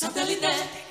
[0.00, 0.87] Satellite.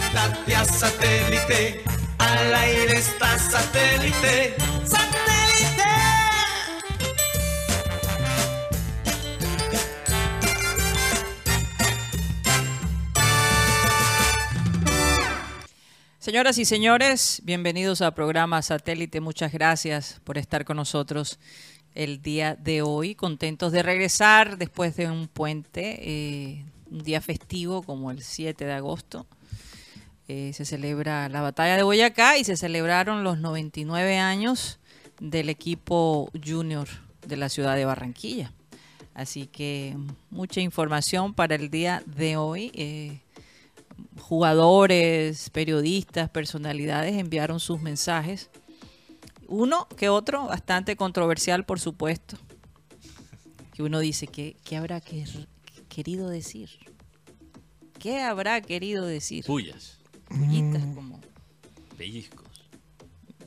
[0.00, 1.82] A satélite.
[2.18, 4.56] Al aire está satélite.
[4.84, 5.84] ¡Satélite!
[16.18, 19.20] Señoras y señores, bienvenidos al programa Satélite.
[19.20, 21.38] Muchas gracias por estar con nosotros
[21.94, 23.14] el día de hoy.
[23.14, 28.72] Contentos de regresar después de un puente, eh, un día festivo como el 7 de
[28.72, 29.26] agosto.
[30.32, 34.78] Eh, se celebra la batalla de Boyacá y se celebraron los 99 años
[35.18, 36.86] del equipo junior
[37.26, 38.52] de la ciudad de Barranquilla.
[39.12, 39.96] Así que
[40.30, 42.70] mucha información para el día de hoy.
[42.74, 43.18] Eh,
[44.20, 48.50] jugadores, periodistas, personalidades enviaron sus mensajes.
[49.48, 52.36] Uno que otro, bastante controversial, por supuesto.
[53.74, 55.26] Que uno dice, ¿qué, qué habrá que-
[55.88, 56.70] querido decir?
[57.98, 59.44] ¿Qué habrá querido decir?
[59.44, 59.98] Pullas,
[60.30, 61.20] Pullitas como...
[61.98, 62.46] pellizcos.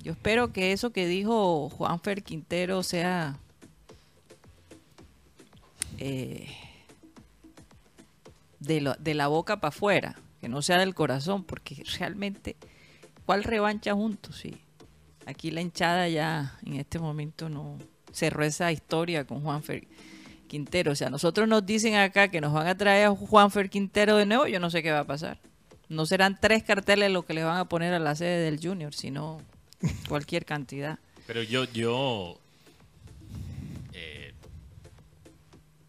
[0.03, 3.39] Yo espero que eso que dijo Juanfer Quintero sea
[5.98, 6.48] eh,
[8.59, 12.58] de, lo- de la boca para afuera, que no sea del corazón, porque realmente,
[13.26, 14.38] ¿cuál revancha juntos?
[14.39, 14.56] Sí.
[15.26, 17.78] Aquí la hinchada ya en este momento no
[18.11, 19.88] cerró esa historia con Juanfer
[20.48, 20.92] Quintero.
[20.92, 24.26] O sea, nosotros nos dicen acá que nos van a traer a Juanfer Quintero de
[24.26, 25.39] nuevo, yo no sé qué va a pasar.
[25.89, 28.94] No serán tres carteles lo que le van a poner a la sede del Junior,
[28.94, 29.42] sino
[30.08, 30.99] cualquier cantidad.
[31.27, 32.39] Pero yo, yo,
[33.93, 34.33] eh,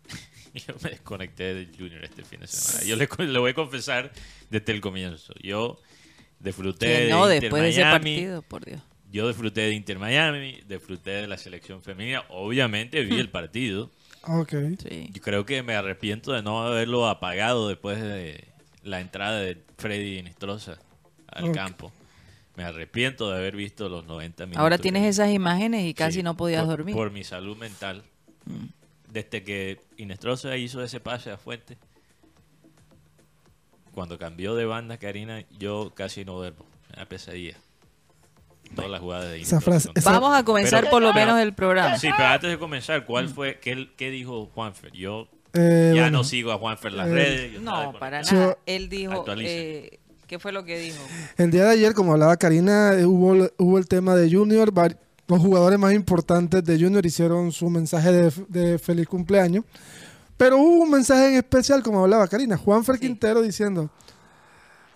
[0.54, 2.84] yo me desconecté del Junior este fin de semana.
[2.84, 4.12] Yo le, le voy a confesar
[4.50, 5.32] desde el comienzo.
[5.42, 5.78] Yo
[6.38, 8.80] disfruté Que de no, Inter después de ese Miami, partido, por Dios.
[9.10, 12.24] Yo disfruté de Inter Miami, disfruté de la selección femenina.
[12.28, 13.90] Obviamente vi el partido.
[14.26, 14.52] Ok.
[14.88, 15.10] Sí.
[15.12, 18.53] Yo creo que me arrepiento de no haberlo apagado después de
[18.84, 20.78] la entrada de Freddy Nistroza
[21.28, 21.92] al campo.
[22.56, 24.60] Me arrepiento de haber visto los 90 minutos.
[24.62, 26.94] Ahora tienes esas imágenes y casi Sí, no podías por, dormir.
[26.94, 26.98] Mm.
[26.98, 28.04] Por mi salud mental.
[29.10, 31.76] Desde que Inestrosa hizo ese pase a Fuente,
[33.92, 36.66] cuando cambió de banda Karina, yo casi no duermo.
[36.96, 37.56] Da pesadilla.
[38.74, 41.12] Todas las jugadas de Esa Inestrosa frase- son- esa- Vamos a comenzar Pero- por lo
[41.12, 41.98] pero- menos el programa.
[41.98, 44.92] Sí, pero antes de comenzar, ¿cuál fue, qué, qué dijo Juanfer?
[44.92, 47.60] Yo Eh, ya bueno, no sigo a Juanfer en las eh, redes.
[47.62, 48.32] No, para nada.
[48.32, 51.00] Yo- Él dijo, eh, ¿qué fue lo que dijo?
[51.36, 54.72] El día de ayer, como hablaba Karina, hubo, hubo el tema de Junior.
[55.26, 59.64] Los jugadores más importantes de Junior hicieron su mensaje de, de feliz cumpleaños.
[60.36, 63.02] Pero hubo un mensaje en especial, como hablaba Karina, Juanfer Sí.
[63.02, 63.88] Quintero diciendo,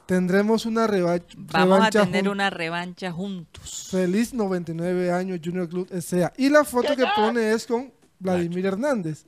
[0.07, 3.89] tendremos una reva- Vamos a revancha tener una revancha juntos.
[3.91, 6.33] Feliz 99 años Junior Club S.A.
[6.37, 9.25] Y la foto que pone es con Vladimir Hernández.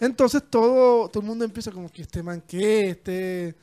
[0.00, 3.54] Entonces todo, todo el mundo empieza como que este man qué, este...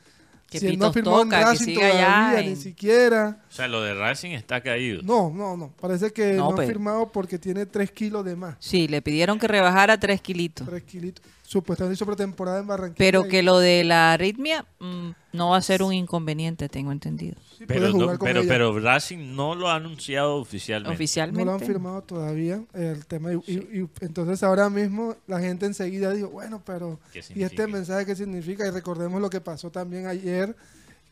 [0.48, 3.42] Que si él no firmó en toca, que Racing todavía, en- ni siquiera.
[3.50, 5.02] O sea, lo de Racing está caído.
[5.02, 5.72] No, no, no.
[5.80, 8.54] Parece que No, no, ha pero- firmado porque tiene 3 kilos de más.
[8.60, 10.64] Sí, le pidieron que rebajara tres kilitos.
[10.68, 11.24] 3 kilitos.
[11.46, 12.98] Supuestamente hizo pretemporada en Barranquilla.
[12.98, 16.90] Pero y- que lo de la arritmia mm, no va a ser un inconveniente, tengo
[16.90, 17.36] entendido.
[17.56, 18.48] sí Pero, no- pero, ella.
[18.48, 20.94] pero Racing no lo ha anunciado oficialmente.
[20.94, 21.44] Oficialmente.
[21.44, 23.32] No lo han firmado todavía el tema.
[23.32, 27.66] Y, y- y entonces ahora mismo la gente enseguida dijo, bueno, pero ¿Qué ¿y este
[27.68, 28.66] mensaje qué significa?
[28.66, 30.56] Y recordemos lo que pasó también ayer,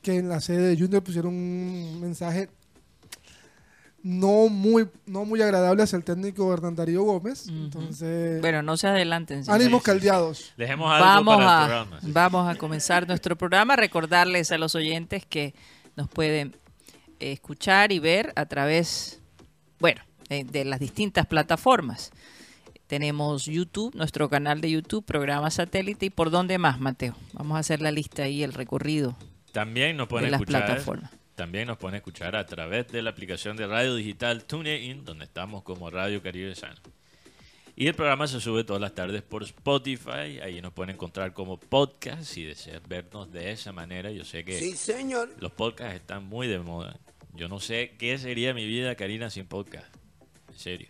[0.03, 2.49] que en la sede de Junior pusieron un mensaje
[4.05, 7.49] no muy, no muy agradable hacia el técnico Hernán Darío Gómez.
[7.49, 9.43] Entonces, Bueno, no se adelanten.
[9.49, 10.53] ánimos caldeados.
[10.59, 12.01] Dejemos algo Vamos para el a, programa.
[12.03, 12.13] sí.
[12.13, 13.77] vamos a comenzar nuestro programa.
[13.77, 15.55] Recordarles a los oyentes que
[15.97, 16.55] nos pueden
[17.19, 19.21] eh, escuchar y ver a través,
[19.81, 22.11] bueno, eh, de las distintas plataformas.
[22.87, 27.17] Tenemos YouTube, nuestro canal de YouTube, programa satélite y por dónde más, Mateo.
[27.33, 29.17] Vamos a hacer la lista ahí, el recorrido
[29.53, 30.67] También nos pueden de las escuchar.
[30.67, 31.11] plataformas.
[31.35, 35.63] También nos pueden escuchar a través de la aplicación de radio digital TuneIn, donde estamos
[35.65, 36.81] como Radio Caribe Sano.
[37.77, 40.39] Y el programa se sube todas las tardes por Spotify.
[40.43, 44.13] Ahí nos pueden encontrar como podcast si desean vernos de esa manera.
[44.13, 45.31] Yo sé que Sí, señor.
[45.41, 47.01] los podcasts están muy de moda.
[47.33, 49.93] Yo no sé qué sería mi vida, Karina, sin podcast.
[50.51, 50.89] En serio.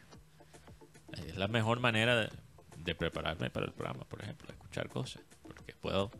[1.26, 2.28] Es la mejor manera de,
[2.76, 5.22] de prepararme para el programa, por ejemplo, escuchar cosas.
[5.42, 6.10] Porque puedo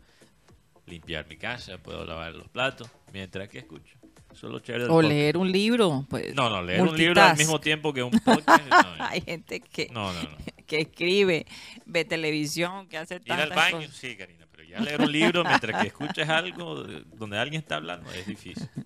[0.87, 3.99] limpiar mi casa, puedo lavar los platos mientras que escucho.
[4.35, 5.13] Eso es lo chévere del O podcast.
[5.13, 6.05] leer un libro.
[6.09, 8.63] Pues, No, no, leer un libro al mismo tiempo que un podcast.
[8.69, 10.21] No, Hay gente que, no, no.
[10.23, 10.29] no.
[10.67, 11.45] que escribe,
[11.85, 13.95] ve televisión, que hace Ir al baño, cosas.
[13.95, 17.75] sí, Karina, pero ya leer un libro mientras que escuches algo de- donde alguien está
[17.77, 18.67] hablando es difícil.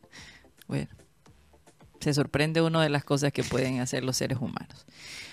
[0.68, 0.88] Bueno,
[2.00, 4.86] se sorprende uno de las cosas que pueden hacer los seres humanos.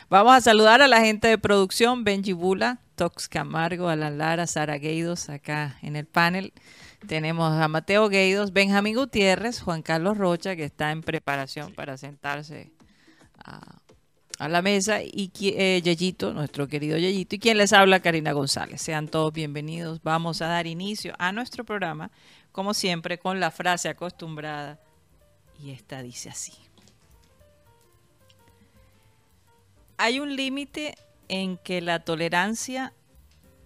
[0.09, 4.79] Vamos a saludar a la gente de producción, Benji Bula, Tox Camargo, Alan Lara, Sara
[4.79, 6.55] Gueidos, acá en el panel.
[7.07, 12.73] Tenemos a Mateo Gueidos, Benjamín Gutiérrez, Juan Carlos Rocha, que está en preparación para sentarse
[13.45, 15.83] a, la mesa, y eh,
[16.35, 18.83] nuestro querido Yeyito, y quien les habla, Karina González.
[18.83, 20.03] Sean todos bienvenidos.
[20.03, 22.11] Vamos a dar inicio a nuestro programa,
[22.53, 24.79] como siempre, con la frase acostumbrada
[25.63, 26.53] y esta dice así.
[29.99, 30.95] Hay un límite
[31.29, 32.93] en que la tolerancia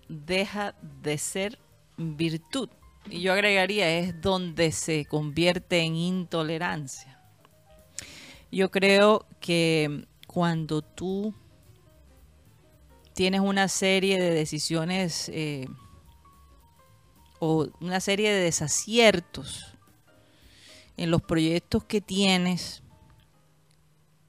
[0.08, 1.58] deja de ser
[1.96, 2.68] virtud.
[3.08, 7.20] Y yo agregaría, es donde se convierte en intolerancia.
[8.52, 11.34] Yo creo que cuando tú
[13.14, 15.66] tienes una serie de decisiones eh,
[17.38, 19.74] o una serie de desaciertos
[20.96, 22.82] en los proyectos que tienes,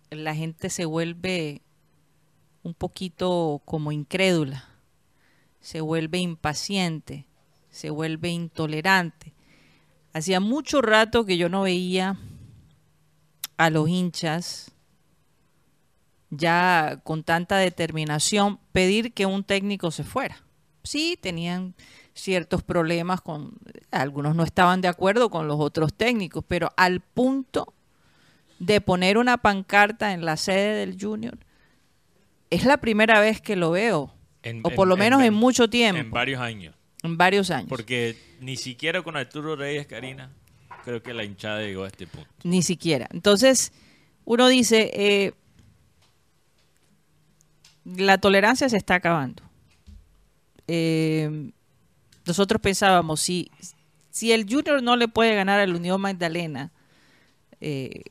[0.09, 1.61] la gente se vuelve
[2.63, 4.69] un poquito como incrédula,
[5.59, 7.25] se vuelve impaciente,
[7.71, 9.33] se vuelve intolerante.
[10.13, 12.17] Hacía mucho rato que yo no veía
[13.57, 14.71] a los hinchas
[16.29, 20.43] ya con tanta determinación pedir que un técnico se fuera.
[20.83, 21.75] Sí, tenían
[22.13, 23.53] ciertos problemas con
[23.91, 27.73] algunos no estaban de acuerdo con los otros técnicos, pero al punto
[28.59, 31.37] de poner una pancarta en la sede del Junior
[32.49, 34.13] es la primera vez que lo veo,
[34.43, 36.75] En- o por lo menos en, mucho tiempo, En varios años.
[37.03, 37.69] En varios años.
[37.69, 40.31] Porque ni siquiera con Arturo Reyes, Karina,
[40.83, 42.29] creo que la hinchada llegó a este punto.
[42.43, 43.07] Ni siquiera.
[43.11, 43.71] Entonces,
[44.25, 45.33] uno dice, eh,
[47.85, 49.43] la tolerancia se está acabando.
[50.67, 51.51] Eh,
[52.25, 53.51] nosotros pensábamos, si,
[54.09, 56.71] si el Junior no le puede ganar al Unión Magdalena,
[57.59, 58.03] eh,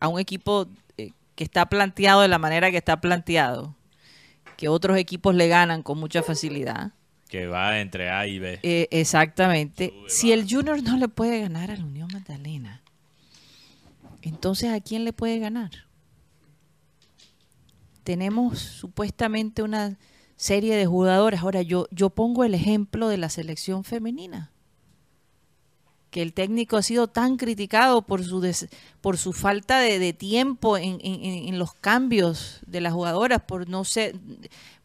[0.00, 3.74] a un equipo eh, que está planteado de la manera que está planteado,
[4.56, 6.92] que otros equipos le ganan con mucha facilidad,
[7.36, 8.60] Que va entre A y B.
[8.62, 9.88] eh, exactamente.
[9.90, 12.80] Sube, Si el Junior no le puede ganar a la Unión Magdalena,
[14.22, 15.70] entonces ¿a quién le puede ganar?
[18.04, 19.98] Tenemos supuestamente una
[20.36, 21.40] serie de jugadores.
[21.40, 24.50] Ahora yo, yo pongo el ejemplo de la selección femenina.
[26.10, 28.68] Que el técnico ha sido tan criticado por su, des-
[29.00, 33.84] por su falta de, de tiempo en- en los cambios de las jugadoras, por no,
[33.84, 34.14] ser,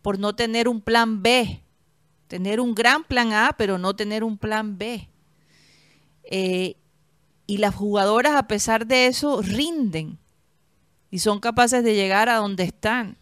[0.02, 1.62] por no tener un plan B
[2.32, 5.10] tener un gran plan A, pero no tener un plan B.
[6.24, 6.78] Eh,
[7.46, 10.18] y las jugadoras, a pesar de eso, rinden
[11.10, 13.18] y son capaces de llegar a donde están.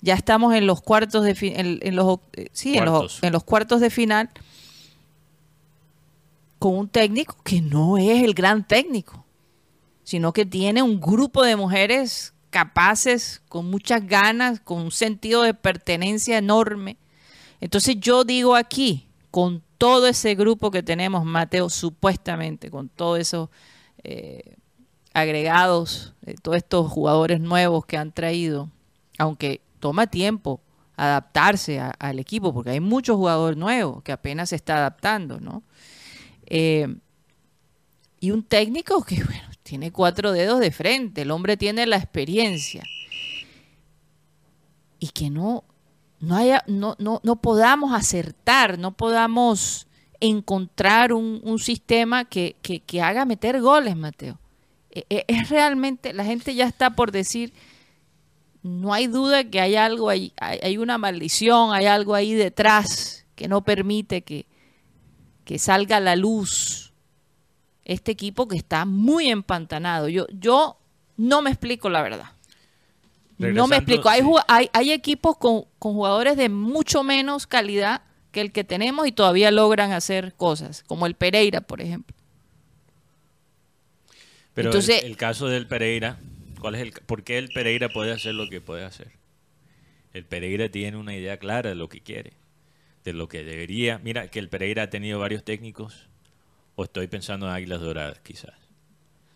[0.00, 3.18] Ya estamos en los cuartos de en, en los eh, sí, en los, Cuartos.
[3.22, 4.30] en los cuartos de final
[6.60, 9.24] con un técnico que no es el gran técnico,
[10.04, 15.52] sino que tiene un grupo de mujeres capaces, con muchas ganas, con un sentido de
[15.52, 16.96] pertenencia enorme.
[17.60, 23.48] Entonces yo digo aquí, con todo ese grupo que tenemos, Mateo, supuestamente, con todos esos
[24.02, 24.56] eh,
[25.12, 28.70] agregados, eh, todos estos jugadores nuevos que han traído,
[29.18, 30.60] aunque toma tiempo
[30.96, 35.62] adaptarse al equipo, porque hay muchos jugadores nuevos que apenas se está adaptando, ¿no?
[36.46, 36.94] Eh,
[38.20, 42.84] y un técnico que, bueno, tiene cuatro dedos de frente, el hombre tiene la experiencia.
[44.98, 45.64] Y que no,
[46.24, 49.86] no, haya, no, no, no podamos acertar, no podamos
[50.20, 52.56] encontrar un, sistema que
[53.02, 54.38] haga meter goles, Mateo.
[54.94, 57.52] E- e- Es realmente, la gente ya está por decir,
[58.62, 63.26] no hay duda que hay algo ahí, hay, hay una maldición, hay algo ahí detrás
[63.34, 64.46] que no permite que,
[65.44, 66.92] que salga a la luz
[67.84, 70.08] este equipo que está muy empantanado.
[70.08, 70.78] Yo, yo
[71.16, 72.30] no me explico la verdad.
[73.38, 74.08] No me explico.
[74.08, 74.28] Hay, sí.
[74.48, 79.12] hay, hay equipos con, con jugadores de mucho menos calidad que el que tenemos y
[79.12, 82.14] todavía logran hacer cosas, como el Pereira, por ejemplo.
[84.54, 86.18] Pero Entonces- el, el caso del Pereira,
[86.60, 89.12] ¿cuál es el, ¿por qué el Pereira puede hacer lo que puede hacer?
[90.12, 92.34] El Pereira tiene una idea clara de lo que quiere,
[93.04, 93.98] de lo que debería.
[93.98, 96.08] Mira que el Pereira ha tenido varios técnicos,
[96.76, 98.54] o estoy pensando en Águilas Doradas, quizás.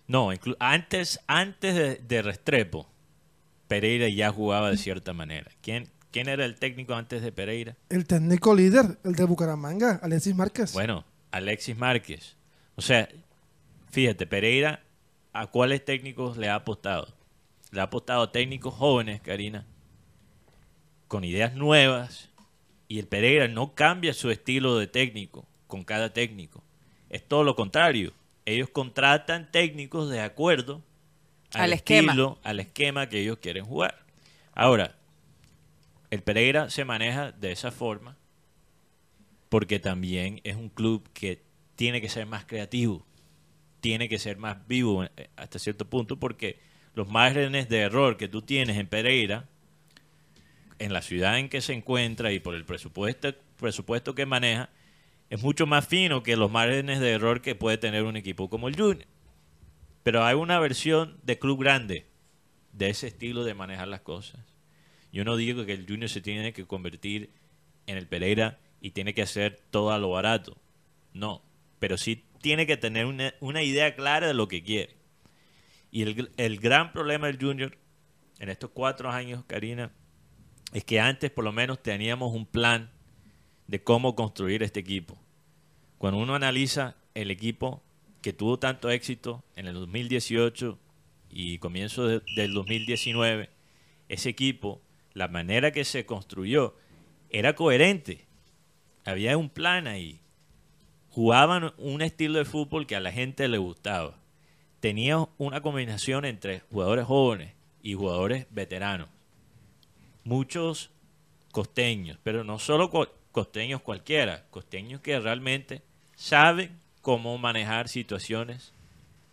[0.06, 2.88] No, antes, antes de, de, Restrepo,
[3.68, 5.50] Pereira ya jugaba de cierta manera.
[5.60, 7.76] ¿Quién, ¿Quién era el técnico antes de Pereira?
[7.90, 10.72] El técnico líder, el de Bucaramanga, Alexis Márquez.
[10.72, 12.36] Bueno, Alexis Márquez.
[12.76, 13.08] O sea,
[13.90, 14.82] fíjate, Pereira,
[15.32, 17.14] ¿a cuáles técnicos le ha apostado?
[17.70, 19.66] Le ha apostado a técnicos jóvenes, Karina,
[21.06, 22.30] con ideas nuevas,
[22.88, 26.64] y el Pereira no cambia su estilo de técnico con cada técnico.
[27.10, 28.14] Es todo lo contrario.
[28.46, 30.82] Ellos contratan técnicos de acuerdo
[31.58, 32.38] al, esquema.
[32.42, 33.98] al esquema que ellos quieren jugar.
[34.54, 34.96] Ahora,
[36.10, 38.16] el Pereira se maneja de esa forma
[39.48, 41.42] porque también es un club que
[41.76, 43.06] tiene que ser más creativo,
[43.80, 46.58] tiene que ser más vivo eh, hasta cierto punto porque
[46.94, 49.46] los márgenes de error que tú tienes en Pereira,
[50.78, 54.70] en la ciudad en que se encuentra y por el presupuesto, presupuesto que maneja,
[55.30, 58.68] es mucho más fino que los márgenes de error que puede tener un equipo como
[58.68, 59.06] el Junior.
[60.08, 62.06] Pero hay una versión de club grande
[62.72, 64.40] de ese estilo de manejar las cosas.
[65.12, 67.30] Yo no digo que el Junior se tiene que convertir
[67.86, 70.56] en el Pereira y tiene que hacer todo a lo barato.
[71.12, 71.42] No,
[71.78, 74.96] pero sí tiene que tener una, idea clara de lo que quiere.
[75.90, 77.76] Y el, el, gran problema del Junior
[78.38, 79.92] en estos cuatro años, Karina,
[80.72, 82.90] es que antes por lo menos teníamos un plan
[83.66, 85.18] de cómo construir este equipo.
[85.98, 87.82] Cuando uno analiza el equipo
[88.22, 90.78] que tuvo tanto éxito en el 2018
[91.30, 93.50] y comienzo del 2019,
[94.08, 94.80] ese equipo
[95.14, 96.74] la manera que se construyó
[97.30, 98.26] era coherente.
[99.04, 100.20] Había un plan ahí.
[101.10, 104.18] Jugaban un estilo de fútbol que a la gente le gustaba.
[104.80, 109.08] Tenía una combinación entre jugadores jóvenes y jugadores veteranos.
[110.24, 110.90] Muchos
[111.50, 112.90] costeños, pero no solo
[113.32, 115.82] costeños cualquiera, costeños que realmente
[116.14, 116.78] saben
[117.08, 118.74] cómo manejar situaciones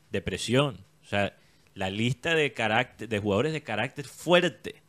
[0.10, 0.86] de presión.
[1.04, 1.36] O sea,
[1.74, 4.82] la lista de, carácter, de jugadores de carácter fuerte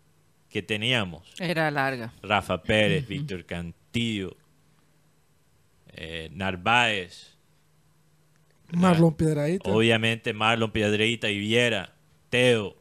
[0.49, 1.35] que teníamos.
[1.41, 2.13] Era larga.
[2.23, 4.37] Rafa Pérez, Víctor Cantillo,
[5.95, 7.37] eh, Narváez.
[8.71, 9.69] Marlon Piedradita.
[9.69, 11.93] Obviamente Marlon Piedradita y Viera,
[12.31, 12.77] Teo.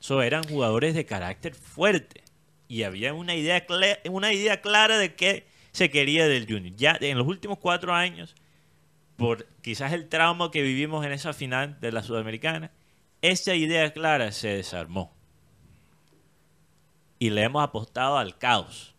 [0.00, 2.24] So, eran jugadores de carácter fuerte.
[2.66, 3.64] Y había una idea,
[4.10, 6.74] una idea clara de qué se quería del Junior.
[6.76, 8.34] Ya en los últimos cuatro años,
[9.16, 12.70] por quizás el trauma que vivimos en esa final de la Sudamericana,
[13.22, 15.14] esa idea clara se desarmó
[17.18, 18.94] y le hemos apostado al caos.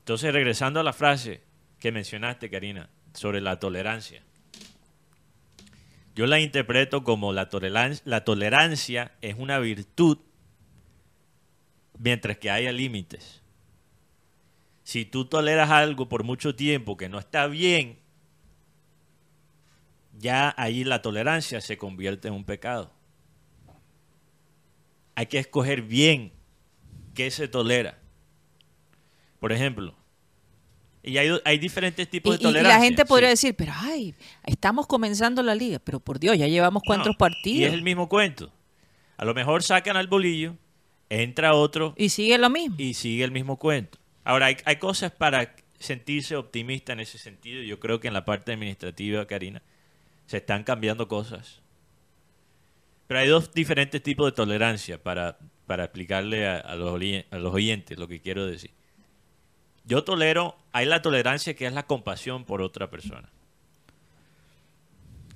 [0.00, 1.42] Entonces, regresando a la frase
[1.80, 4.22] que mencionaste, Karina, sobre la tolerancia.
[6.14, 10.18] Yo la interpreto como la tolerancia, la tolerancia es una virtud
[11.98, 13.42] mientras que haya límites.
[14.88, 17.98] Si tú toleras algo por mucho tiempo que no está bien,
[20.18, 22.90] ya ahí la tolerancia se convierte en un pecado.
[25.14, 26.32] Hay que escoger bien
[27.12, 27.98] qué se tolera.
[29.40, 29.94] Por ejemplo,
[31.02, 32.74] y hay, hay diferentes tipos de tolerancia.
[32.74, 34.14] Y la gente podría decir, pero ay,
[34.46, 37.60] estamos comenzando la liga, pero por Dios, ya llevamos cuántos partidos.
[37.60, 38.50] Y es el mismo cuento.
[39.18, 40.56] A lo mejor sacan al bolillo,
[41.10, 41.92] entra otro.
[41.98, 42.76] Y sigue lo mismo.
[42.78, 43.98] Y sigue el mismo cuento.
[44.28, 47.62] Ahora, hay, cosas para sentirse optimista en ese sentido.
[47.62, 49.62] Yo creo que en la parte administrativa, Karina,
[50.26, 51.62] se están cambiando cosas.
[53.06, 56.98] Pero hay dos diferentes tipos de tolerancia para para explicarle a, los,
[57.30, 58.70] a los oyentes lo que quiero decir.
[59.84, 63.28] Yo tolero, hay la tolerancia que es la compasión por otra persona,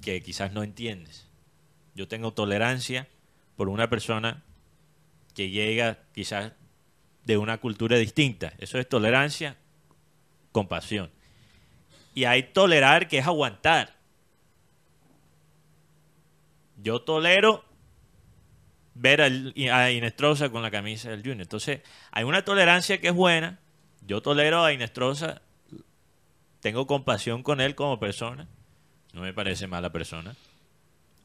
[0.00, 1.28] que quizás no entiendes.
[1.94, 3.08] Yo tengo tolerancia
[3.56, 4.42] por una persona
[5.34, 6.52] que llega quizás
[7.24, 8.52] de una cultura distinta.
[8.58, 9.56] Eso es tolerancia,
[10.50, 11.10] compasión.
[12.14, 13.94] Y hay tolerar que es aguantar.
[16.82, 17.64] Yo tolero
[18.94, 21.42] ver a, Inestrosa con la camisa del Junior.
[21.42, 23.58] Entonces, hay una tolerancia que es buena.
[24.06, 25.42] Yo tolero a Inestrosa,
[26.60, 28.48] tengo compasión con él como persona.
[29.12, 30.34] No me parece mala persona.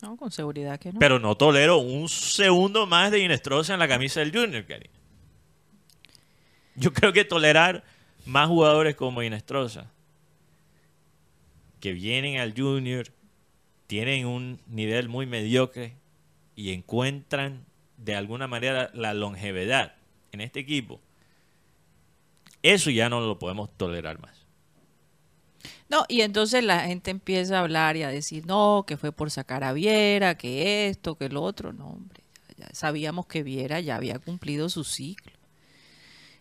[0.01, 0.99] No, con seguridad que no.
[0.99, 4.96] Pero no tolero un segundo más de Inestrosa en la camisa del Junior, cariño.
[6.77, 7.83] Yo creo que tolerar
[8.25, 9.91] más jugadores como Inestrosa,
[11.81, 13.07] que vienen al Junior,
[13.87, 15.95] tienen un nivel muy mediocre,
[16.57, 17.65] y encuentran
[17.97, 19.93] de alguna manera la longevidad
[20.31, 20.99] en este equipo,
[22.63, 24.45] eso ya no lo podemos tolerar más.
[25.87, 29.31] No, y entonces la gente empieza a hablar y a decir, no, que fue por
[29.31, 31.71] sacar a Viera, que esto, que lo otro.
[31.71, 32.23] No, hombre,
[32.57, 35.36] ya, sabíamos que Viera ya había cumplido su ciclo.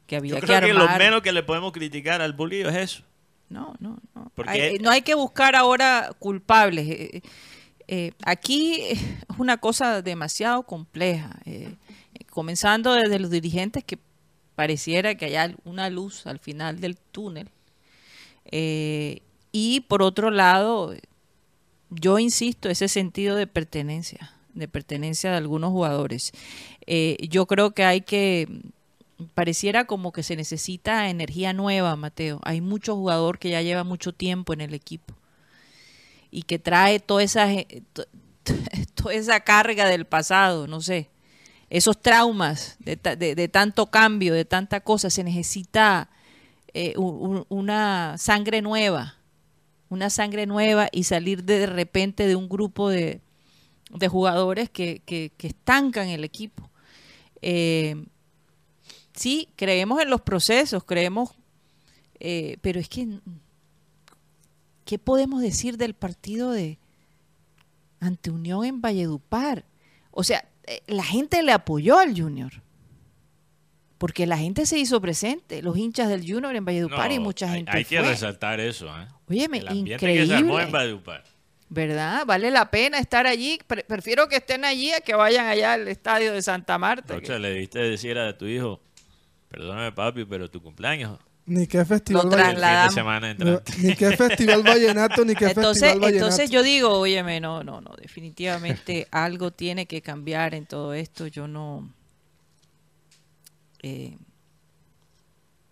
[0.06, 3.02] Que había Yo creo que lo menos que le podemos criticar al bullying es eso.
[3.48, 4.30] No, no, no.
[4.34, 6.88] Porque- Hay- no hay que buscar ahora culpables.
[6.88, 7.22] Eh,
[7.88, 9.00] eh, aquí es
[9.38, 11.30] una cosa demasiado compleja.
[11.44, 11.74] eh,
[12.30, 13.98] comenzando desde los dirigentes que
[14.56, 17.48] pareciera que haya una luz al final del túnel.
[18.50, 20.94] Y por otro lado,
[21.90, 26.32] yo insisto, ese sentido de pertenencia, de pertenencia de algunos jugadores.
[27.28, 28.48] Yo creo que hay que,
[29.34, 32.40] pareciera como que se necesita energía nueva, Mateo.
[32.44, 35.14] Hay mucho jugador que ya lleva mucho tiempo en el equipo
[36.30, 37.48] y que trae toda esa,
[38.94, 41.08] toda esa carga del pasado, no sé,
[41.70, 42.96] esos traumas de,
[43.34, 45.10] de- tanto cambio, de tanta cosa.
[45.10, 46.08] Se necesita
[46.74, 49.16] eh, una sangre nueva,
[49.88, 53.20] una sangre nueva y salir de, de repente de un grupo de,
[54.08, 56.70] jugadores que, que- que estancan el equipo.
[57.42, 57.96] Eh,
[59.16, 61.30] sí, creemos en los procesos, creemos,
[62.20, 63.08] eh, pero es que,
[64.84, 66.78] ¿qué podemos decir del partido de
[68.00, 69.64] ante Unión en Valledupar?
[70.10, 72.52] O sea, eh, la gente le apoyó al Junior.
[73.98, 77.70] Porque la gente se hizo presente, los hinchas del Junior en Valledupar y mucha gente
[77.74, 78.08] Hay, que fue.
[78.10, 78.86] resaltar eso.
[78.88, 79.06] ¿eh?
[79.26, 80.62] Óyeme, El ambiente que se armó increíble.
[80.64, 81.24] en Valledupar.
[81.70, 82.26] ¿Verdad?
[82.26, 83.58] Vale la pena estar allí.
[83.66, 87.14] Pre- prefiero que estén allí a que vayan allá al estadio de Santa Marta.
[87.14, 88.82] que- Rocha, le debiste decir a tu hijo,
[89.56, 93.24] perdóname papi, pero tu cumpleaños Ni qué festival vallenato.
[93.24, 93.72] entrante.
[93.78, 96.26] Ni qué festival vallenato, ni qué Entonces, festival vallenato.
[96.26, 101.26] entonces yo digo, óyeme, no, no, no, definitivamente algo tiene que cambiar en todo esto.
[101.26, 101.88] Yo no,
[103.82, 104.18] eh,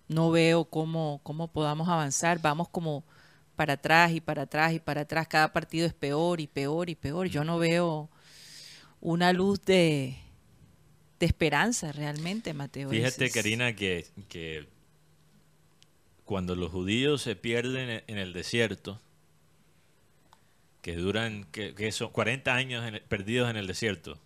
[0.09, 2.41] no veo cómo, cómo podamos avanzar.
[2.41, 3.05] Vamos como
[3.55, 5.29] para atrás y para atrás y para atrás.
[5.29, 7.27] Cada partido es peor y peor y peor.
[7.27, 8.09] Yo no veo
[9.03, 10.17] una luz de,
[11.25, 12.91] de esperanza realmente, Mateo.
[12.91, 14.67] Fíjate, es- Karina, que, que
[16.27, 19.01] cuando los judíos se pierden en- en el desierto,
[20.83, 24.19] que duran, que, que son 40 años en el- perdidos en el desierto,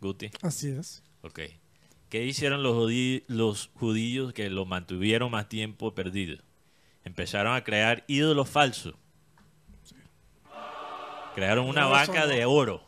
[0.00, 1.02] Guti, Así es.
[1.22, 1.40] ok.
[2.08, 6.38] ¿Qué hicieron los, judí- los judíos que lo mantuvieron más tiempo perdido?
[7.04, 8.94] Empezaron a crear ídolos falsos.
[11.36, 12.82] Crearon una vaca de oro.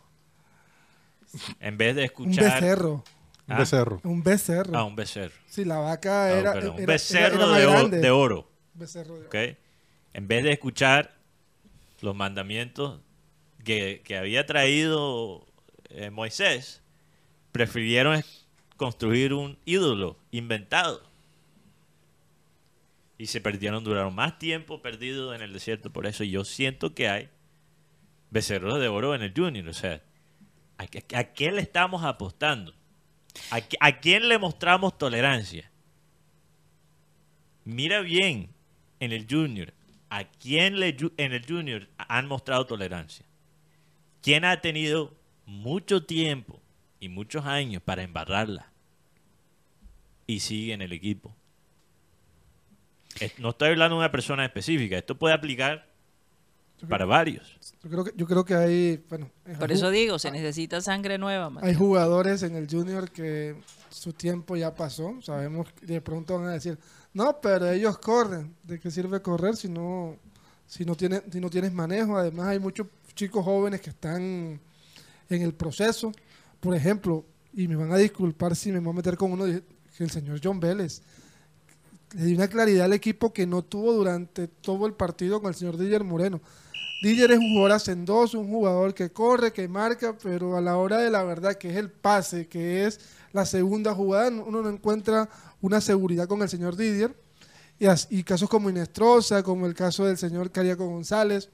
[1.61, 2.55] En vez de Un escuchar...
[2.63, 3.05] becerro.
[3.49, 3.59] Un Ah.
[3.59, 4.01] becerro.
[4.05, 4.77] Un becerro.
[4.79, 5.35] Ah, un becerro.
[5.49, 7.99] Sí, la vaca Ah, era, un era- becerro era más de, o- grande.
[7.99, 8.51] de oro.
[8.75, 9.29] Becerro de oro.
[9.29, 9.57] ¿ok?
[10.15, 11.15] En vez de escuchar
[12.01, 13.01] los mandamientos
[13.65, 15.47] que, que había traído
[15.91, 16.83] eh, Moisés,
[17.53, 18.23] prefirieron
[18.77, 21.03] construir un ídolo inventado.
[23.17, 26.23] Y se perdieron, duraron más tiempo perdidos en el desierto por eso.
[26.23, 27.29] Yo siento que hay
[28.31, 29.67] becerros de oro en el Junior.
[29.69, 30.03] O sea,
[30.77, 32.75] ¿a, qué- a qué le estamos apostando?
[33.51, 35.71] ¿A, a quién le mostramos tolerancia?
[37.65, 38.51] Mira bien
[39.01, 39.73] en el Junior.
[40.11, 43.27] ¿A quién le, en el Junior han mostrado tolerancia?
[44.23, 46.61] ¿Quién ha tenido mucho tiempo
[46.99, 48.73] y muchos años para embarrarla?
[50.27, 51.35] Y sigue en el equipo.
[53.39, 54.97] No estoy hablando de una persona específica.
[54.97, 55.88] Esto puede aplicar
[56.87, 57.59] para varios.
[57.83, 61.51] Yo creo que, yo creo que hay, bueno, Por eso digo, se necesita sangre nueva,
[61.51, 61.69] Mateo.
[61.69, 63.57] hay jugadores en el Junior que
[63.91, 65.15] su tiempo ya pasó.
[65.23, 66.79] Sabemos que de pronto van a decir,
[67.13, 68.55] no, pero ellos corren.
[68.63, 70.17] ¿De qué sirve correr si no,
[70.67, 72.17] si no, tienes, si no tienes manejo?
[72.17, 74.61] Además, hay muchos chicos jóvenes que están
[75.29, 76.13] en el proceso.
[76.61, 80.05] Por ejemplo, y me van a disculpar si me voy a meter con uno, que
[80.05, 81.03] el señor John Vélez
[82.15, 85.55] le dio una claridad al equipo que no tuvo durante todo el partido con el
[85.55, 86.41] señor Didier Moreno.
[87.01, 90.99] Didier es un jugador hacendoso, un jugador que corre, que marca, pero a la hora
[90.99, 93.01] de la verdad, que es el pase, que es
[93.33, 95.29] la segunda jugada, uno no encuentra
[95.61, 97.15] una seguridad con el señor Didier.
[97.79, 101.49] Y, as- y casos como Inestrosa, como el caso del señor Cariaco González.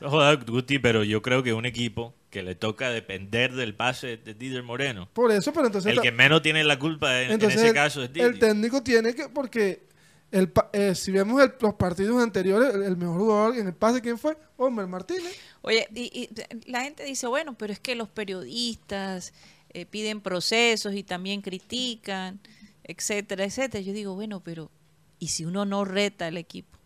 [0.00, 4.18] No jodas, Guti, pero yo creo que un equipo que le toca depender del pase
[4.18, 5.90] de Didier Moreno, Por eso, pero entonces...
[5.92, 8.38] el que menos tiene la culpa en, ese el- caso es el, Didier.
[8.38, 9.87] técnico tiene que, porque
[10.30, 14.00] el, eh, si vemos el- los partidos anteriores, el, el mejor jugador en el pase,
[14.02, 14.36] ¿quién fue?
[14.56, 15.34] Homer Martínez.
[15.62, 19.32] Oye, y, y la gente dice, bueno, pero es que los periodistas
[19.70, 22.40] eh, piden procesos y también critican,
[22.84, 23.82] etcétera, etcétera.
[23.82, 24.70] Yo digo, bueno, pero
[25.18, 26.78] ¿y si uno no reta al equipo?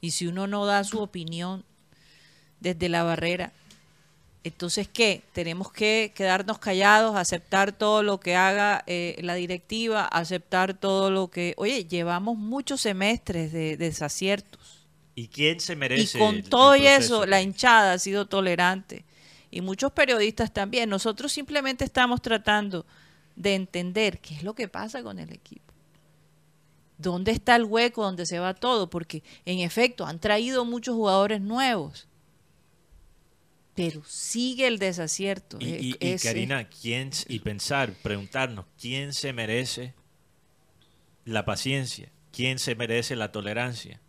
[0.00, 1.64] ¿Y si uno no da su opinión
[2.60, 3.52] desde la barrera?
[4.46, 5.22] Entonces, ¿qué?
[5.32, 11.28] Tenemos que quedarnos callados, aceptar todo lo que haga eh, la directiva, aceptar todo lo
[11.28, 11.54] que...
[11.56, 14.86] Oye, llevamos muchos semestres de desaciertos.
[15.16, 16.18] ¿Y quién se Y merece?
[16.18, 19.04] con el- el todo y eso, la hinchada ha sido tolerante.
[19.50, 20.90] y muchos periodistas también.
[20.90, 22.84] Nosotros simplemente estamos tratando
[23.36, 25.72] de entender qué es lo que pasa con el equipo.
[26.98, 28.88] ¿Dónde está el hueco donde se va todo?
[28.90, 32.06] Porque en efecto han traído muchos jugadores nuevos.
[33.76, 35.58] Pero sigue el desacierto.
[35.60, 39.94] Y, Eh, y, Karina, ¿quién, y pensar, preguntarnos, ¿quién se merece
[41.24, 42.10] la paciencia?
[42.32, 44.00] ¿Quién se merece la tolerancia?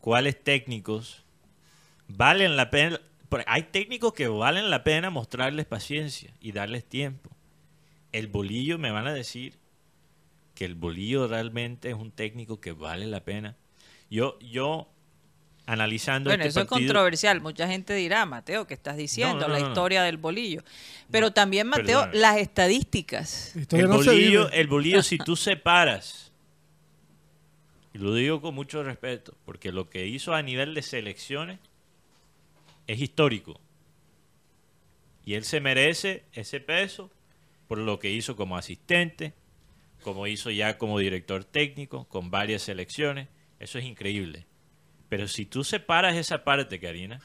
[0.00, 1.24] ¿Cuáles técnicos
[2.08, 3.00] valen la pena?
[3.46, 7.30] Hay técnicos que valen la pena mostrarles paciencia y darles tiempo.
[8.12, 9.54] El bolillo, me van a decir
[10.54, 13.56] que el bolillo realmente es un técnico que vale la pena.
[14.10, 14.90] Yo, yo
[15.70, 17.40] analizando Bueno, este eso es controversial.
[17.40, 19.34] Mucha gente dirá, Mateo, ¿qué estás diciendo?
[19.34, 19.70] No, no, la no, no.
[19.70, 20.62] historia del bolillo.
[21.10, 23.54] Pero también, Mateo, las estadísticas.
[23.54, 26.32] Historia el bolillo, el bolillo, si tú separas,
[27.94, 31.58] y lo digo con mucho respeto, porque lo que hizo a nivel de selecciones
[32.86, 33.60] es histórico.
[35.24, 37.10] Y él se merece ese peso
[37.68, 39.34] por lo que hizo como asistente,
[40.02, 43.28] como hizo ya como director técnico, con varias selecciones.
[43.60, 44.46] Eso es increíble.
[45.10, 47.20] Pero si tú separas esa parte, Karina,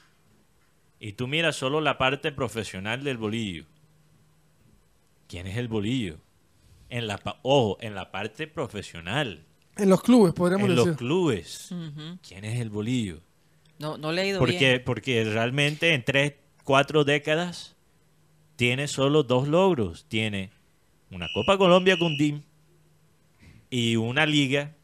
[1.00, 3.64] y tú miras solo la parte profesional del bolillo,
[5.28, 6.18] ¿quién es el bolillo?
[6.90, 9.44] En la, pa- ojo, en la parte profesional,
[9.78, 10.88] En los clubes, podríamos en decir.
[10.90, 11.70] los clubes.
[12.28, 13.22] ¿quién es el bolillo?
[13.80, 14.84] No, no le he ido Porque, bien.
[14.86, 17.76] porque realmente en tres, cuatro décadas
[18.56, 20.06] tiene solo dos logros.
[20.08, 20.50] Tiene
[21.12, 22.42] una Copa Colombia con DIM
[23.70, 24.75] y una liga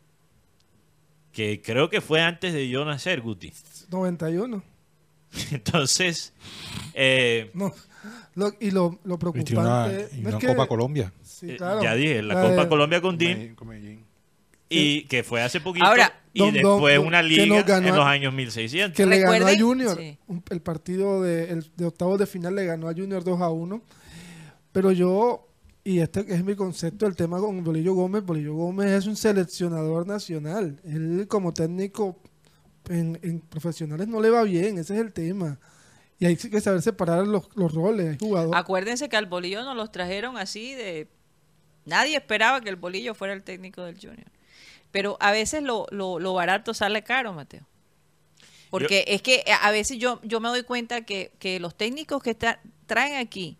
[1.31, 3.51] que creo que fue antes de yo nacer, Guti.
[3.89, 4.63] 91.
[5.51, 6.33] Entonces,
[6.93, 7.73] eh, No.
[8.33, 9.57] Lo- y lo, lo Y preocupante.
[9.57, 11.13] una, y no una es que- Copa Colombia.
[11.21, 11.83] Sí, eh, claro.
[11.83, 14.05] ya dije, la La Copa de- Colombia con Medellín.
[14.69, 18.05] y que fue hace poquito Ahora, y Don- después don- una liga ganó en los
[18.05, 18.95] años 1600.
[18.95, 19.97] Que le ganó a Junior.
[19.97, 20.17] sí.
[20.27, 23.49] un- el partido de, el- de octavos de final le ganó a Junior 2 a
[23.49, 23.81] 1.
[24.71, 25.47] Pero yo,
[25.83, 28.23] y este es mi concepto, el tema con Bolillo Gómez.
[28.23, 30.79] Bolillo Gómez es un seleccionador nacional.
[30.83, 32.19] Él como técnico
[32.89, 35.59] en, en profesionales no le va bien, ese es el tema.
[36.19, 38.11] Y hay que saber separar los, los roles.
[38.11, 38.59] Hay jugadores.
[38.59, 41.07] Acuérdense que al bolillo nos los trajeron así de...
[41.83, 44.31] Nadie esperaba que el bolillo fuera el técnico del Junior.
[44.91, 47.67] Pero a veces lo, lo, lo barato sale caro, Mateo.
[48.69, 52.35] Porque es que a veces yo, yo me doy cuenta que, que los técnicos que
[52.35, 53.57] traen aquí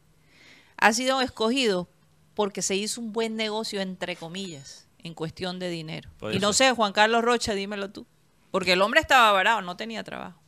[0.77, 1.87] han sido escogidos
[2.33, 6.09] porque se hizo un buen negocio, entre comillas, en cuestión de dinero.
[6.17, 8.05] Por Y no sé, Juan Carlos Rocha, dímelo tú.
[8.51, 10.39] Porque el hombre estaba varado, no tenía trabajo.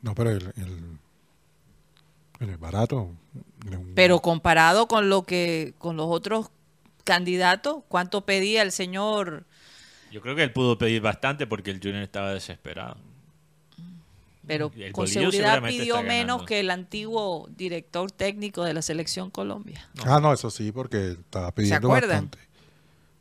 [0.00, 0.98] No, pero el, el,
[2.40, 3.10] el es barato.
[3.70, 6.50] el Pero comparado con lo que con los otros
[7.04, 9.46] candidatos, ¿cuánto pedía el señor?
[10.10, 12.96] Yo creo que él pudo pedir bastante porque el Junior estaba desesperado.
[14.46, 19.88] Pero con seguridad pidió menos que el antiguo director técnico de la selección Colombia.
[20.04, 22.30] Ah, no, eso sí, porque estaba pidiendo acuerdan?
[22.30, 22.38] bastante.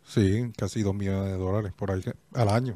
[0.06, 2.76] Sí, casi dos millones de dólares por ahí al año.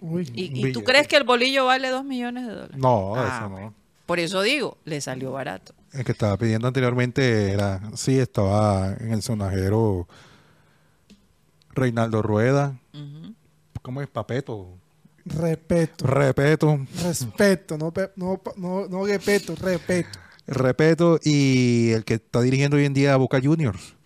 [0.00, 0.30] Uy.
[0.34, 2.76] ¿Y, y tú crees que el bolillo vale dos millones de dólares?
[2.76, 3.74] No, Ah, eso no.
[4.04, 5.74] Por eso digo, le salió barato.
[5.92, 10.06] El que estaba pidiendo anteriormente era, sí, estaba en el sonajero
[11.70, 12.78] Reinaldo Rueda.
[12.92, 13.34] Ujú.
[13.80, 14.08] ¿Cómo es?
[14.08, 14.76] Papeto.
[15.24, 16.06] Respeto.
[16.06, 16.80] Repeto.
[17.02, 17.78] Respeto.
[17.78, 20.18] No, no, no, no respeto, respeto.
[20.46, 21.18] Repeto.
[21.22, 23.96] Y el que está dirigiendo hoy en día a Boca Juniors.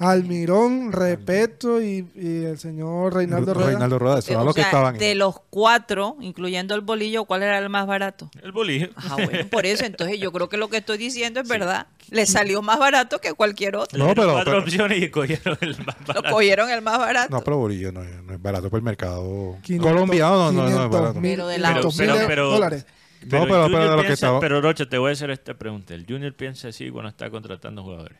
[0.00, 3.68] Almirón, respeto y, y el señor Reinaldo Rueda.
[3.68, 4.18] Reinaldo Rueda.
[4.18, 4.98] Esos Eh, eran o los que sea, estaban.
[4.98, 8.30] de los cuatro, incluyendo el bolillo, ¿cuál era el más barato?
[8.42, 8.88] El bolillo.
[8.96, 11.86] Ah, bueno, por eso, entonces yo creo que lo que estoy diciendo es verdad.
[12.10, 13.98] Le salió más barato que cualquier otro.
[13.98, 16.30] No, pero- cuatro pero- opciones y cogieron el más Lo barato.
[16.34, 17.28] cogieron el más barato.
[17.36, 20.36] No, pero Bolillo no, es- no es barato por el mercado 500, colombiano.
[20.36, 21.20] No, no, no es 500 barato.
[21.20, 22.86] mil- Pero de la- 500 Pero- dólares.
[23.22, 25.92] No, Pero, pero- lo que estaba- pero Rocha, te voy a hacer esta pregunta.
[25.94, 28.16] El Junior piensa así cuando está contratando jugadores.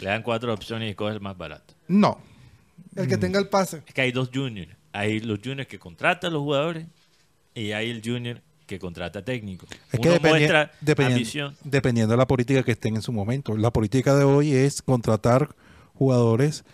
[0.00, 1.74] Le dan cuatro opciones y coge el más barato.
[1.88, 2.18] No.
[2.96, 3.82] El que tenga el pase.
[3.86, 4.72] Es que hay dos juniors.
[4.92, 6.86] Hay los juniors que contratan a los jugadores
[7.54, 9.66] y hay el junior que contrata técnico.
[9.92, 11.56] Es que dependi- muestra dependi- ambición.
[11.64, 13.56] dependiendo de la política que estén en su momento.
[13.56, 15.54] La política de hoy es contratar
[15.94, 16.64] jugadores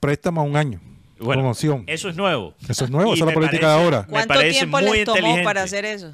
[0.00, 0.80] préstamo a un año.
[1.18, 1.84] Bueno, promoción.
[1.86, 2.54] Eso es nuevo.
[2.68, 4.06] Eso es nuevo, esa es la política parece- de ahora.
[4.08, 6.12] ¿Cuánto tiempo muy les tomó para hacer eso?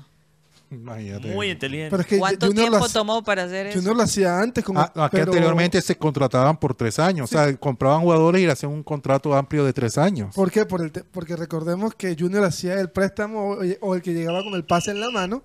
[0.73, 1.29] Imagínate.
[1.35, 1.91] Muy inteligente.
[1.91, 3.79] Pero es que ¿Cuánto Junior tiempo tomó para hacer eso?
[3.79, 4.65] Junior lo hacía antes.
[4.65, 7.31] Como, Ah, no, aquí pero- anteriormente se contrataban por tres años.
[7.31, 10.35] O sea, compraban jugadores y le hacían un contrato amplio de tres años.
[10.35, 10.65] ¿Por qué?
[10.65, 14.43] Por el te- porque recordemos que Junior hacía el préstamo o, o el que llegaba
[14.43, 15.43] con el pase en la mano.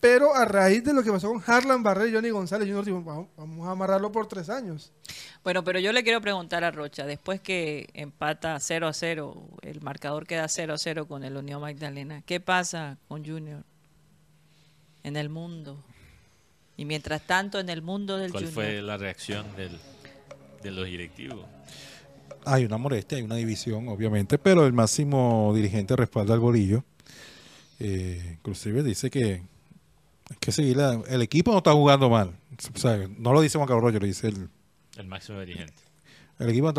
[0.00, 3.02] Pero a raíz de lo que pasó con Harlan Barrera y Johnny González, Junior dijo,
[3.04, 4.92] "Vamos- vamos a amarrarlo por tres años.
[5.44, 9.80] Bueno, pero yo le quiero preguntar a Rocha, después que empata 0 a 0, el
[9.80, 13.62] marcador queda 0 a 0 con el Unión Magdalena, ¿qué pasa con Junior
[15.04, 15.82] en el mundo?
[16.76, 19.78] Y mientras tanto, en el mundo del ¿Cuál Junior, fue la reacción del,
[20.62, 21.44] de los directivos?
[22.44, 26.82] Hay una molestia, hay una división, obviamente, pero el máximo dirigente respalda al bolillo.
[27.78, 29.42] Eh, inclusive dice que
[30.40, 32.32] que seguir la- el equipo no está jugando mal.
[32.74, 34.48] O sea, no lo dice Juan Carlos Roger, lo dice el,
[34.96, 35.74] El máximo dirigente.
[36.38, 36.72] el equipo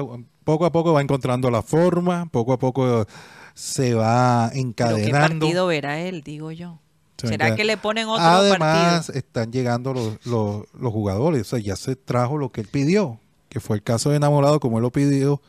[0.44, 3.06] poco a poco va encontrando la forma, poco a poco
[3.54, 5.46] se va pero ¿qué encadenando.
[5.46, 6.80] partido verá él, digo yo?
[7.18, 9.20] Se ¿Será que le ponen otro Además, partido?
[9.20, 11.42] están llegando los, los, los jugadores.
[11.42, 14.60] O sea, ya se trajo lo que él pidió, que fue el caso de enamorado,
[14.60, 15.42] como él lo pidió.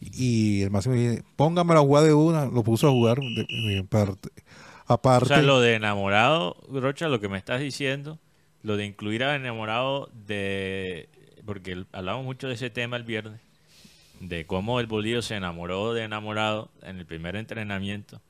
[0.00, 3.84] Y el máximo dice, póngame la jugada de una, lo puso a jugar de- de
[3.88, 4.30] parte-
[4.86, 5.28] O aparte.
[5.28, 8.18] sea, lo de enamorado, Rocha, lo que me estás diciendo,
[8.62, 11.08] lo de incluir a enamorado de...
[11.44, 13.40] Porque hablamos mucho de ese tema el viernes,
[14.20, 18.20] de cómo el bolillo se enamoró de enamorado en el primer entrenamiento,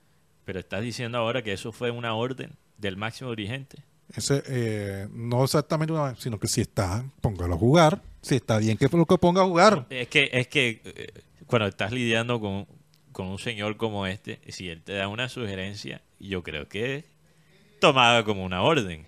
[0.45, 3.83] pero estás diciendo ahora que eso fue una orden del máximo dirigente.
[4.15, 8.03] Ese, eh, no exactamente una, sino que si está, póngalo a jugar.
[8.23, 9.87] Si está bien que lo que ponga a jugar.
[9.91, 11.13] Es que, es que eh,
[11.47, 12.67] cuando estás lidiando con,
[13.13, 17.05] con un señor como este, si él te da una sugerencia, yo creo que es
[17.81, 19.07] tomada como una orden.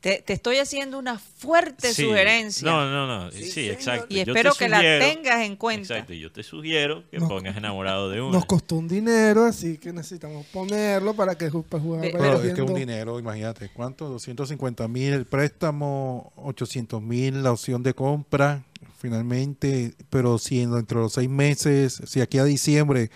[0.00, 2.04] Te, te estoy haciendo una fuerte Sí.
[2.04, 2.70] sugerencia.
[2.70, 3.30] No, no, no.
[3.32, 4.06] Sí, exacto.
[4.08, 5.94] Y Yo te espero que la tengas en cuenta.
[5.94, 6.12] Exacto.
[6.12, 8.30] y Yo te sugiero que Nos- pongas enamorado de uno.
[8.30, 12.02] Nos costó un dinero, así que necesitamos ponerlo para que para jugar.
[12.12, 14.08] Pero es que un dinero, imagínate, ¿cuánto?
[14.08, 18.62] 250 mil el préstamo, 800 mil la opción de compra,
[18.98, 23.10] finalmente, pero si en- dentro de los seis meses, si aquí a diciembre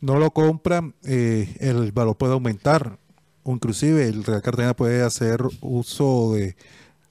[0.00, 2.98] no lo compran, eh, el valor puede aumentar.
[3.44, 6.56] O inclusive el Real Cartagena puede hacer uso de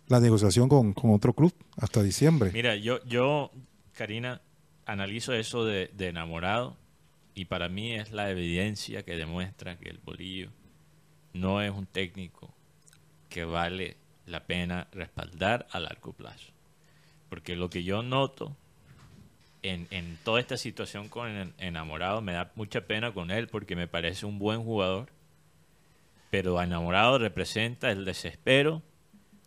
[0.07, 2.51] la negociación con, otro club hasta diciembre.
[2.53, 3.51] Mira, yo, yo,
[3.93, 4.41] Karina,
[4.85, 6.77] analizo eso de, de enamorado
[7.33, 10.49] y para mí es la evidencia que demuestra que el bolillo
[11.33, 12.53] no es un técnico
[13.29, 16.51] que vale la pena respaldar a largo plazo.
[17.29, 18.55] Porque lo que yo noto
[19.63, 23.75] en, en toda esta situación con el enamorado, me da mucha pena con él porque
[23.75, 25.09] me parece un buen jugador,
[26.31, 28.81] pero enamorado representa el desespero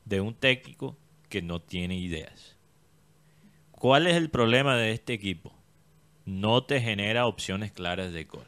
[0.05, 0.97] de un técnico
[1.29, 2.57] que no tiene ideas.
[3.73, 5.53] ¿Cuál es el problema de este equipo?
[6.27, 8.47] No te genera opciones claras de gol.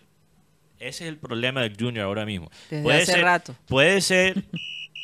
[0.79, 2.51] Ese es el problema del Junior ahora mismo.
[2.71, 3.57] Desde hace ser, rato.
[3.67, 4.45] Puede ser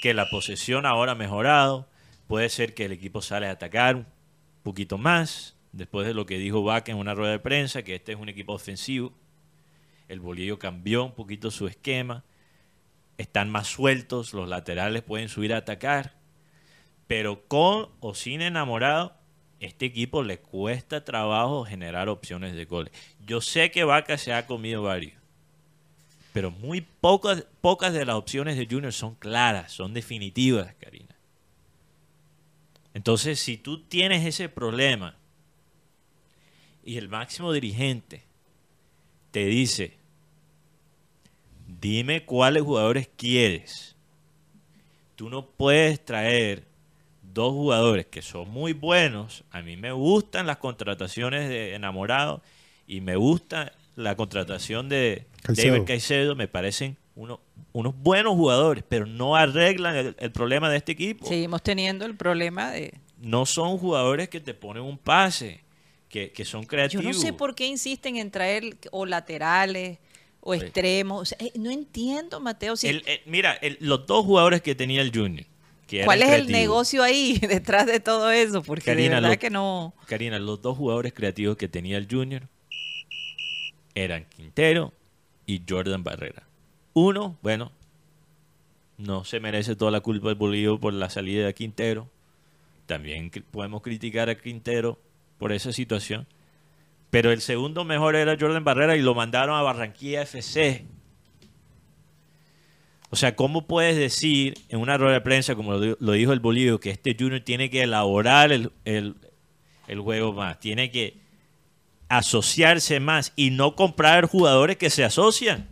[0.02, 1.88] que la posesión ahora ha mejorado,
[2.26, 4.06] puede ser que el equipo sale a atacar un
[4.62, 8.12] poquito más, después de lo que dijo Vaca en una rueda de prensa, que este
[8.12, 9.14] es un equipo ofensivo.
[10.08, 12.24] El bolillo cambió un poquito su esquema,
[13.22, 16.14] están más sueltos, los laterales pueden subir a atacar,
[17.06, 19.16] pero con o sin enamorado,
[19.60, 22.92] este equipo le cuesta trabajo generar opciones de goles.
[23.24, 25.14] Yo sé que Vaca se ha comido varios,
[26.32, 31.14] pero muy pocas, pocas de las opciones de Junior son claras, son definitivas, Karina.
[32.94, 35.16] Entonces, si tú tienes ese problema
[36.84, 38.24] y el máximo dirigente
[39.30, 39.96] te dice,
[41.82, 43.96] dime cuáles jugadores quieres,
[45.16, 46.64] tú no puedes traer
[47.34, 49.44] dos jugadores que son muy buenos.
[49.50, 52.40] A mí me gustan las contrataciones de enamorado
[52.86, 55.72] y me gusta la contratación de Caicedo.
[55.74, 56.36] David Caicedo.
[56.36, 57.40] Me parecen uno-
[57.72, 61.26] unos buenos jugadores, pero no arreglan el, el problema de este equipo.
[61.26, 62.94] Seguimos teniendo el problema de...
[63.20, 65.60] No son jugadores que te ponen un pase,
[66.08, 67.04] que, que son Yo creativos.
[67.04, 69.98] no sé por qué insisten en traer o laterales
[70.42, 70.60] o Sí.
[70.60, 71.22] extremos.
[71.22, 72.76] O sea, eh, no entiendo, Mateo.
[72.76, 75.46] si- El- el- mira, el- los dos jugadores que tenía el Junior.
[75.86, 78.62] que ¿Cuál es el negocio ahí detrás de todo eso?
[78.62, 79.94] Porque de Karina, verdad lo- que no...
[80.06, 82.48] Karina, los dos jugadores creativos que tenía el Junior
[83.94, 84.92] eran Quintero
[85.46, 86.44] y Jordan Barrera.
[86.94, 87.72] Uno, bueno,
[88.96, 92.08] no se merece toda la culpa del Bolívar por la salida de Quintero.
[92.86, 94.98] También podemos criticar a Quintero
[95.38, 96.26] por esa situación.
[97.12, 100.86] Pero el segundo mejor era Jordan Barrera y lo mandaron a Barranquilla FC.
[103.10, 106.32] O sea, ¿cómo puedes decir en una rueda de prensa, como lo, di- lo dijo
[106.32, 109.14] el Bolívar, que este Junior tiene que elaborar el, el-
[109.88, 111.18] el juego más, tiene que
[112.08, 115.68] asociarse más y no comprar jugadores que se asocian?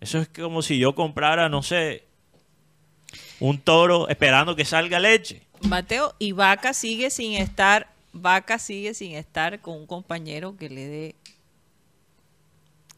[0.00, 2.06] Eso es como si yo comprara, no sé,
[3.40, 5.42] un toro esperando que salga leche.
[5.68, 10.86] Mateo, y Vaca sigue sin estar, Vaca sigue sin estar con un compañero que le
[10.86, 11.14] dé,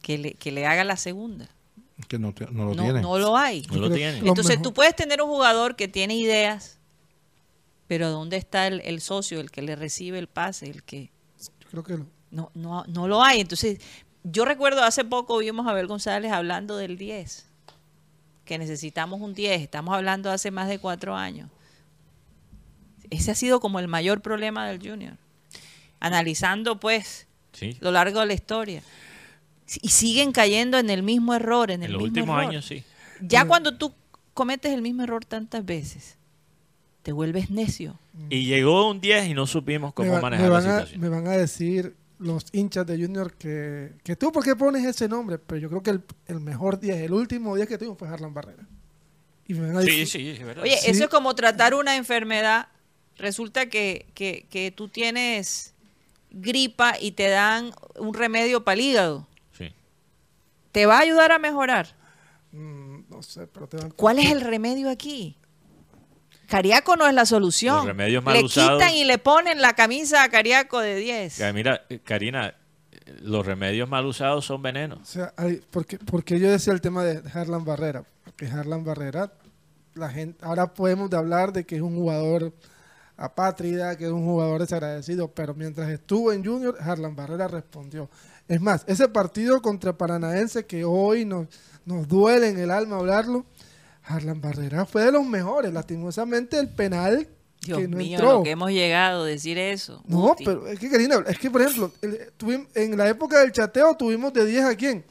[0.01, 1.49] que le, que le haga la segunda.
[2.07, 3.01] Que no, te- no lo No, tiene.
[3.01, 3.61] no lo hay.
[3.69, 4.21] No lo creo- tiene.
[4.21, 6.77] Lo Entonces tú puedes tener un jugador que tiene ideas,
[7.87, 11.09] pero ¿dónde está el, el socio, el que le recibe el pase, el que
[11.61, 12.05] Yo creo que no.
[12.31, 13.39] no, no, no lo hay?
[13.41, 13.79] Entonces,
[14.23, 17.45] yo recuerdo hace poco vimos a Abel González hablando del 10.
[18.43, 21.49] que necesitamos un 10, estamos hablando hace más de cuatro años.
[23.15, 25.17] Ese ha sido como el mayor problema del Junior.
[25.99, 27.77] Analizando pues Sí.
[27.79, 28.81] lo largo de la historia.
[29.81, 32.49] Y siguen cayendo en el mismo error, en el En los mismo últimos error.
[32.51, 32.83] años sí.
[33.21, 33.93] Ya cuando tú
[34.33, 36.17] cometes el mismo error tantas veces,
[37.01, 37.97] te vuelves necio.
[38.29, 41.01] Y llegó un 10 y no supimos cómo va- manejar la a, situación.
[41.01, 45.07] me van a decir los hinchas de Junior que, que tú, ¿por qué pones ese
[45.07, 45.37] nombre?
[45.37, 48.33] Pero yo creo que el, el mejor día, el último día que tuvimos fue Harlan
[48.33, 48.67] Barrera.
[49.47, 50.63] Y me van a Sí, decir, sí, es verdad.
[50.63, 50.91] Oye, Sí.
[50.91, 52.67] eso es como tratar una enfermedad.
[53.17, 55.73] Resulta que, que, que tú tienes
[56.31, 59.27] gripa y te dan un remedio para el hígado.
[59.57, 59.71] Sí.
[60.71, 61.95] ¿Te va a ayudar a mejorar?
[62.51, 65.37] "Mm, no sé, pero te van ¿Cuál es el remedio aquí?
[66.47, 67.77] Cariaco no es la solución.
[67.77, 71.37] Los remedios mal le usados- quitan y le ponen la camisa a Cariaco de 10.
[71.37, 72.49] Ya, Mira, eh, Karina,
[72.91, 75.07] eh, los remedios mal usados son O venenos.
[75.07, 78.03] sea, hay- porque, porque yo decía el tema de Harlan Barrera.
[78.25, 79.31] Porque Harlan Barrera,
[79.95, 82.53] la gente, ahora podemos de hablar de que es un jugador
[83.17, 88.09] apátrida, que es un jugador desagradecido, pero mientras estuvo en Junior, Harlan Barrera respondió.
[88.47, 91.47] Es más, ese partido contra Paranaense que hoy nos,
[91.85, 93.45] nos duele en el alma hablarlo,
[94.03, 95.73] Harlan Barrera fue de los mejores.
[95.73, 97.27] Lastimosamente el penal
[97.61, 98.33] Dios que no mío, entró.
[98.33, 100.03] lo que hemos llegado a decir eso.
[100.05, 103.95] No, pero es que Karina, es que por ejemplo, el- en la época del chateo
[103.95, 105.03] tuvimos de 10 a quién?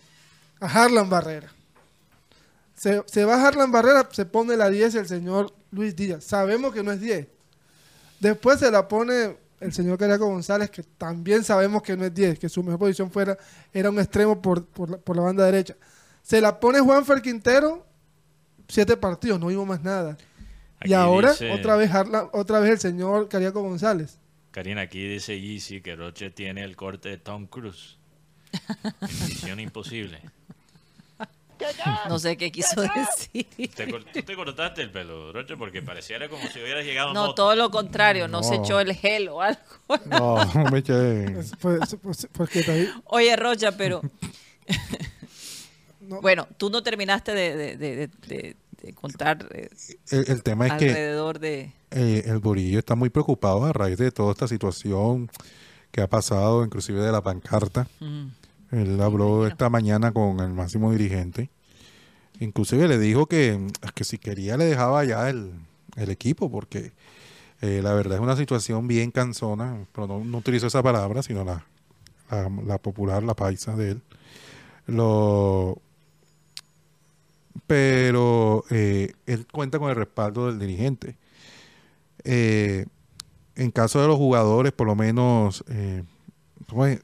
[0.60, 1.50] A Harlan Barrera.
[2.76, 6.22] Se, se va Harlan Barrera, se pone la 10 el señor Luis Díaz.
[6.24, 7.26] Sabemos que no es 10.
[8.24, 12.38] Después se la pone el señor Cariaco González, que también sabemos que no es 10,
[12.38, 13.36] que su mejor posición fuera,
[13.72, 15.76] era un extremo por, por la, por la banda derecha.
[16.22, 17.86] Se la pone Juanfer Quintero,
[18.66, 20.16] siete partidos, no vimos más nada.
[20.82, 21.90] y ahora dice- otra vez
[22.32, 24.18] otra vez el señor Cariaco González.
[24.52, 27.98] Karina, aquí dice Yeezy que Roche tiene el corte de Tom Cruise.
[29.02, 30.20] Misión imposible.
[32.08, 33.46] No sé qué quiso decir.
[33.74, 37.22] Te tú te cortaste el pelo, Roche, porque pareciera como si hubieras llegado en No,
[37.22, 37.34] moto.
[37.34, 39.60] todo lo contrario, no, se echó el gel o algo.
[40.06, 40.36] No,
[40.70, 41.38] me eché.
[41.40, 42.28] Es- pues- pues-
[42.66, 44.02] también- Oye, Rocha, pero
[46.00, 46.20] No.
[46.20, 49.70] bueno, tú no terminaste de, de- de- de- de- de contar eh,
[50.10, 51.72] El, el tema es que alrededor de...
[51.90, 55.30] eh, el Borillo está muy preocupado a raíz de toda esta situación
[55.90, 57.86] que ha pasado, inclusive de la pancarta.
[58.00, 58.26] Mm.
[58.74, 61.50] Él habló esta mañana con el máximo dirigente.
[62.40, 65.52] Inclusive le dijo que, que si quería le dejaba ya el,
[65.96, 66.92] el equipo, porque
[67.60, 71.44] eh, la verdad es una situación bien cansona, pero no, no utilizo esa palabra, sino
[71.44, 71.64] la,
[72.30, 74.02] la, la popular, la paisa de él.
[74.86, 75.78] Lo,
[77.66, 81.16] pero eh, él cuenta con el respaldo del dirigente.
[82.24, 82.86] Eh,
[83.56, 86.02] en caso de los jugadores, por lo menos, eh,
[86.68, 87.00] ¿cómo es?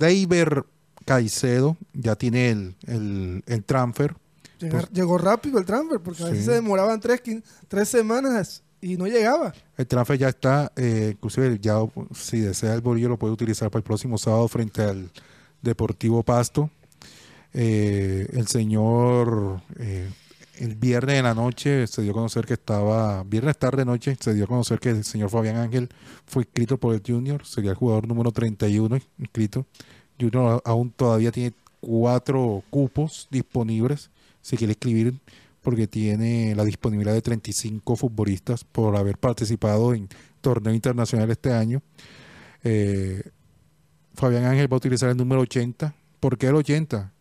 [0.00, 0.64] Deiber
[1.04, 4.16] Caicedo ya tiene el, el, el transfer.
[4.58, 7.22] Llegar- Pues- llegó rápido el transfer, porque a veces se demoraban tres,
[7.68, 9.52] tres semanas y no llegaba.
[9.76, 11.76] El transfer ya está, eh, inclusive ya
[12.14, 15.10] si desea el bolillo lo puede utilizar para el próximo sábado frente al
[15.62, 16.70] Deportivo Pasto.
[17.52, 20.08] Eh, el señor eh,
[20.60, 24.34] el viernes de la noche se dio a conocer que estaba, viernes tarde noche se
[24.34, 25.88] dio a conocer que el señor Fabián Ángel
[26.26, 29.66] fue inscrito por el Junior, sería el jugador número 31 inscrito.
[30.20, 34.10] Junior aún todavía tiene cuatro cupos disponibles
[34.42, 35.18] si quiere escribir
[35.62, 40.08] porque tiene la disponibilidad de 35 futbolistas por haber participado en
[40.42, 41.82] torneo internacional este año.
[42.64, 43.22] Eh,
[44.14, 45.94] Fabián Ángel va a utilizar el número 80.
[46.18, 47.12] ¿Por qué el 80?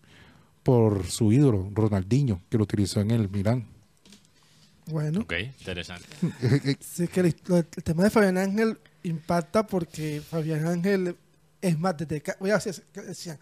[0.70, 3.66] Por su ídolo, Ronaldinho, que lo utilizó en el Milán.
[4.86, 6.06] Bueno, Ok, interesante.
[6.80, 7.34] sí que el,
[7.84, 11.18] tema de Fabián Ángel impacta porque Fabián Ángel
[11.60, 13.40] es más desde voy a decir decían,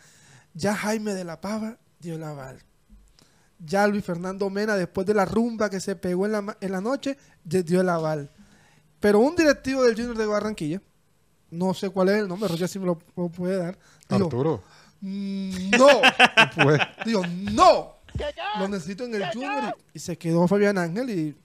[0.54, 2.60] ya Jaime de la Pava dio el aval.
[3.60, 6.72] Ya Luis Fernando Mena, después de la rumba que se pegó en la, ma- en
[6.72, 8.32] la noche, ya dio el aval.
[9.02, 10.82] Pero un directivo del Junior de Barranquilla,
[11.52, 13.78] no sé cuál es el nombre, Roger si me lo, puede dar,
[14.10, 14.64] digo, Arturo.
[15.02, 15.88] "Mm, no,
[16.56, 17.96] Pues, Digo, no.
[18.60, 19.76] Lo necesito en el Junior.
[19.94, 21.36] Y, se quedó Fabián Ángel y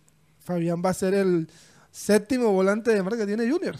[0.41, 1.49] Fabián va a ser el
[1.91, 3.77] séptimo volante de marca que tiene Junior.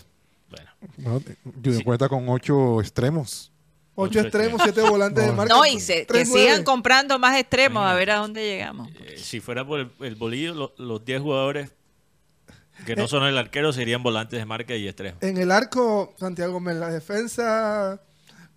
[0.51, 1.23] Bueno, no,
[1.65, 3.51] Junior cuenta con ocho extremos.
[3.95, 5.37] Ocho Ocho extremos, siete volantes de No.
[5.37, 5.55] marca.
[5.55, 8.89] No, y se- que sigan comprando más extremos a ver a dónde llegamos.
[9.01, 11.71] eh, si fuera por el, el bolillo, lo- los 10 jugadores
[12.87, 15.23] que no son el arquero serían volantes de marca y extremos.
[15.23, 18.01] En el arco, Santiago Gómez, la defensa.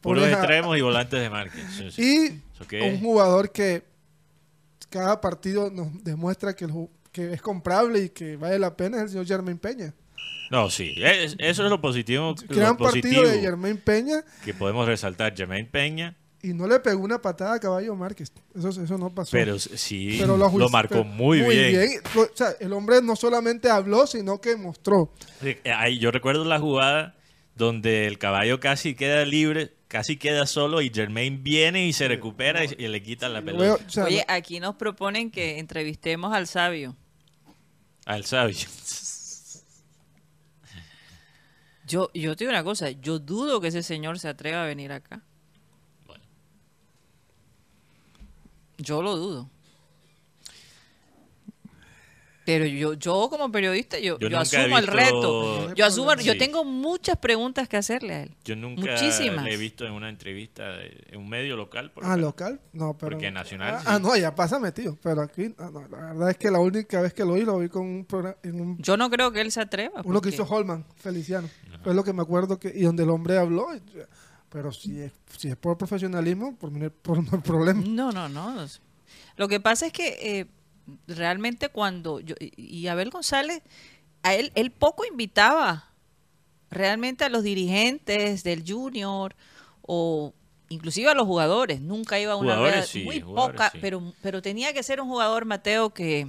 [0.05, 1.55] Puros extremos y volantes de marca.
[1.77, 2.41] Sí, sí.
[2.71, 3.83] Y un jugador que
[4.89, 8.97] cada partido nos demuestra que, el ju- que es comprable y que vale la pena
[8.97, 9.93] es el señor Germain Peña.
[10.51, 14.85] No, sí, es- eso es lo positivo, lo Gran partido de Germain Peña que podemos
[14.87, 15.35] resaltar.
[15.35, 18.31] Jermaine Peña, y no le pegó una patada a Caballo Márquez.
[18.55, 19.31] Eso, eso no pasó.
[19.31, 21.99] Pero sí, Pero lo, juici- marcó muy, bien.
[22.15, 25.11] O sea, el hombre no solamente habló, sino que mostró.
[25.41, 27.15] Sí, ahí yo recuerdo la jugada
[27.55, 32.65] donde el caballo casi queda libre, casi queda solo y Jermaine viene y se recupera
[32.65, 36.97] y, y le quita la pelota Oye, aquí nos proponen que entrevistemos al sabio.
[38.05, 38.67] al sabio.
[41.87, 44.91] Yo, yo te digo una cosa, yo dudo que ese señor se atreva a venir
[44.91, 45.21] acá.
[46.05, 46.25] Bueno.
[48.77, 49.49] Yo lo dudo.
[52.45, 55.73] Pero yo, yo como periodista, yo, Yo asumo el reto.
[55.73, 58.35] Yo asumo, yo tengo muchas preguntas que hacerle a él.
[58.43, 59.43] Yo nunca Muchísimas.
[59.43, 61.91] le he visto en una entrevista de- en un medio local.
[61.91, 62.27] por ah, ejemplo.
[62.27, 62.61] local.
[62.71, 63.11] No, pero.
[63.17, 63.85] Porque nacional, Ah, sí.
[63.89, 64.95] ah, no, ya pasa metido.
[65.01, 67.57] Pero aquí, ah, no, la verdad es que la única vez que lo vi, lo
[67.57, 68.37] vi con un programa.
[68.43, 70.01] En un, Yo no creo que él se atreva.
[70.03, 71.49] uno que hizo Holman, Feliciano.
[71.83, 72.71] Es lo que me acuerdo que.
[72.75, 73.67] Y donde el hombre habló.
[74.49, 77.81] Pero si es, si es por profesionalismo, por por, no hay problema.
[77.85, 78.65] No, no, no.
[79.35, 80.45] Lo que pasa es que eh,
[81.07, 83.61] realmente cuando yo y Abel González
[84.23, 85.89] a él él poco invitaba
[86.69, 89.35] realmente a los dirigentes del Junior
[89.81, 90.33] o
[90.69, 93.77] inclusive a los jugadores, nunca iba a una rueda- sí, muy poca, sí.
[93.81, 96.27] pero pero tenía que ser un jugador Mateo que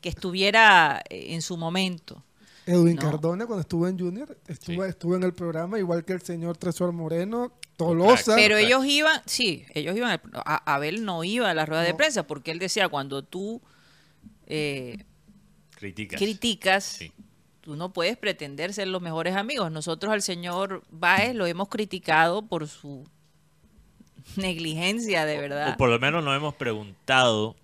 [0.00, 2.22] que estuviera en su momento.
[2.66, 3.02] Edwin No.
[3.02, 4.88] Cardona, cuando estuvo en Junior, estuvo, Sí.
[4.90, 8.34] estuvo en el programa, igual que el señor Tresor Moreno, Tolosa.
[8.34, 11.94] Pero ellos iban, sí, ellos iban, al- a- Abel no iba a la rueda de
[11.94, 13.62] prensa porque él decía cuando tú
[14.48, 15.04] eh,
[15.76, 16.18] Criticas.
[16.20, 17.12] criticas, Sí.
[17.60, 19.70] tú no puedes pretender ser los mejores amigos.
[19.70, 23.04] Nosotros al señor Baez lo hemos criticado por su
[24.36, 25.74] negligencia, de verdad.
[25.74, 27.56] O por lo menos nos hemos preguntado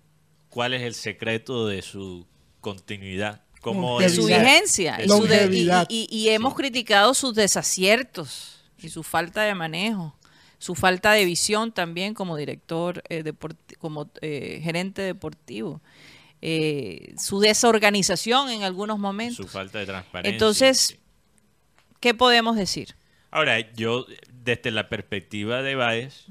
[0.49, 2.25] cuál es el secreto de su
[2.61, 3.41] continuidad.
[3.63, 4.99] Como de su vigencia.
[5.03, 5.87] Y, su de- y- Longevidad.
[5.89, 10.15] y- y hemos criticado sus desaciertos y su falta de manejo,
[10.59, 15.81] su falta de visión también como director, eh, deporti- como eh, gerente deportivo,
[16.41, 19.37] eh, su desorganización en algunos momentos.
[19.37, 20.33] su falta de transparencia.
[20.35, 20.99] Entonces, sí.
[22.01, 22.95] ¿Qué podemos decir?
[23.31, 24.05] Ahora, yo,
[24.43, 26.25] desde la perspectiva de Baez,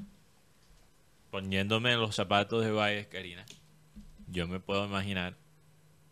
[1.31, 3.43] poniéndome en los zapatos de Baez, Karina,
[4.27, 5.35] yo me puedo imaginar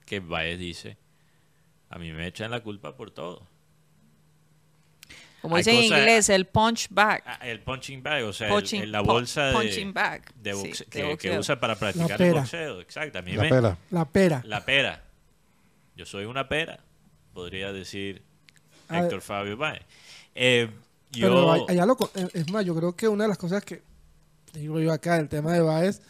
[0.05, 0.97] que Baez dice,
[1.91, 3.45] a mí me echan la culpa por todo.
[5.41, 7.23] Como dicen en inglés, el punch bag.
[7.25, 10.59] Ah, el punching bag, o sea, Punching- el- la bolsa de, punching bag, de sí,
[10.59, 12.41] boxe- de que, usa para practicar el pera.
[12.41, 12.79] boxeo.
[12.81, 13.77] Exacto, a mí La me- pela.
[13.89, 14.41] La pera.
[14.45, 15.03] La pera.
[15.95, 16.79] Yo soy una pera,
[17.33, 18.21] podría decir
[18.89, 19.81] Héctor Fabio Baez.
[20.35, 20.69] Eh,
[21.11, 23.81] Pero yo, allá lo, eh, es más, yo creo que una de las cosas que
[24.53, 26.01] digo yo acá, el tema de Baez,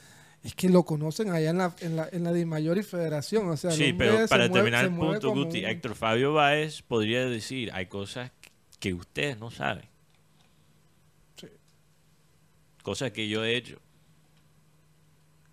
[0.43, 3.47] es que lo conocen allá en la, en la, en la Di Mayor y Federación.
[3.49, 7.69] O sea, sí, pero para terminar el punto, Guti, un- Héctor Fabio Baez podría decir,
[7.73, 8.31] hay cosas
[8.79, 9.85] que ustedes no saben.
[11.35, 11.47] Sí.
[12.83, 13.79] Cosas que yo he hecho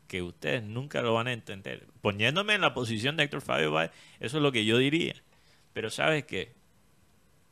[0.07, 1.86] que ustedes nunca lo van a entender.
[2.01, 5.14] Poniéndome en la posición de Héctor Fabio Baez, eso es lo que yo diría.
[5.74, 6.55] Pero ¿sabes qué?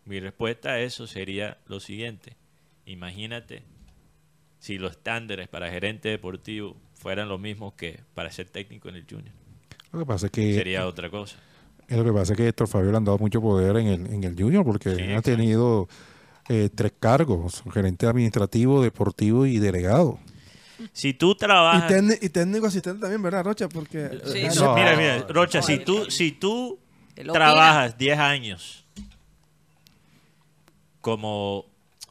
[0.07, 2.34] Mi respuesta a eso sería lo siguiente.
[2.87, 3.62] Imagínate
[4.59, 6.76] si los estándares para gerente deportivo
[7.07, 9.33] fueran los mismos que para ser técnico en el Junior.
[9.93, 11.37] Lo que pasa es que Sería otra cosa.
[11.87, 14.25] lo que pasa es que Héctor Fabio le han dado mucho poder en el, en
[14.25, 15.89] el Junior porque Sí, ha tenido
[16.49, 20.19] eh, tres cargos, gerente administrativo, deportivo y delegado.
[20.93, 21.93] Si tú y, trabajas...
[22.21, 23.69] y técnico asistente también, ¿verdad, Rocha?
[23.69, 24.59] Porque Sí, sí.
[24.59, 24.75] No.
[24.75, 26.81] Mira, mira, Rocha, si tú, si tú
[27.15, 28.85] trabajas 10 años
[31.01, 31.67] como,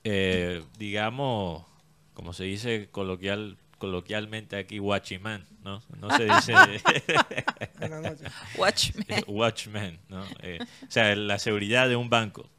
[0.06, 1.66] eh, digamos,
[2.14, 5.82] como se dice coloquial, coloquialmente aquí, watchman, ¿no?
[6.00, 6.54] No se dice.
[8.58, 9.24] Watchmen.
[9.28, 10.26] watchman, ¿no?
[10.42, 12.50] Eh, o sea, la seguridad de un banco,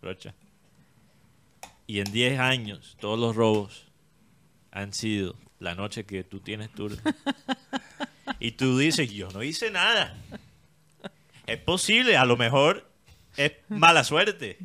[0.00, 0.34] Rocha.
[1.86, 3.84] Y en 10 años todos los robos
[4.70, 6.96] han sido la noche que tú tienes turno.
[8.40, 10.16] Y tú dices, yo no hice nada.
[11.46, 12.90] Es posible, a lo mejor
[13.36, 14.56] es mala suerte.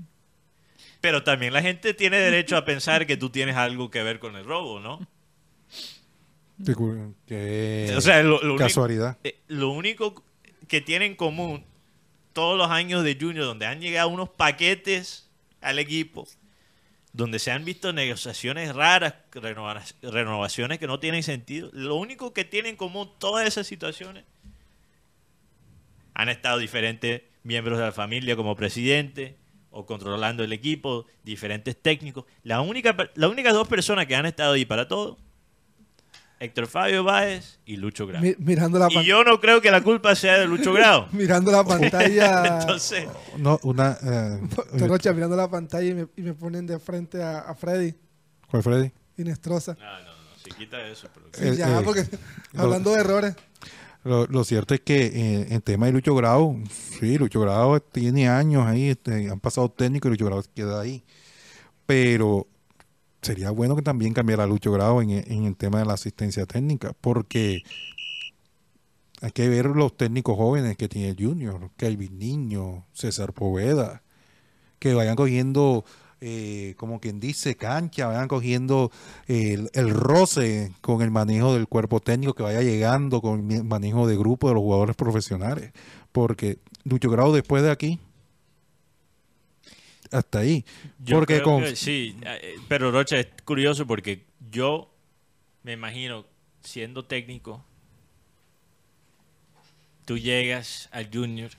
[1.01, 4.37] Pero también la gente tiene derecho a pensar que tú tienes algo que ver con
[4.37, 5.05] el robo, ¿no?
[7.27, 9.17] Qué O sea, lo, lo único- casualidad.
[9.23, 10.23] eh, lo único
[10.67, 11.63] que tienen en común
[12.33, 15.29] todos los años de Junior, donde han llegado unos paquetes
[15.61, 16.27] al equipo,
[17.13, 22.45] donde se han visto negociaciones raras, renova- renovaciones que no tienen sentido, lo único que
[22.45, 24.23] tienen en común todas esas situaciones,
[26.13, 29.37] han estado diferentes miembros de la familia como presidente
[29.71, 32.25] o controlando el equipo, diferentes técnicos.
[32.43, 35.17] La única, las únicas dos personas que han estado ahí para todo,
[36.39, 38.21] Héctor Fabio Báez y Lucho Grau.
[38.21, 41.07] Mi- mirando la, Y yo no creo que la culpa sea de Lucho Grau.
[41.11, 42.59] mirando la pantalla.
[42.61, 43.07] Entonces,
[43.37, 44.39] No, una, eh,
[44.87, 47.93] Rocha mirando la pantalla y me, y me ponen de frente a, a Freddy.
[48.51, 48.91] ¿Cuál Freddy?
[49.17, 49.75] Inestrosa.
[49.79, 51.07] No, no, no, se quita eso.
[51.13, 51.25] Pero...
[51.33, 52.05] Sí, Eh, ya, eh, porque
[52.53, 53.35] lo- hablando de errores.
[54.03, 56.57] Lo, lo cierto es que eh, en tema de Lucho Grau,
[56.99, 61.03] sí, Lucho Grau tiene años ahí, este, han pasado técnicos y Lucho Grau queda ahí.
[61.85, 62.47] Pero
[63.27, 66.93] sería bueno que también cambiara Lucho Grau en, en el tema de la asistencia técnica,
[67.01, 67.61] porque
[69.21, 74.01] hay que ver los técnicos jóvenes que tiene Junior, Kelvin Niño, César Poveda,
[74.79, 75.83] que vayan cogiendo,
[76.21, 78.91] eh, como quien dice, cancha, vayan cogiendo
[79.27, 84.07] el, el roce con el manejo del cuerpo técnico, que vaya llegando con el manejo
[84.07, 85.73] de grupo de los jugadores profesionales.
[86.13, 87.99] Porque Lucho Grau después de aquí,
[90.11, 90.63] hasta ahí.
[90.99, 94.91] Yo porque creo con, que sí, eh, pero Rocha es curioso porque yo
[95.63, 96.25] me imagino
[96.61, 97.63] siendo técnico,
[100.05, 101.51] tú llegas al Junior,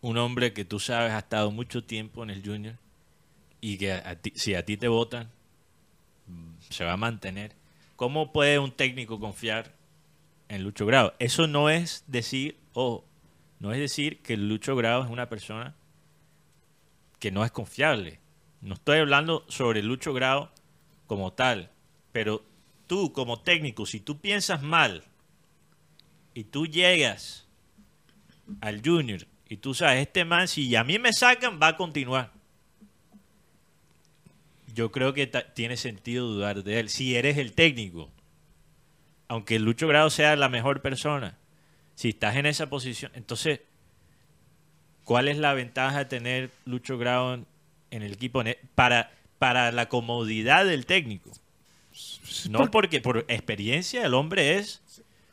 [0.00, 2.76] un hombre que tú sabes ha estado mucho tiempo en el Junior
[3.60, 5.30] y que a ti- si a ti te votan,
[6.26, 7.52] mm, se va a mantener.
[7.96, 9.72] ¿Cómo puede un técnico confiar
[10.48, 11.12] en Lucho Grau?
[11.20, 13.04] Eso no es decir, ojo,
[13.60, 15.74] no es decir que Lucho Grau es una persona
[17.22, 18.18] que no es confiable.
[18.62, 20.48] No estoy hablando sobre Lucho Grau
[21.06, 21.70] como tal,
[22.10, 22.44] pero
[22.88, 25.04] tú como técnico, si tú piensas mal
[26.34, 27.46] y tú llegas
[28.60, 32.32] al junior y tú sabes, este man, si a mí me sacan, va a continuar.
[34.74, 36.88] Yo creo que tiene sentido dudar de él.
[36.88, 38.10] Si eres el técnico,
[39.28, 41.38] aunque Lucho Grau sea la mejor persona,
[41.94, 43.60] si estás en esa posición, entonces
[45.04, 47.34] ¿Cuál es la ventaja de tener Lucho Grau
[47.90, 48.42] en, el equipo
[48.74, 51.30] para, para la comodidad del técnico?
[52.48, 54.80] No porque por experiencia el hombre es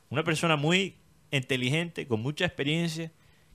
[0.09, 0.95] una persona muy
[1.32, 3.11] inteligente, con mucha experiencia,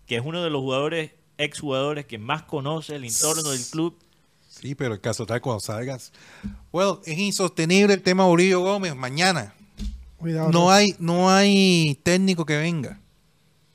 [0.06, 3.98] que es uno de los jugadores, exjugadores que más conoce el entorno del club.
[4.48, 6.12] Sí, pero el caso tal cuando salgas.
[6.70, 9.54] Bueno, es insostenible el tema Murillo Gómez mañana.
[10.16, 10.50] Cuidado.
[10.50, 13.00] No hay, no hay técnico que venga.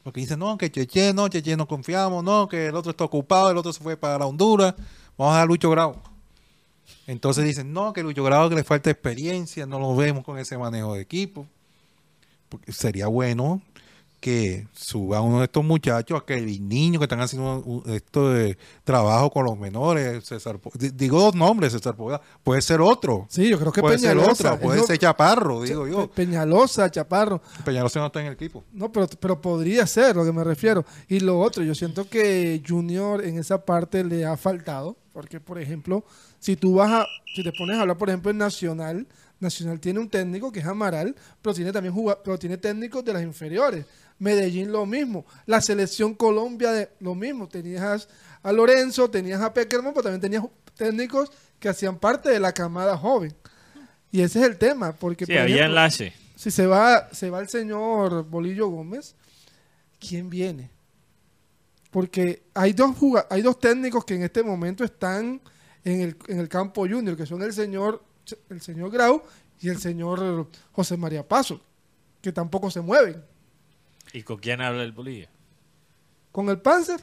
[0.03, 3.51] Porque dicen, no, que Cheche, no, Cheche no confiamos, no, que el otro está ocupado,
[3.51, 4.73] el otro se fue para Honduras,
[5.17, 6.01] vamos a dar Lucho Grau.
[7.05, 10.57] Entonces dicen, no, que Lucho Grau que le falta experiencia, no lo vemos con ese
[10.57, 11.45] manejo de equipo.
[12.49, 13.61] Porque sería bueno
[14.19, 18.29] que suba uno de estos muchachos, a que el niño que están haciendo un- esto
[18.31, 20.59] de trabajo con los menores, César,
[20.93, 23.25] digo dos nombres, César Poveda, puede ser otro.
[23.29, 24.53] Sí, yo creo que puede ser Peñalosa.
[24.55, 26.11] otro, puede ser Chaparro, digo Pe- yo.
[26.11, 27.41] Peñalosa, Chaparro.
[27.63, 28.63] Peñalosa no está en el equipo.
[28.73, 30.85] No, pero, pero podría ser lo que me refiero.
[31.07, 34.97] Y lo otro, yo siento que Junior en esa parte le ha faltado.
[35.13, 36.05] Porque, por ejemplo,
[36.39, 37.05] si tú vas a,
[37.35, 39.07] si te pones a hablar, por ejemplo, en Nacional,
[39.39, 43.23] Nacional tiene un técnico que es Amaral, pero tiene también pero tiene técnicos de las
[43.23, 43.85] inferiores.
[44.19, 45.25] Medellín lo mismo.
[45.45, 47.47] La selección Colombia de lo mismo.
[47.47, 48.07] Tenías
[48.43, 50.43] a Lorenzo, tenías a Peckerman, pero también tenías
[50.75, 53.33] técnicos que hacían parte de la camada joven.
[54.11, 56.13] Y ese es el tema, porque Sí, por había ejemplo, enlace.
[56.35, 59.15] si se va, se va el señor Bolillo Gómez,
[59.99, 60.69] ¿quién viene?
[61.91, 62.95] Porque hay dos
[63.29, 65.41] hay dos técnicos que en este momento están
[65.83, 68.03] en el, en el campo junior, que son el señor,
[68.49, 69.23] el señor Grau
[69.61, 71.61] y el señor José María Paso,
[72.21, 73.23] que tampoco se mueven.
[74.13, 75.29] ¿Y con quién habla el Bolivia?
[76.31, 77.01] Con el Panzer,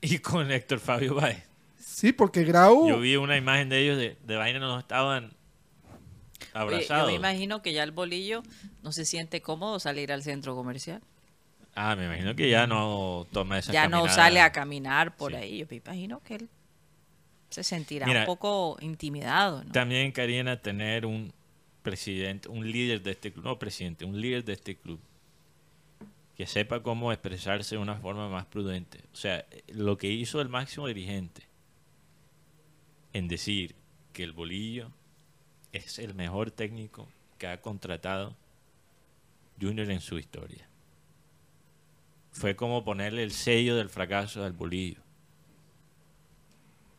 [0.00, 1.44] Y con Héctor Fabio Báez.
[1.78, 2.88] sí, porque Grau...
[2.88, 7.02] Yo vi una imagen de ellos de, de vaina, no estaban Oye, abrazados.
[7.02, 8.42] yo me imagino que ya el bolillo
[8.82, 11.02] no se siente cómodo salir al centro comercial.
[11.74, 15.36] Ah, me imagino que ya no toma esa ya no sale a caminar por Sí.
[15.38, 15.58] ahí.
[15.58, 16.48] Yo me imagino que él
[17.50, 19.64] se sentirá Mira, un poco intimidado.
[19.64, 19.72] ¿no?
[19.72, 21.32] También, Karina, tener un
[21.82, 25.00] presidente, un líder de este club, no presidente, un líder de este club,
[26.36, 29.00] que sepa cómo expresarse de una forma más prudente.
[29.12, 31.42] O sea, lo que hizo el máximo dirigente
[33.12, 33.74] en decir
[34.12, 34.90] que el Bolillo
[35.72, 38.36] es el mejor técnico que ha contratado
[39.60, 40.66] Junior en su historia.
[42.32, 45.00] Fue como ponerle el sello del fracaso al Bolillo.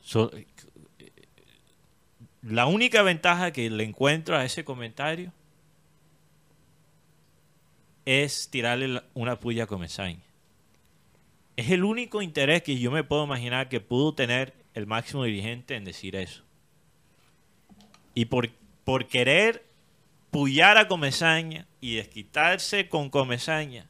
[0.02, 0.32] So-
[2.42, 5.32] la única ventaja que le encuentro a ese comentario
[8.06, 10.22] es tirarle una puya a Comesaña.
[11.56, 15.76] Es el único interés que yo me puedo imaginar que pudo tener el máximo dirigente
[15.76, 16.44] en decir eso.
[18.16, 18.50] Y por,
[18.84, 19.64] por querer
[20.32, 23.88] puyar a Comesaña y desquitarse con Comesaña,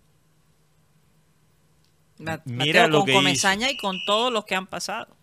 [2.46, 5.16] mira lo con que Comesaña y con todos los que han pasado.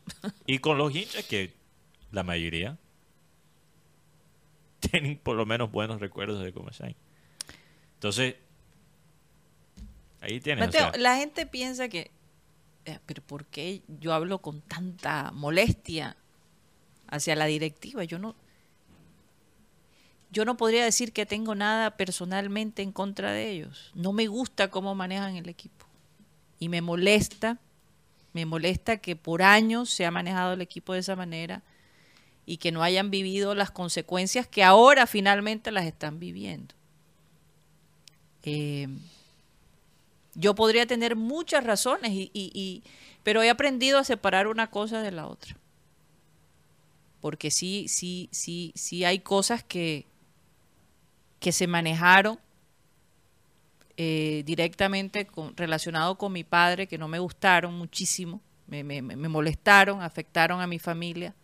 [0.46, 1.54] Y con los hinchas, que
[2.10, 2.78] la mayoría
[4.80, 6.96] tienen por lo menos buenos recuerdos de Comesaña.
[7.94, 8.36] Entonces,
[10.20, 10.62] ahí tienes.
[10.62, 12.10] o Mateo, sea, la gente piensa que,
[12.84, 16.16] eh, pero ¿por qué yo hablo con tanta molestia
[17.08, 18.04] hacia la directiva?
[18.04, 18.36] Yo no,
[20.30, 23.90] yo no podría decir que tengo nada personalmente en contra de ellos.
[23.94, 25.86] No me gusta cómo manejan el equipo.
[26.60, 27.58] Y me molesta,
[28.32, 31.62] me molesta que por años se ha manejado el equipo de esa manera
[32.46, 36.74] y que no hayan vivido las consecuencias que ahora finalmente las están viviendo.
[38.42, 38.88] Eh,
[40.34, 42.82] yo podría tener muchas razones, y, y, y,
[43.22, 45.56] pero he aprendido a separar una cosa de la otra.
[47.20, 50.06] Porque sí, sí, sí, sí hay cosas que,
[51.40, 52.38] que se manejaron
[54.00, 60.60] eh, directamente con, relacionado con mi padre, que no me gustaron muchísimo, me, molestaron, afectaron
[60.60, 61.34] a mi familia,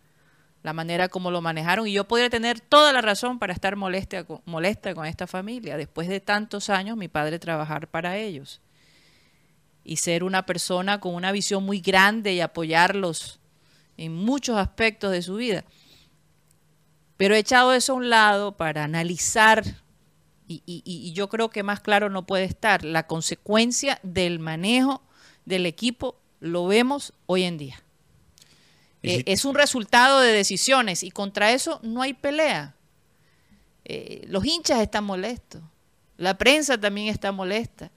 [0.63, 4.25] la manera como lo manejaron, y yo podría tener toda la razón para estar molesta,
[4.45, 8.61] molesta con esta familia, después de tantos años mi padre trabajar para ellos
[9.83, 13.41] y ser una persona con una visión muy grande y apoyarlos
[13.97, 15.65] en muchos aspectos de su vida.
[17.17, 19.61] Pero he echado eso a un lado para analizar,
[20.47, 25.01] y, y, y, yo creo que más claro no puede estar, la consecuencia del manejo
[25.45, 27.83] del equipo lo vemos hoy en día.
[29.03, 32.75] Eh, es un resultado de decisiones y contra eso no hay pelea.
[33.83, 35.61] Eh, los hinchas están molestos,
[36.17, 37.91] la prensa también está molesta.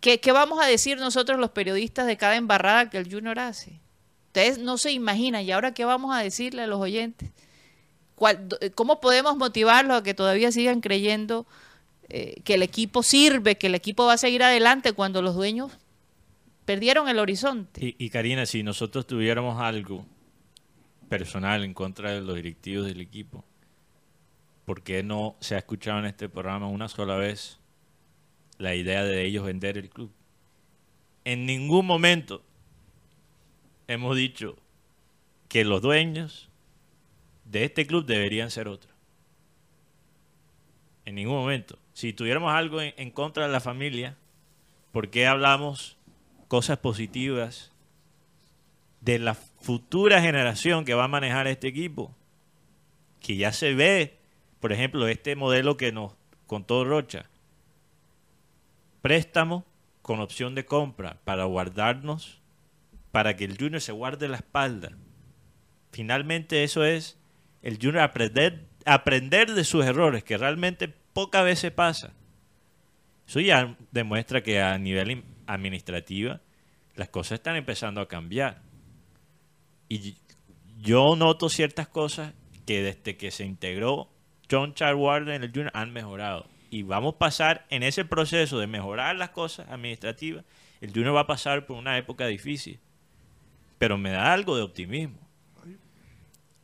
[0.00, 3.80] ¿Qué, ¿Qué, vamos a decir nosotros los periodistas de cada embarrada que el Junior hace?
[4.26, 7.30] Ustedes no se imaginan, ¿y ahora qué vamos a decirle a los oyentes?
[8.14, 11.46] ¿Cuál, ¿Cómo podemos motivarlos a que todavía sigan creyendo
[12.08, 15.72] eh, que el equipo sirve, que el equipo va a seguir adelante cuando los dueños
[16.64, 17.84] perdieron el horizonte?
[17.84, 20.06] Y, y Karina, si nosotros tuviéramos algo
[21.08, 23.44] personal en contra de los directivos del equipo,
[24.64, 27.58] ¿por qué no se ha escuchado en este programa una sola vez
[28.58, 30.10] la idea de ellos vender el club.
[31.24, 32.42] En ningún momento
[33.88, 34.56] hemos dicho
[35.48, 36.50] que los dueños
[37.54, 38.92] de este club deberían ser otros.
[41.04, 41.78] En ningún momento.
[41.92, 44.16] Si tuviéramos algo en, contra de la familia,
[44.90, 45.96] ¿por qué hablamos
[46.48, 47.70] cosas positivas
[49.00, 52.12] de la futura generación que va a manejar este equipo?
[53.20, 54.18] Que ya se ve,
[54.58, 56.12] por ejemplo, este modelo que nos
[56.48, 57.30] contó Rocha
[59.00, 59.64] préstamo
[60.02, 62.40] con opción de compra para guardarnos,
[63.12, 64.90] para que el Junior se guarde la espalda.
[65.92, 67.16] Finalmente eso es
[67.64, 72.12] el Junior aprender, aprender de sus errores, que realmente pocas veces pasa.
[73.26, 76.42] Eso ya demuestra que a nivel administrativa
[76.94, 78.60] las cosas están empezando a cambiar.
[79.88, 80.18] Y
[80.78, 82.34] yo noto ciertas cosas
[82.66, 84.10] que desde que se integró
[84.50, 88.66] John Charles en el Junior han mejorado y vamos a pasar en ese proceso de
[88.66, 90.44] mejorar las cosas administrativas,
[90.82, 92.78] el Junior va a pasar por una época difícil.
[93.78, 95.23] Pero me da algo de optimismo.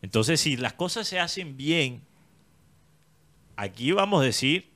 [0.02, 2.02] Entonces, si las cosas se hacen bien,
[3.56, 4.70] aquí vamos a decir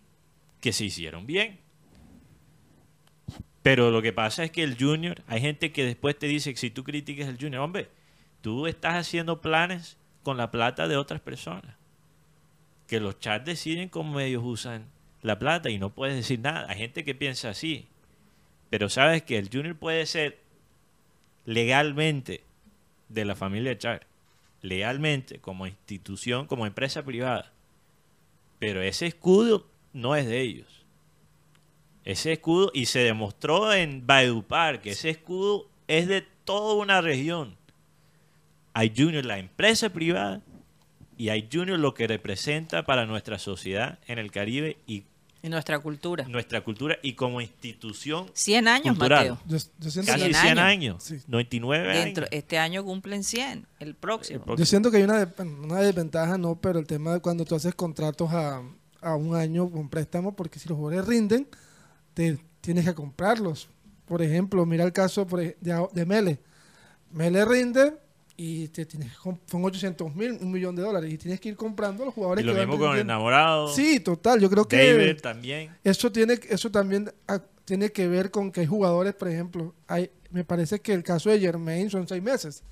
[0.60, 1.58] que se hicieron bien.
[3.62, 6.58] Pero lo que pasa es que el Junior, hay gente que después te dice que
[6.58, 7.88] si tú critiques el Junior, hombre,
[8.42, 11.74] tú estás haciendo planes con la plata de otras personas.
[12.86, 14.84] Que los chats deciden cómo ellos usan
[15.22, 16.66] la plata y no puedes decir nada.
[16.68, 17.86] Hay gente que piensa así.
[18.68, 20.40] Pero sabes que el Junior puede ser
[21.46, 22.44] legalmente
[23.08, 24.06] de la familia Char.
[24.64, 27.52] Legalmente, como institución, como empresa privada.
[28.58, 30.86] Pero ese escudo no es de ellos.
[32.06, 37.56] Ese escudo, y se demostró en Valledupar que ese escudo es de toda una región.
[38.72, 40.40] Hay Junior, la empresa privada,
[41.18, 45.04] y hay Junior lo que representa para nuestra sociedad en el Caribe y
[45.44, 46.26] y nuestra cultura.
[46.26, 49.30] Nuestra cultura y como institución 100 años, cultural.
[49.30, 49.38] Mateo.
[49.46, 51.02] Yo, yo siento Casi que, 100, 100 años.
[51.04, 51.18] Sí.
[51.26, 52.28] 99 Dentro, años.
[52.32, 54.38] este año cumplen 100, el próximo.
[54.38, 54.56] El próximo.
[54.58, 57.54] yo siento que hay una, de- una desventaja, no, pero el tema de cuando tú
[57.54, 58.62] haces contratos a,
[59.02, 61.46] a un año con préstamo, porque si los jugadores rinden,
[62.14, 63.68] te tienes que comprarlos.
[64.06, 66.40] Por ejemplo, mira el caso de, de Mele.
[67.10, 67.94] Mele rinde
[68.36, 72.04] y te tienes son 800 mil, un millón de dólares, y tienes que ir comprando
[72.04, 73.68] los Y jugadores lo que van mismo con el enamorado.
[73.68, 75.76] Sí, total, yo creo que David también.
[75.84, 77.12] eso tiene eso también
[77.64, 81.30] tiene que ver con que hay jugadores, por ejemplo, hay me parece que el caso
[81.30, 82.62] de Germain son seis meses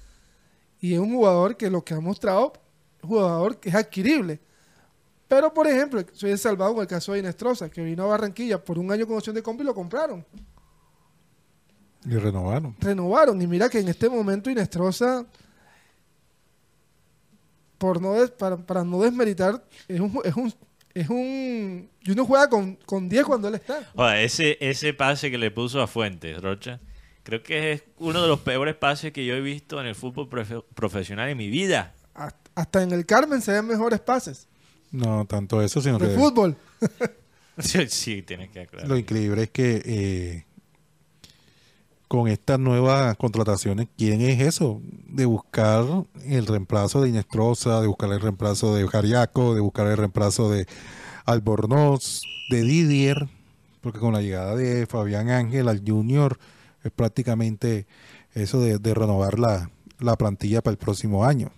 [0.80, 2.52] y es un jugador que lo que ha mostrado
[3.02, 4.40] jugador que es adquirible.
[5.28, 8.78] Pero, por ejemplo, soy salvado con el caso de Inestrosa, que vino a Barranquilla por
[8.78, 10.24] un año con opción de compra y lo compraron.
[12.04, 12.76] Y renovaron.
[12.80, 13.40] Renovaron.
[13.40, 15.24] Y mira que en este momento Inestrosa,
[17.82, 20.54] por no des- para, para no desmeritar, es un, es un,
[20.94, 23.90] es un, y uno juega con, con 10 cuando él está.
[24.22, 26.78] Ese, ese pase que le puso a Fuentes, Rocha,
[27.24, 30.28] creo que es uno de los peores pases que yo he visto en el fútbol
[30.30, 31.92] profe- profesional en mi vida.
[32.14, 34.46] Hasta- hasta en el Carmen se ven mejores pases.
[34.92, 36.54] No tanto eso, sino De que fútbol.
[37.58, 38.88] Sí, sí, tienes que aclarar.
[38.88, 40.46] lo increíble es que eh,
[42.12, 45.82] con estas nuevas contrataciones quieren es eso, de buscar
[46.26, 50.66] el reemplazo de Inestrosa, de buscar el reemplazo de Jariaco, de buscar el reemplazo de
[51.24, 53.30] Albornoz, de Didier,
[53.80, 56.38] porque con la llegada de Fabián Ángel al Junior
[56.84, 57.86] es prácticamente
[58.34, 61.50] eso de, de renovar la, la plantilla para el próximo año.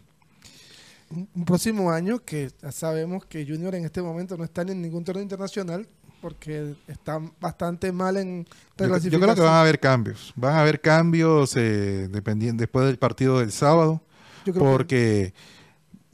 [1.10, 5.24] Un próximo año que sabemos que Junior en este momento no está en ningún torneo
[5.24, 5.88] internacional
[6.24, 9.44] porque está bastante mal en Yo, yo creo que reclasificación.
[9.46, 10.32] van a haber cambios.
[10.36, 14.00] Van a haber cambios eh, dependiendo, después del partido del sábado.
[14.44, 15.34] Que- porque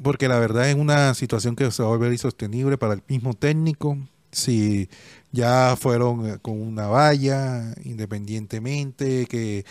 [0.03, 3.35] porque la verdad es una situación que se va a volver insostenible para el mismo
[3.35, 3.99] técnico
[4.33, 4.89] si
[5.31, 9.65] ya fueron eh, con una valla independientemente que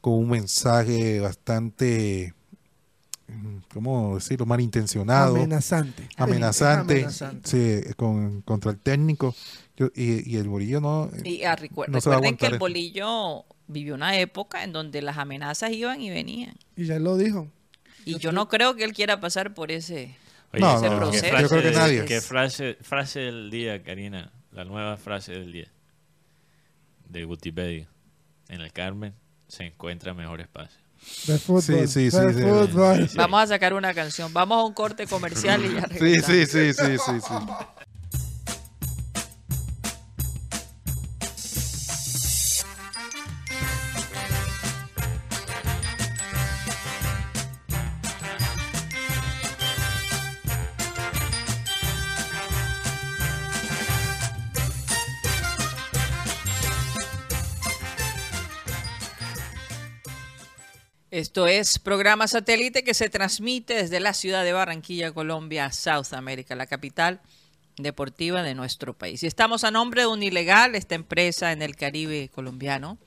[0.00, 2.32] con un mensaje bastante
[3.72, 6.08] cómo decirlo malintencionado amenazante.
[6.16, 7.48] amenazante, Amenazante.
[7.84, 9.34] sí, con, contra el técnico
[9.76, 12.46] Yo- y, y el bolillo no Y ah, recuer- No se va a recuerden que
[12.46, 12.58] el esto.
[12.60, 16.54] bolillo vivió una época en donde las amenazas iban y venían.
[16.76, 17.48] Y ya él lo dijo.
[18.04, 20.16] Y yo no creo que él quiera pasar por ese...
[20.52, 21.12] Oye, No, ¿qué no, no.
[21.12, 22.04] frase Yo creo que nadie.
[22.04, 24.30] ¿Qué frase, frase del día, Karina?
[24.50, 25.68] La nueva frase del día.
[27.08, 27.88] De Wikipedia.
[28.48, 29.14] En el Carmen
[29.48, 30.78] se encuentra mejor espacio.
[31.26, 31.62] De fútbol.
[31.62, 32.40] Sí, sí, sí, de sí.
[32.42, 33.08] fútbol.
[33.08, 33.16] Sí.
[33.16, 34.32] Vamos a sacar una canción.
[34.34, 36.26] Vamos a un corte comercial y ya sí regresamos.
[36.26, 37.34] sí sí sí sí sí
[61.22, 66.56] Esto es programa satélite que se transmite desde la ciudad de Barranquilla, Colombia, South America,
[66.56, 67.20] la capital
[67.76, 69.22] deportiva de nuestro país.
[69.22, 72.98] Y estamos a nombre de Unilegal, esta empresa en el Caribe colombiano,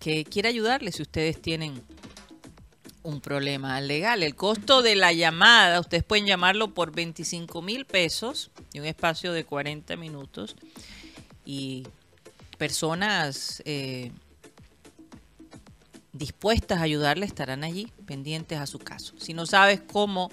[0.00, 1.80] que quiere ayudarles si ustedes tienen
[3.02, 4.22] un problema legal.
[4.22, 9.32] El costo de la llamada, ustedes pueden llamarlo por 25 mil pesos y un espacio
[9.32, 10.56] de 40 minutos.
[11.46, 11.86] Y
[12.58, 14.12] personas eh,
[16.14, 19.12] dispuestas a ayudarle estarán allí, pendientes a su caso.
[19.18, 20.30] Si no sabes cómo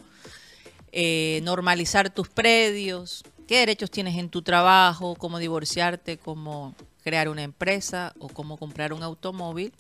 [0.92, 6.74] eh, normalizar tus predios, qué derechos tienes en tu trabajo, cómo divorciarte, cómo
[7.04, 9.74] crear una empresa o cómo comprar un automóvil,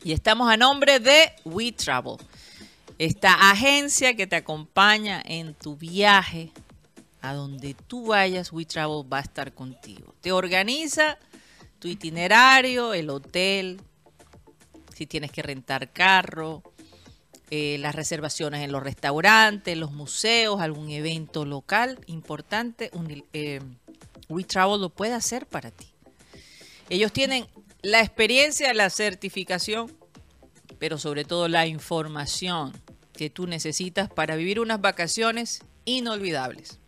[0.07, 2.15] Y estamos a nombre de We Travel,
[2.97, 6.53] esta agencia que te acompaña en tu viaje
[7.21, 8.53] a donde tú vayas.
[8.53, 10.15] We Travel va a estar contigo.
[10.21, 11.19] Te organiza
[11.81, 13.81] tu itinerario, el hotel,
[14.95, 16.63] si tienes que rentar carro,
[17.51, 22.91] eh, las reservaciones en los restaurantes, los museos, algún evento local importante.
[22.93, 23.61] Uni- eh,
[24.29, 25.89] We lo puede hacer para ti.
[26.91, 27.49] Ellos tienen
[27.87, 29.97] la experiencia, la certificación,
[30.80, 32.72] pero sobre todo la información
[33.12, 36.80] que tú necesitas para vivir unas vacaciones inolvidables.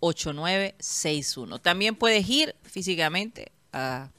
[0.00, 1.62] 304-434-8961.
[1.62, 4.10] También puedes ir físicamente a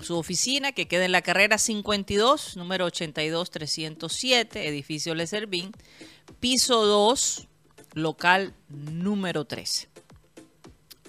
[0.00, 5.72] su oficina que queda en la carrera 52, número 82307, edificio Le Servín,
[6.40, 7.48] piso 2,
[7.94, 9.88] local número 13.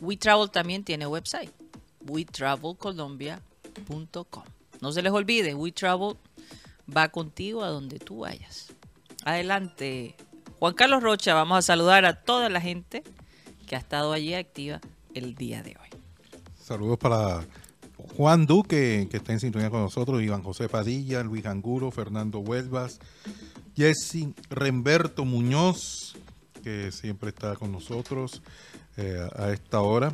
[0.01, 1.51] WeTravel también tiene website,
[2.07, 4.43] wetravelcolombia.com.
[4.81, 6.17] No se les olvide, WeTravel
[6.95, 8.73] va contigo a donde tú vayas.
[9.23, 10.15] Adelante,
[10.59, 13.03] Juan Carlos Rocha, vamos a saludar a toda la gente
[13.67, 14.81] que ha estado allí activa
[15.13, 15.89] el día de hoy.
[16.59, 17.45] Saludos para
[18.17, 22.99] Juan Duque, que está en sintonía con nosotros, Iván José Padilla, Luis Anguro, Fernando Huelvas,
[23.75, 26.15] Jesse Remberto Muñoz,
[26.63, 28.41] que siempre está con nosotros
[28.97, 30.13] eh, a esta hora.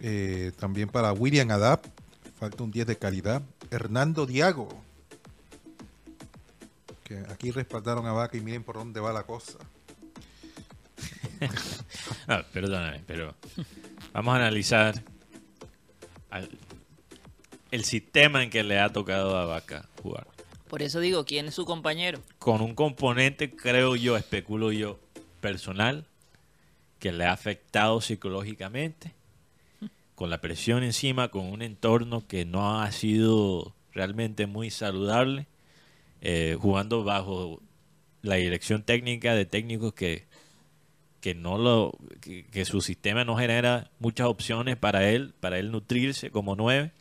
[0.00, 1.86] Eh, también para William Adap,
[2.38, 3.42] falta un 10 de calidad.
[3.70, 4.68] Hernando Diago,
[7.02, 9.58] que aquí respaldaron a Vaca y miren por dónde va la cosa.
[12.52, 13.34] Perdóname, pero
[14.12, 15.02] vamos a analizar
[16.30, 16.48] al-
[17.76, 20.26] el sistema en que le ha tocado a Vaca jugar.
[20.68, 22.20] Por eso digo, ¿quién es su compañero?
[22.38, 24.98] Con un componente, creo yo, especulo yo,
[25.40, 26.06] personal,
[26.98, 29.12] que le ha afectado psicológicamente,
[30.14, 35.46] con la presión encima, con un entorno que no ha sido realmente muy saludable,
[36.22, 37.60] eh, jugando bajo
[38.22, 40.24] la dirección técnica de técnicos que,
[41.20, 45.70] que no lo que, que su sistema no genera muchas opciones para él, para él
[45.70, 46.92] nutrirse como nueve.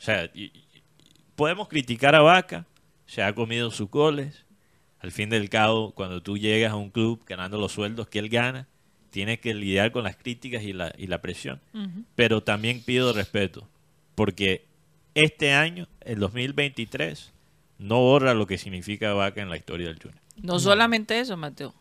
[0.00, 0.52] O sea, y- y-
[1.36, 2.64] podemos criticar a Vaca,
[3.06, 4.44] se ha comido sus goles.
[5.00, 8.28] Al fin del cabo, cuando tú llegas a un club ganando los sueldos que él
[8.28, 8.66] gana,
[9.10, 11.60] tienes que lidiar con las críticas y la, y la presión.
[12.14, 13.66] Pero también pido respeto,
[14.14, 14.66] porque
[15.14, 17.32] este año, el 2023,
[17.78, 20.20] no borra lo que significa Vaca en la historia del Junior.
[20.36, 21.74] No solamente eso, Mateo.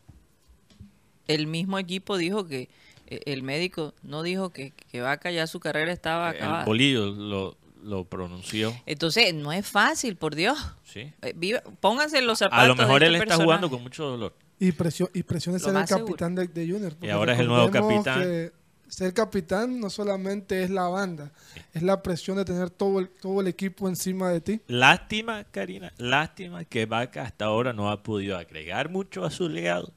[1.27, 2.69] El mismo equipo dijo que
[3.07, 6.65] eh, el médico no dijo que, que Vaca ya su carrera estaba El acabada.
[6.65, 8.73] Bolillo lo, lo pronunció.
[8.85, 10.57] Entonces, no es fácil, por Dios.
[10.83, 11.11] ¿sí?
[11.21, 13.45] Eh, viva- pónganse los zapatos A lo mejor de él este está personaje.
[13.45, 14.35] jugando con mucho dolor.
[14.59, 16.91] Y presión, y presión de Lo ser el capitán de, de Junior.
[16.93, 18.21] porque ahora es el nuevo capitán.
[18.21, 18.51] que
[18.89, 21.31] ser capitán no solamente es la banda,
[21.73, 24.61] es la presión de tener todo el, todo el equipo encima de ti.
[24.67, 29.93] Lástima, Karina, lástima que Vaca hasta ahora no ha podido agregar mucho a su legado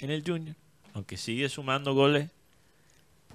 [0.00, 0.56] en el Junior,
[0.92, 2.30] aunque sigue sumando goles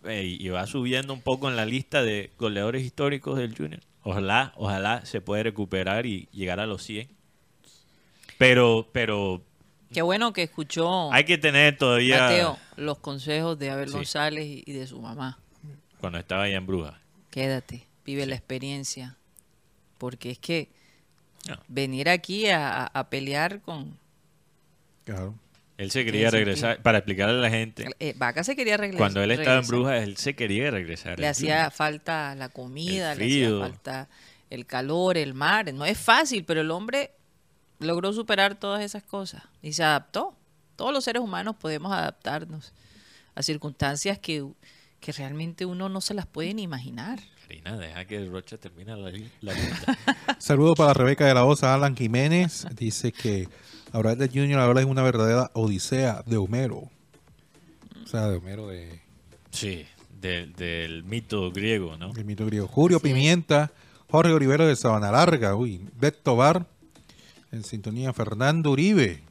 [0.08, 3.82] eh, y va subiendo un poco en la lista de goleadores históricos del Junior.
[4.04, 7.10] Ojalá, ojalá se pueda recuperar y llegar a los 100.
[8.38, 9.42] Pero, pero
[9.92, 13.96] Qué bueno que escuchó hay que tener todavía Mateo los consejos de Abel Sí.
[13.96, 15.40] González y, de su mamá.
[16.00, 17.00] cuando estaba allá en Bruja.
[17.32, 19.18] Quédate, vive la experiencia.
[19.98, 20.70] Porque es que
[21.48, 21.58] No.
[21.68, 23.98] venir aquí a, a- a pelear con...
[25.06, 25.34] Claro.
[25.78, 26.46] Él se quería sentido?
[26.46, 27.86] regresar para explicarle a la gente.
[28.00, 28.98] eh, Vaca se quería regresar.
[29.00, 29.76] Cuando él estaba en regresar.
[29.76, 31.20] Bruja, él se quería regresar.
[31.20, 33.60] Le hacía falta la comida, El le hacía frío.
[33.60, 34.10] falta
[34.50, 35.72] el calor, el mar.
[35.74, 37.12] No es fácil, pero el hombre
[37.80, 40.36] logró superar todas esas cosas y se adaptó.
[40.76, 42.74] Todos los seres humanos podemos adaptarnos
[43.36, 44.46] a circunstancias que,
[45.00, 47.20] que realmente uno no se las puede ni imaginar.
[47.48, 49.12] Karina, deja que Rocha termine la,
[49.42, 49.98] la lista.
[50.40, 52.66] Saludos para Rebeca de la Osa, Alan Jiménez.
[52.76, 53.48] Dice que
[53.92, 56.90] hablar de Junior ahora es una verdadera odisea de Homero.
[58.04, 59.02] O sea, de Homero de,
[59.52, 59.86] Sí,
[60.22, 62.12] del, del mito griego, ¿no?
[62.14, 62.68] del mito griego.
[62.68, 63.72] Julio Pimienta,
[64.10, 66.66] Jorge Olivero de Sabana Larga, uy, Beto Bar,
[67.52, 69.24] en sintonía Fernando Uribe.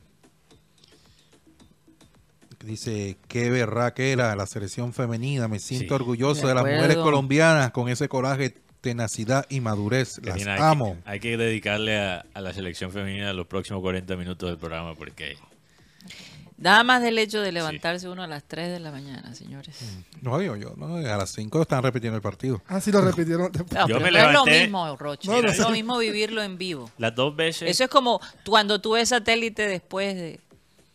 [2.64, 6.02] Dice, qué berraquera la selección femenina, me siento Sí.
[6.02, 8.56] orgulloso De de las mujeres colombianas con ese coraje,
[8.86, 10.20] tenacidad y madurez.
[10.22, 10.96] Las hay, amo.
[11.02, 14.94] Que, hay que dedicarle a, a la selección femenina los próximos 40 minutos del programa
[14.94, 15.36] porque
[16.58, 19.78] Nada más del hecho de levantarse uno a las 3 de la mañana, señores.
[20.22, 22.62] No, yo, yo, no, a las 5 están repitiendo el partido.
[22.66, 23.52] Ah, sí lo repitieron.
[23.52, 23.78] después.
[23.78, 25.30] No, Yo me no es lo mismo, Rocha.
[25.30, 26.90] No, no es lo mismo vivirlo en vivo.
[26.96, 27.68] las dos veces...
[27.68, 30.40] Eso es como cuando tú ves satélite después de...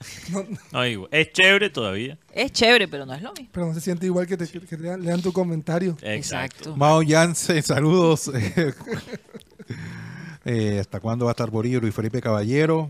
[0.72, 2.18] no, digo, es chévere todavía.
[2.34, 3.50] Es chévere, pero no es lo mismo.
[3.52, 5.98] Pero no se siente igual que, te, que lean, lean tu comentario.
[6.02, 6.76] Exacto.
[6.76, 8.32] Mao Yance, saludos.
[10.44, 11.80] Eh, ¿Hasta cuándo va a estar Borillo?
[11.80, 12.90] Luis Felipe Caballero.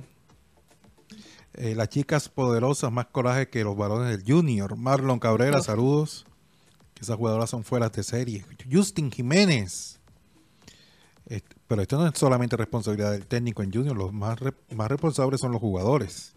[1.54, 4.78] Eh, las chicas poderosas, más coraje que los varones del Junior.
[4.78, 6.26] Marlon Cabrera, saludos.
[6.94, 8.46] Que esas jugadoras son fueras de serie.
[8.72, 10.00] Justin Jiménez.
[11.26, 13.98] Este, pero esto no es solamente responsabilidad del técnico en Junior.
[13.98, 16.34] Los más, re- más responsables son los jugadores.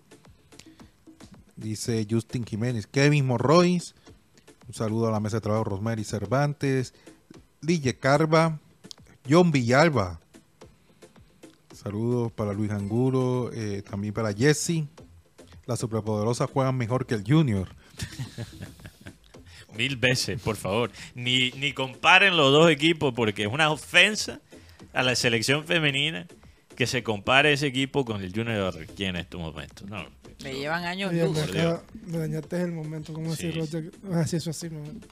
[1.57, 2.87] Dice Justin Jiménez.
[2.87, 3.95] Kevin Morroys.
[4.67, 6.95] Un saludo a la mesa de trabajo Rosemary Cervantes.
[7.61, 8.59] Lille Carva.
[9.29, 10.21] John Villalba.
[11.73, 13.51] Saludos para Luis Angulo.
[13.53, 14.85] eh, también para Jesse.
[15.67, 17.69] Las superpoderosas juegan mejor que el Junior.
[19.77, 20.91] Mil veces, por favor.
[21.15, 24.41] Ni, ni comparen los dos equipos porque es una ofensa
[24.93, 26.27] a la selección femenina
[26.77, 29.89] que se compare ese equipo con el Junior Barranquilla en estos momentos.
[29.89, 30.05] No,
[30.43, 31.39] Me llevan años Oye, luz.
[32.07, 33.12] me, dañaste el momento.
[33.14, 33.49] ¿Cómo Sí.
[33.49, 33.91] así, Roger?
[34.12, 34.68] Así, eso así.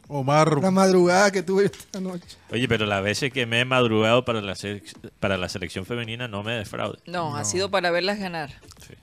[0.08, 0.60] Omar.
[0.60, 2.36] La madrugada que tuve esta noche.
[2.50, 6.26] Oye, pero las veces que me he madrugado para la, selec- para la selección femenina
[6.28, 6.98] no me defraude.
[7.06, 8.50] No, ha sido para verlas ganar.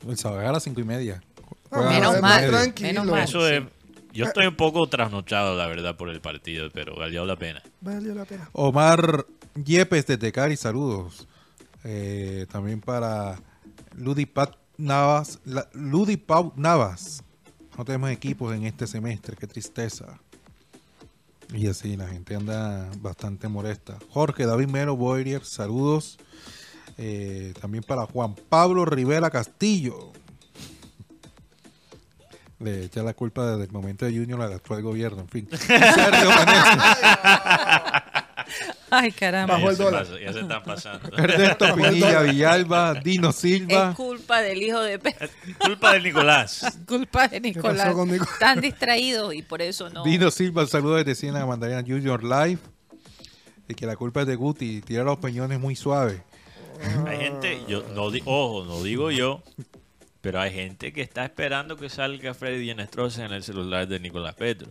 [0.07, 1.23] El sábado a las cinco y media.
[1.71, 2.47] Ah, menos mal.
[2.47, 2.87] Tranquilo.
[2.89, 3.23] Menos mal.
[3.23, 3.63] Eso es,
[4.11, 7.63] yo estoy un poco trasnochado, la verdad, por el partido, pero valió la pena.
[7.81, 8.49] Valió la pena.
[8.51, 11.27] Omar Yepes desde Cari, saludos.
[11.83, 13.39] Eh, también para
[13.95, 15.39] Ludi Pat Navas.
[15.45, 17.23] la- Ludi Pau Navas.
[17.77, 20.19] No tenemos equipos en este semestre, qué tristeza.
[21.53, 23.97] Y así, la gente anda bastante molesta.
[24.09, 26.19] Jorge David Mero Boyer, saludos.
[26.97, 30.11] Eh, también para Juan Pablo Rivera Castillo.
[32.59, 35.47] Le echa la culpa desde el momento de Junior al actual gobierno, en fin.
[35.57, 36.29] Sergio.
[38.91, 39.53] Ay, caramba.
[39.55, 40.03] Bajó ya, el se dólar.
[40.05, 41.09] pasa- ya se están pasando.
[41.17, 43.93] Ernesto Pinilla Villalba, Dino Es Silva.
[43.95, 45.27] culpa del hijo de Pedro.
[45.59, 46.79] Culpa de Nicolás.
[46.87, 47.85] culpa de Nicolás.
[47.85, 48.33] pasó con Nicolás?
[48.33, 50.03] Están distraídos y por eso no.
[50.03, 52.59] Dino Silva, saludo desde Siena Mandarina Junior Live.
[53.67, 56.23] Y que la culpa es de Guti, tira los peñones muy suave.
[57.07, 59.43] Hay gente, yo no di- ojo, no digo yo,
[60.21, 64.33] pero hay gente que está esperando que salga Freddy Enestrosa en el celular de Nicolás
[64.35, 64.69] Petro.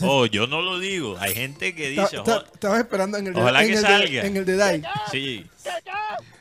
[0.00, 1.16] Oh, yo no lo digo.
[1.18, 3.82] Hay gente que dice, ta- "Ojo, Estabas esperando en el de, Ojalá en que el
[3.82, 4.26] de- salga.
[4.26, 4.82] en el de Dai.
[5.10, 5.46] sí,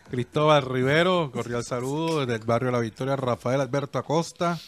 [0.09, 3.15] Cristóbal Rivero, cordial saludo desde el barrio La Victoria.
[3.15, 4.59] Rafael Alberto Acosta,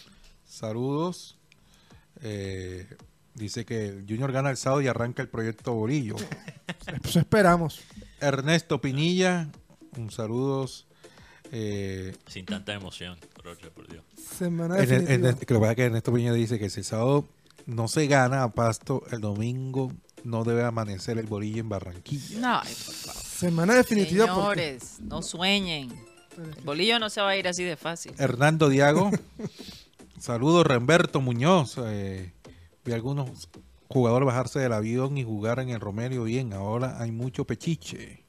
[0.45, 1.37] saludos.
[2.21, 2.87] Eh,
[3.33, 6.15] dice que el Junior gana el sábado y arranca el proyecto Borillo.
[7.01, 7.81] Pues esperamos.
[8.21, 9.47] Ernesto Pinilla,
[9.97, 10.85] un saludos.
[11.51, 14.03] Eh, sin tanta emoción, Rocha, por Dios.
[14.37, 15.13] Semana definitiva.
[15.31, 17.27] Erne- que lo que pasa es que Ernesto Pinilla dice que si el sábado
[17.65, 19.91] no se gana a Pasto, el domingo
[20.23, 22.39] no debe amanecer el Borillo en Barranquilla.
[22.39, 23.21] No, ay, por favor.
[23.21, 25.91] Semana definitiva porque Señores, no sueñen.
[26.37, 28.13] El bolillo no se va a ir así de fácil.
[28.17, 29.11] Hernando Diago,
[30.19, 30.65] saludos.
[30.65, 32.33] Remberto Muñoz, eh,
[32.85, 33.49] vi algunos
[33.87, 36.53] jugadores bajarse del avión y jugar en el Romero bien.
[36.53, 38.23] Ahora hay mucho pechiche.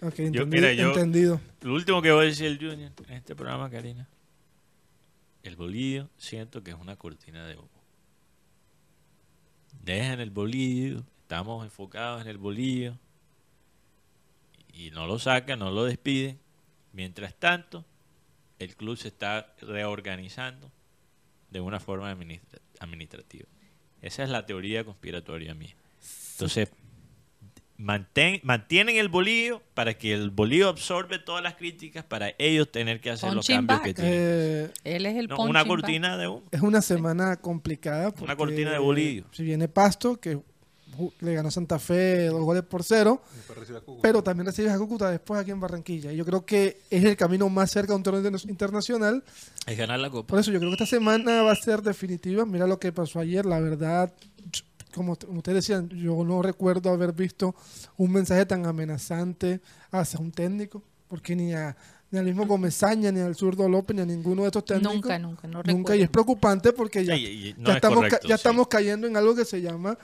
[0.00, 1.40] Ok, Yo- mira, yo- entendido.
[1.62, 4.08] Lo último que voy a decir el Junior en este programa, Karina.
[5.42, 7.68] El bolillo siento que es una cortina de humo.
[9.82, 12.96] Dejan el bolillo, estamos enfocados en el bolillo
[14.72, 16.38] y no lo sacan, no lo despiden.
[16.92, 17.84] Mientras tanto,
[18.58, 20.70] el club se está reorganizando
[21.50, 23.46] de una forma administra- administrativa.
[24.00, 25.74] Esa es la teoría conspiratoria mía.
[26.32, 26.70] Entonces,
[27.78, 33.00] mantén- mantienen el bolillo para que el bolillo absorbe todas las críticas para ellos tener
[33.00, 34.12] que hacer los cambios que tienen.
[34.14, 36.42] Eh, Él es el No, una cortina de humo.
[36.50, 38.10] es una semana complicada.
[38.12, 39.24] Porque, cortina de bolillo.
[39.32, 40.38] Si viene Pasto, que
[41.18, 43.20] le ganó Santa Fe dos goles por cero,
[44.00, 46.12] pero también recibes a Cúcuta después aquí en Barranquilla.
[46.12, 49.24] Y yo creo que es el camino más cerca de un torneo interna- internacional.
[49.66, 50.28] Es ganar la copa.
[50.28, 52.46] Por eso yo creo que esta semana va a ser definitiva.
[52.46, 54.12] Mira lo que pasó ayer, la verdad,
[54.94, 57.54] como ustedes decían, yo no recuerdo haber visto
[57.96, 61.76] un mensaje tan amenazante hacia un técnico, porque ni, a,
[62.10, 64.94] ni al mismo Gomezaña, ni al zurdo López, ni a ninguno de estos técnicos.
[64.94, 67.76] Nunca, nunca, no Nunca, y es preocupante porque ya, Sí, y- y no ya es
[67.76, 68.40] estamos, ca- correcto, ya sí.
[68.40, 69.98] estamos cayendo en algo que se llama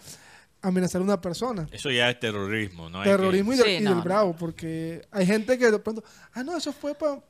[0.62, 1.66] amenazar a una persona.
[1.72, 3.01] Eso ya es terrorismo, ¿no?
[3.01, 6.43] Hay Terrorismo y, Sí, del, y del bravo, porque hay gente que de pronto, ah,
[6.45, 7.22] no, eso fue para...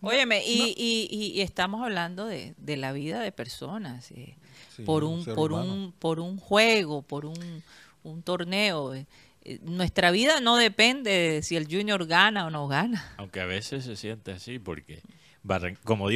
[0.00, 4.38] Óyeme, y, y- y- y estamos hablando de, de la vida de personas, eh,
[4.78, 5.74] Sí, por un un por humano.
[5.74, 7.62] un por un juego, por un,
[8.04, 8.94] un torneo.
[8.94, 9.06] eh.
[9.42, 13.04] Eh, Nuestra vida no depende de si el Junior gana o no gana.
[13.16, 15.02] que- aunque a veces se siente así, porque,
[15.44, 16.08] Barran- como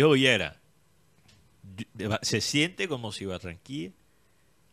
[1.94, 3.92] de Ba- se siente como si Barranquilla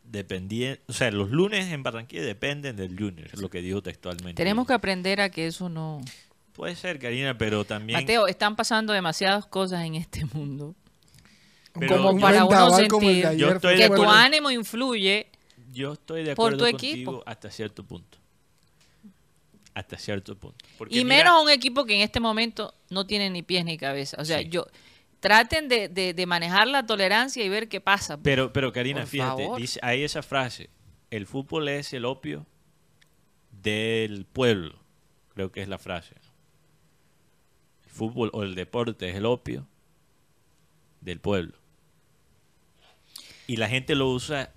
[0.03, 4.33] dependía, o sea, los lunes en Barranquilla dependen del Junior, es lo que dijo textualmente.
[4.33, 6.01] Tenemos que aprender a que eso no...
[6.53, 7.99] Puede ser, Karina, pero también...
[7.99, 10.75] Mateo, están pasando demasiadas cosas en este mundo.
[11.73, 13.81] Pero como yo- para un uno vendaval como el de sentir ayer Yo estoy de
[13.81, 14.11] que tu acuerdo.
[14.13, 15.27] ánimo influye
[15.71, 17.23] Yo estoy de Por acuerdo tu contigo equipo.
[17.27, 18.17] hasta cierto punto.
[19.75, 20.65] Hasta cierto punto.
[20.77, 23.77] Porque y mira- menos un equipo que en este momento no tiene ni pies ni
[23.77, 24.17] cabeza.
[24.19, 24.49] O sea, Sí.
[24.49, 24.65] yo
[25.19, 28.17] traten de, de- de manejar la tolerancia y ver qué pasa.
[28.17, 29.59] Pero, pero Karina, Por fíjate, favor.
[29.61, 30.69] dice, hay esa frase,
[31.11, 32.45] el fútbol es el opio
[33.51, 34.79] del pueblo,
[35.33, 36.15] creo que es la frase.
[37.85, 39.67] El fútbol o el deporte es el opio
[41.01, 41.53] del pueblo.
[43.49, 44.53] Y la gente lo usa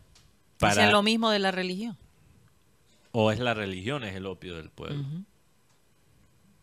[0.59, 0.75] para...
[0.75, 1.97] Dicen lo mismo de la religión.
[3.11, 5.03] O es la religión, es el opio del pueblo.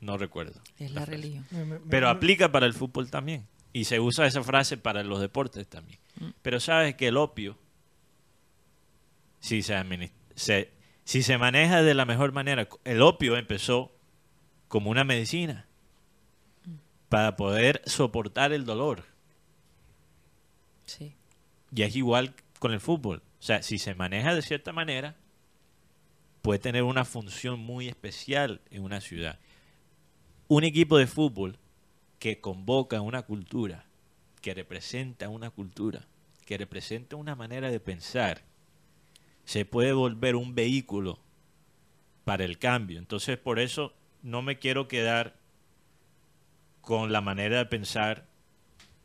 [0.01, 0.61] No recuerdo.
[0.77, 1.43] Es la religión.
[1.89, 3.47] Pero aplica para el fútbol también.
[3.73, 5.97] Y se usa esa frase para los deportes también.
[6.43, 7.57] Pero sabes que el opio,
[9.39, 10.71] si se, se-
[11.05, 13.91] si se maneja de la mejor manera, el opio empezó
[14.67, 15.65] como una medicina
[17.09, 19.03] para poder soportar el dolor.
[20.85, 21.15] Sí.
[21.73, 23.21] Y es igual con el fútbol.
[23.39, 25.15] O sea, si se maneja de cierta manera,
[26.41, 29.39] puede tener una función muy especial en una ciudad.
[30.47, 31.57] Un equipo de fútbol
[32.17, 33.85] que convoca una cultura,
[34.41, 36.07] que representa una cultura,
[36.45, 38.41] que representa una manera de pensar,
[39.45, 41.19] se puede volver un vehículo
[42.25, 42.99] para el cambio.
[42.99, 45.35] Entonces, por eso no me quiero quedar
[46.81, 48.27] con la manera de pensar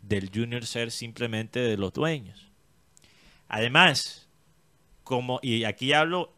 [0.02, 2.50] del junior ser simplemente de los dueños.
[3.48, 4.28] Además,
[5.02, 6.32] como, y aquí hablo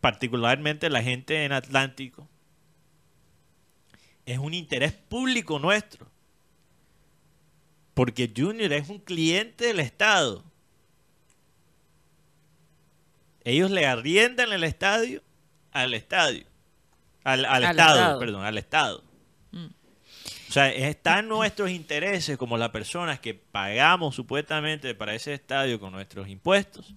[0.00, 2.28] particularmente la gente en Atlántico,
[4.24, 6.06] es un interés público nuestro.
[7.94, 10.44] Porque Junior es un cliente del Estado.
[13.44, 15.22] Ellos le arriendan el estadio
[15.72, 16.44] al estadio.
[17.24, 18.18] Al, al Al estado, Estado.
[18.18, 19.04] perdón, al Estado.
[20.48, 25.92] O sea, están nuestros intereses como las personas que pagamos supuestamente para ese estadio con
[25.92, 26.94] nuestros impuestos.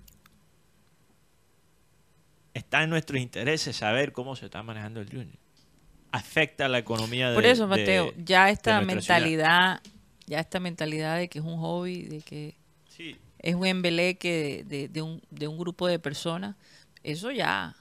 [2.54, 5.38] Está en nuestros intereses saber cómo se está manejando el Junior.
[6.12, 8.86] afecta la economía de Por eso, de- Mateo, ya esta ciudad.
[8.96, 9.82] mentalidad,
[10.26, 12.56] ya esta mentalidad de que es un hobby, de que
[12.88, 16.56] Sí, es un embeleque de, de- de un, de un grupo de personas,
[17.04, 17.76] eso ya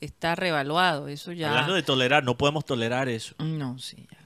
[0.00, 1.48] está revaluado, eso ya...
[1.50, 3.34] Hablando de tolerar, no podemos tolerar eso.
[3.38, 4.23] No, sí, ya,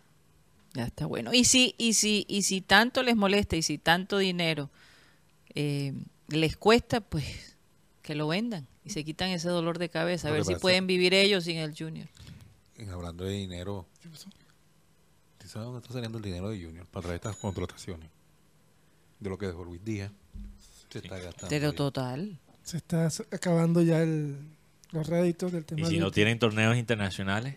[0.79, 1.33] ya está bueno.
[1.35, 4.71] Y si, y si, y si tanto les molesta y si tanto dinero
[5.55, 5.93] eh,
[6.29, 7.57] les cuesta, pues
[8.03, 11.15] que lo vendan y se quitan ese dolor de cabeza, a ver si pueden vivir
[11.15, 12.09] ellos sin el Junior.
[12.79, 13.87] Y hablando de dinero,
[15.39, 18.09] ¿tú sabes dónde está saliendo el dinero de Junior para traer estas contrataciones?
[19.19, 20.13] De lo que dejó Luis Díaz.
[20.91, 21.49] Se está gastando.
[21.49, 22.39] Pero total.
[22.63, 24.37] Se está acabando ya el,
[24.93, 25.81] los réditos del tema.
[25.81, 27.57] Y si no tienen torneos internacionales,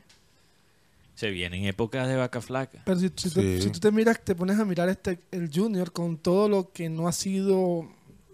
[1.22, 2.82] se vienen épocas de vaca flaca.
[2.84, 5.92] Pero si, si te- si tú te miras, te pones a mirar este el Junior
[5.92, 7.88] con todo lo que no ha sido,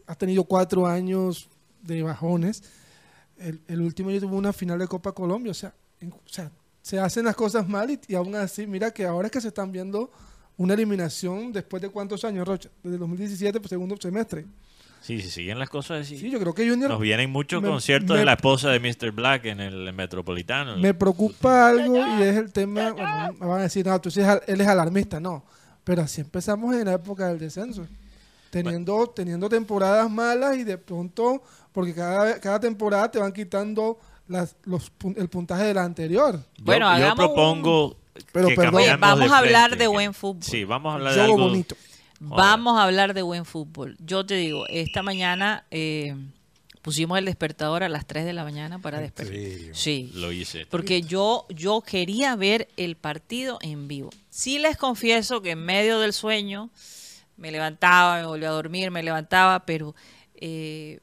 [0.06, 1.50] ha tenido cuatro años
[1.84, 2.64] de bajones.
[3.38, 6.50] El, el último año tuvo una final de Copa Colombia, o sea, en- o sea,
[6.82, 9.50] se hacen las cosas mal y, y aún así, mira que ahora es que se
[9.50, 10.10] están viendo
[10.56, 14.46] una eliminación después de cuántos años, Rocha, desde 2017, pues segundo semestre.
[15.02, 16.18] Sí, si siguen las cosas así.
[16.18, 18.80] Sí, yo creo que Junior Nos vienen muchos me- conciertos me- de la esposa de
[18.80, 19.12] Mr.
[19.12, 20.76] Black en el Metropolitano.
[20.78, 24.22] Me preocupa algo y es el tema, bueno, me van a decir, no, tú sí
[24.48, 25.46] él es alarmista, no,
[25.84, 27.86] pero así empezamos en la época del descenso,
[28.50, 31.42] teniendo, teniendo temporadas malas y de pronto,
[31.72, 36.36] porque cada, cada temporada te van quitando las, los, el puntaje de la anterior.
[36.58, 37.96] Yo- Bueno, yo, hagamos propongo
[38.34, 38.82] Pero que perdón.
[39.00, 39.84] Vamos a hablar frente.
[39.84, 40.44] de buen fútbol.
[40.44, 41.76] Sí, vamos a hablar de algo bonito.
[42.20, 43.96] Vamos a hablar de buen fútbol.
[44.00, 46.16] Yo te digo, esta mañana eh,
[46.82, 49.36] pusimos el despertador a las 3 de la mañana para despertar.
[49.36, 49.76] serio?
[49.76, 50.12] Sí.
[50.14, 50.66] Lo hice.
[50.66, 54.10] Porque yo, yo quería ver el partido en vivo.
[54.30, 56.70] Sí les confieso que en medio del sueño
[57.38, 59.96] me levantaba, me volvía a dormir, me levantaba, pero
[60.36, 61.00] eh,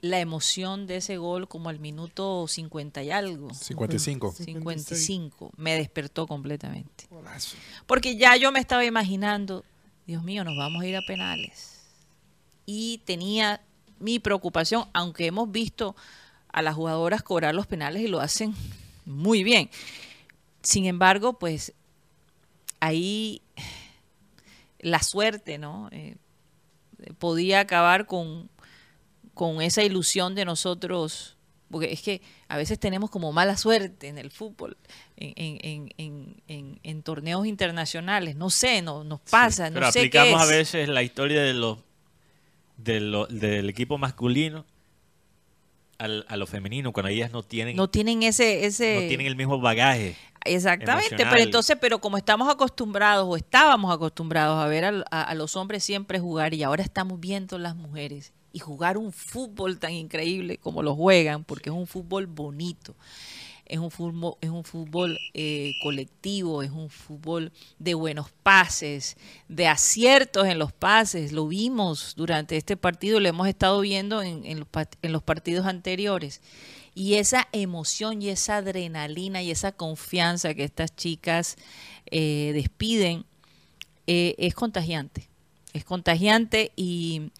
[0.00, 4.32] la emoción de ese gol como al minuto 50 y algo, 55.
[4.32, 7.08] 55, me despertó completamente.
[7.86, 9.64] Porque ya yo me estaba imaginando,
[10.10, 11.84] Dios mío, nos vamos a ir a penales.
[12.66, 13.60] Y tenía
[14.00, 15.94] mi preocupación, aunque hemos visto
[16.48, 18.52] a las jugadoras cobrar los penales y lo hacen
[19.06, 19.70] muy bien.
[20.62, 21.74] Sin embargo, pues
[22.80, 23.40] ahí
[24.80, 25.88] la suerte, ¿no?
[25.92, 26.16] Eh,
[27.20, 28.50] podía acabar con,
[29.32, 31.36] con esa ilusión de nosotros,
[31.70, 34.76] porque es que a veces tenemos como mala suerte en el fútbol,
[35.16, 39.92] en, en- en- en- en- en torneos internacionales, no sé, no, nos pasa, Pero no
[39.92, 40.50] sé qué aplicamos a es.
[40.50, 41.78] veces la historia de los
[42.76, 44.64] de lo- del equipo masculino
[45.98, 49.36] al, a lo femenino cuando ellas no tienen no tienen ese, ese no tienen el
[49.36, 50.16] mismo bagaje.
[50.46, 51.28] Exactamente, emocional.
[51.34, 55.84] pero entonces, pero como estamos acostumbrados o estábamos acostumbrados a ver a, a los hombres
[55.84, 60.82] siempre jugar y ahora estamos viendo las mujeres y jugar un fútbol tan increíble como
[60.82, 62.94] lo juegan, porque es un fútbol bonito,
[63.66, 69.16] es un fútbol, es un fútbol eh, colectivo, es un fútbol de buenos pases,
[69.48, 74.44] de aciertos en los pases, lo vimos durante este partido, lo hemos estado viendo en,
[74.44, 74.68] en los,
[75.02, 76.40] en los partidos anteriores.
[76.94, 81.56] Y esa emoción y esa adrenalina y esa confianza que estas chicas
[82.06, 83.24] eh, despiden
[84.06, 85.28] eh, es contagiante.
[85.72, 87.30] Es contagiante y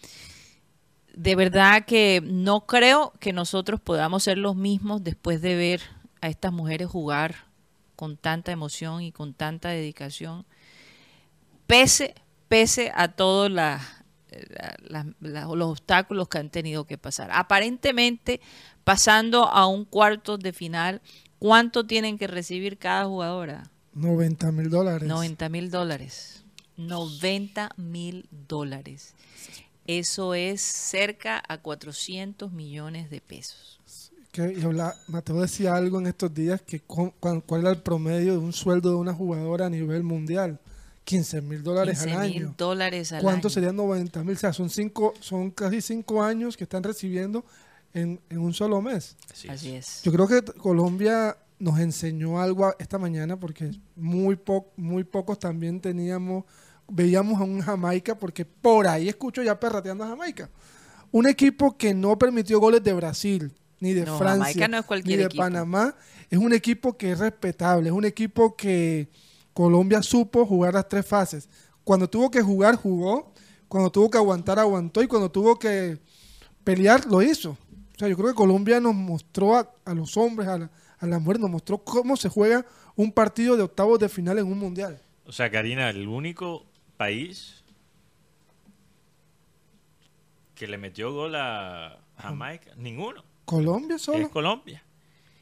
[1.23, 5.83] de verdad que no creo que nosotros podamos ser los mismos después de ver
[6.23, 7.35] a estas mujeres jugar
[7.95, 10.47] con tanta emoción y con tanta dedicación,
[11.67, 12.15] pese,
[12.49, 13.81] pese a todos la-
[14.49, 17.31] la- la- la- los obstáculos que han tenido que pasar.
[17.33, 18.41] Aparentemente,
[18.85, 21.03] pasando a un cuarto de final,
[21.39, 23.65] ¿cuánto tienen que recibir cada jugadora?
[23.93, 25.07] 90 mil dólares.
[25.09, 26.45] 90 mil dólares.
[26.79, 29.15] 90 mil dólares.
[29.99, 33.81] Eso es cerca a 400 millones de pesos.
[34.33, 37.13] Que, y habla- Mateo decía algo en estos días que cuál
[37.63, 40.61] era el promedio de un sueldo de una jugadora a nivel mundial.
[41.05, 42.55] 15 mil dólares 15 al mil año.
[42.57, 43.53] dólares al ¿Cuánto año.
[43.55, 44.37] serían 90 mil?
[44.37, 47.45] O sea, son, cinco, son casi cinco años que están recibiendo
[47.93, 49.17] en, en un solo mes.
[49.33, 49.55] Así es.
[49.55, 50.03] Así es.
[50.05, 55.81] Yo creo que Colombia nos enseñó algo esta mañana porque muy, po- muy pocos también
[55.81, 56.45] teníamos,
[56.91, 60.51] veíamos a un Jamaica porque por ahí escucho ya perrateando a Jamaica.
[61.13, 65.17] Un equipo que no permitió goles de Brasil, ni de No, Francia, no es ni
[65.17, 65.43] de equipo.
[65.43, 65.95] Panamá.
[66.29, 69.09] Es un equipo que es respetable, es un equipo que
[69.53, 71.49] Colombia supo jugar las tres fases.
[71.83, 73.33] Cuando tuvo que jugar, jugó.
[73.69, 75.03] Cuando tuvo que aguantar, aguantó.
[75.03, 75.99] Y cuando tuvo que
[76.63, 77.51] pelear, lo hizo.
[77.51, 81.07] O sea, yo creo que Colombia nos mostró a, a los hombres, a la, a
[81.07, 82.65] las mujeres, nos mostró cómo se juega
[82.97, 85.01] un partido de octavos de final en un mundial.
[85.27, 86.67] O sea, Karina, el único
[87.05, 87.65] país
[90.55, 94.31] que le metió gol a Jamaica, ninguno, Colombia es solo.
[94.31, 94.83] Colombia.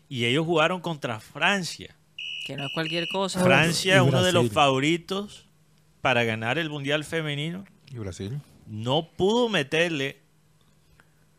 [0.09, 1.95] Y ellos jugaron contra Francia.
[2.47, 3.43] Que no es cualquier cosa.
[3.43, 5.45] Francia, Y uno de los favoritos
[6.01, 8.41] para ganar el Mundial Femenino, ¿Y Brasil?
[8.69, 10.19] no pudo meterle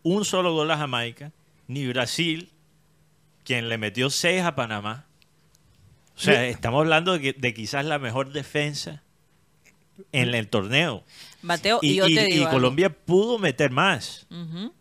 [0.03, 1.31] un solo gol a Jamaica,
[1.67, 2.51] ni Brasil,
[3.45, 5.05] quien le metió seis a Panamá.
[6.15, 9.01] O sea, estamos hablando de, que- de quizás la mejor defensa
[10.11, 11.03] en el torneo.
[11.41, 12.45] Mateo, y, Y, yo y- te y digo.
[12.47, 12.57] algo.
[12.57, 14.27] Colombia pudo meter más.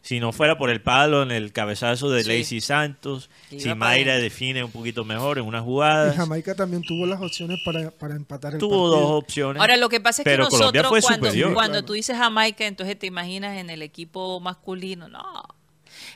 [0.03, 2.29] Si no fuera por el palo en el cabezazo de Sí.
[2.39, 7.07] Lacey Santos, si Mayra define un poquito mejor en unas Y jugadas, Jamaica también tuvo
[7.07, 9.01] las opciones para, para empatar el tuvo partido.
[9.01, 9.61] dos opciones.
[9.61, 11.55] Ahora, lo que pasa es que nosotros fue cuando, superior.
[11.55, 11.87] cuando Claro.
[11.87, 15.09] tú dices Jamaica, entonces te imaginas en el equipo masculino.
[15.09, 15.23] No.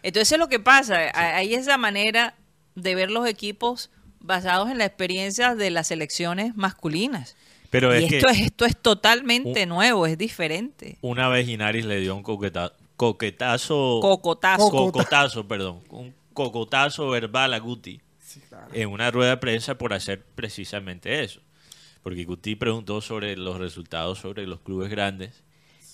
[0.02, 2.34] Entonces, lo que pasa, a- hay esa manera
[2.74, 7.36] de ver los equipos basados en la experiencia de las selecciones masculinas.
[7.72, 10.98] Pero y es esto, que es, esto es totalmente nuevo, es diferente.
[11.00, 14.70] una vez Inaris le dio un coqueta- coquetazo, Cocotazo.
[14.70, 18.66] Coco- cocotazo, perdón, un cocotazo verbal a Guti Sí, claro.
[18.72, 21.40] en una rueda de prensa por hacer precisamente eso.
[22.02, 25.42] Porque Guti preguntó sobre los resultados sobre los clubes grandes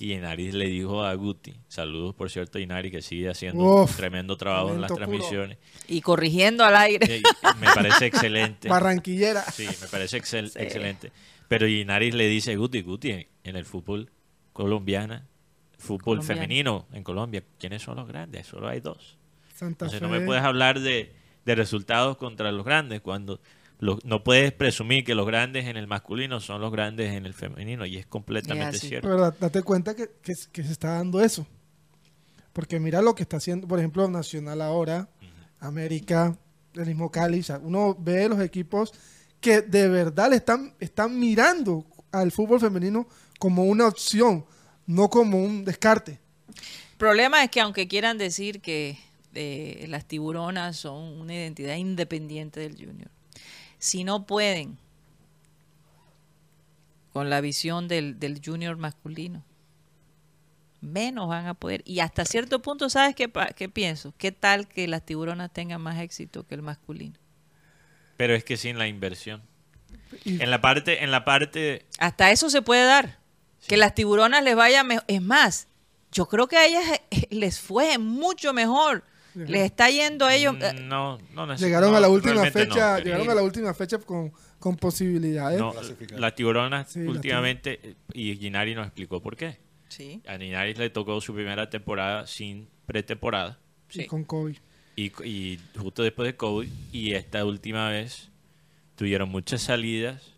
[0.01, 3.91] y Inaris le dijo a Guti, saludos por cierto a Inaris que sigue haciendo Uf,
[3.91, 5.05] un tremendo trabajo en las puro.
[5.07, 5.59] transmisiones.
[5.89, 7.21] Y corrigiendo al aire.
[7.61, 8.69] Me parece excelente.
[8.69, 9.43] Barranquillera.
[9.51, 10.59] Sí, me parece excel- Sí.
[10.61, 11.11] excelente.
[11.49, 13.11] Pero Inaris le dice, Guti, Guti,
[13.45, 14.11] en, el fútbol
[14.53, 15.27] colombiana,
[15.79, 16.41] fútbol Colombiano.
[16.43, 18.47] femenino en Colombia, ¿quiénes son los grandes?
[18.47, 19.17] Solo hay dos.
[19.55, 20.07] Santa Entonces Fe.
[20.07, 21.13] no me puedes hablar de,
[21.45, 23.41] de resultados contra los grandes cuando
[23.81, 27.33] los- no puedes presumir que los grandes en el masculino son los grandes en el
[27.35, 29.09] femenino y es completamente cierto.
[29.09, 31.47] Pero da- date cuenta que, que, que se está dando eso.
[32.53, 35.09] Porque mira lo que está haciendo, por ejemplo, Nacional ahora,
[35.61, 36.37] América,
[36.75, 37.41] el mismo Cali.
[37.41, 38.93] o sea, uno ve los equipos
[39.41, 43.07] que de verdad le están, están mirando al fútbol femenino
[43.39, 44.45] como una opción,
[44.87, 46.21] no como un descarte.
[46.97, 48.99] problema es que aunque quieran decir que
[49.35, 53.11] eh, las tiburonas son una identidad independiente del junior,
[53.79, 54.79] si no pueden
[57.13, 59.45] con la visión del, del junior masculino,
[60.81, 61.83] menos van a poder.
[61.85, 64.15] Y hasta cierto punto, ¿sabes qué, qué pienso?
[64.19, 67.19] ¿Qué tal que las tiburonas tengan más éxito que el masculino?
[68.19, 69.43] Pero es que sin la inversión.
[70.27, 73.19] En la parte, en la parte Hasta eso se puede dar.
[73.67, 75.05] Que las tiburonas les vaya mejor.
[75.09, 75.69] Es más,
[76.13, 79.05] yo creo que a ellas eh, les fue mucho mejor.
[79.35, 80.57] Les está yendo a ellos.
[80.61, 83.99] eh, no, no llegaron no, a la última no, fecha, llegaron a la última fecha
[83.99, 85.61] con, con posibilidades.
[85.61, 85.73] No,
[86.17, 89.59] las tiburonas Sí, últimamente, eh, y Ginari nos explicó por qué.
[89.89, 90.21] Sí.
[90.27, 93.59] A Ginari le tocó su primera temporada sin pretemporada
[93.91, 94.07] y Sí.
[94.07, 94.57] con COVID.
[95.01, 98.31] Y, y justo después de COVID y esta última vez
[98.97, 100.35] tuvieron muchas salidas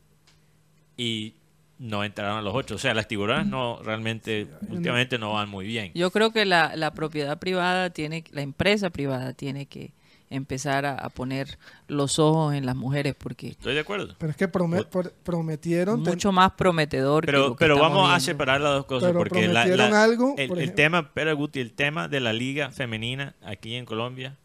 [0.97, 1.35] y
[1.78, 2.74] no entraron a los ocho.
[2.74, 5.93] O sea, las tiburonas no realmente últimamente no van muy bien.
[5.95, 9.93] Yo creo que la, la propiedad privada tiene, la empresa privada tiene que
[10.28, 11.59] empezar a, a poner
[11.89, 14.15] los ojos en las mujeres porque Estoy de acuerdo.
[14.19, 16.05] Pero es que prome- por- prometieron.
[16.05, 17.23] ten- mucho más prometedor.
[17.24, 19.91] que Pero, lo que pero vamos a separar las dos cosas Pero porque la- prometieron
[19.91, 20.77] la- algo, el, por el ejemplo.
[20.77, 24.37] tema, pero Guti, el tema de la liga femenina aquí en Colombia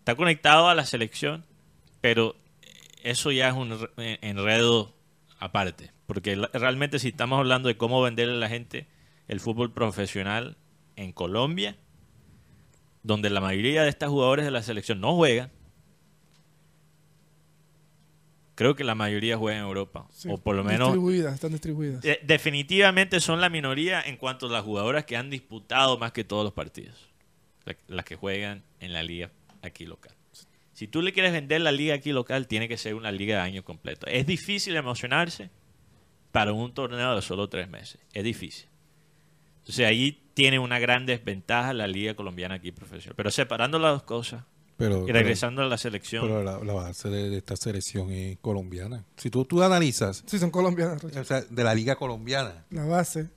[0.00, 1.44] está conectado a la selección,
[2.00, 2.36] pero
[3.02, 4.94] eso ya es un re- enredo
[5.38, 8.86] aparte, porque realmente si estamos hablando de cómo venderle a la gente
[9.28, 10.56] el fútbol profesional
[10.96, 11.76] en Colombia,
[13.02, 15.50] donde la mayoría de estas jugadores de la selección no juegan,
[18.54, 22.02] creo que la mayoría juega en Europa, sí, o por lo menos Distribuidas, están distribuidas.
[22.02, 26.24] de- definitivamente son la minoría en cuanto a las jugadoras que han disputado más que
[26.24, 27.08] todos los partidos.
[27.64, 29.30] La- Las que juegan en la liga
[29.62, 30.14] aquí local.
[30.72, 33.42] Si tú le quieres vender la liga aquí local, tiene que ser una liga de
[33.42, 34.06] año completo.
[34.06, 35.50] Es difícil emocionarse
[36.32, 38.00] para un torneo de solo tres meses.
[38.14, 38.66] Es difícil.
[39.58, 43.14] Entonces ahí tiene una gran desventaja la liga colombiana aquí profesional.
[43.16, 44.44] Pero separando las dos cosas
[44.78, 46.22] Pero, y regresando a la selección.
[46.26, 49.04] pero la, la base de, de esta selección es colombiana.
[49.16, 53.28] Si tú, tú analizas, Sí, son colombianas, o sea, de la liga colombiana, La base.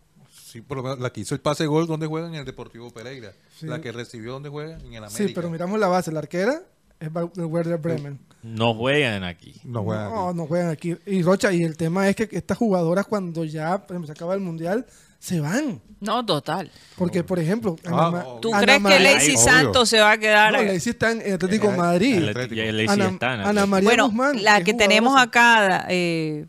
[0.54, 2.28] Sí, por lo menos la que hizo el pase gol, ¿dónde juega?
[2.28, 3.34] En el Deportivo Pereira.
[3.60, 3.66] Sí.
[3.66, 4.78] La que recibió, ¿dónde juega?
[4.78, 5.10] En el América.
[5.28, 6.12] Sí, pero miramos la base.
[6.12, 6.62] La arquera
[7.00, 8.20] es del Werder Bremen.
[8.44, 9.56] no juegan aquí.
[9.66, 10.38] No juega No, aquí.
[10.38, 10.96] no juegan aquí.
[11.06, 14.34] Y Rocha, y el tema es que estas jugadoras cuando ya por ejemplo, se acaba
[14.36, 14.86] el mundial,
[15.20, 15.82] se van.
[16.02, 16.70] No, total.
[16.98, 19.38] Porque, por ejemplo, Ah, Ana ¿Tú Ana crees que Lacey.
[19.38, 20.52] Santos se va a quedar?
[20.52, 22.16] No, Lacey está en Atlético Eh, Madrid.
[22.18, 23.66] el- Atlético- Lacey Ana.
[23.66, 24.44] María bueno, Guzmán.
[24.44, 26.46] la que tenemos acá, eh,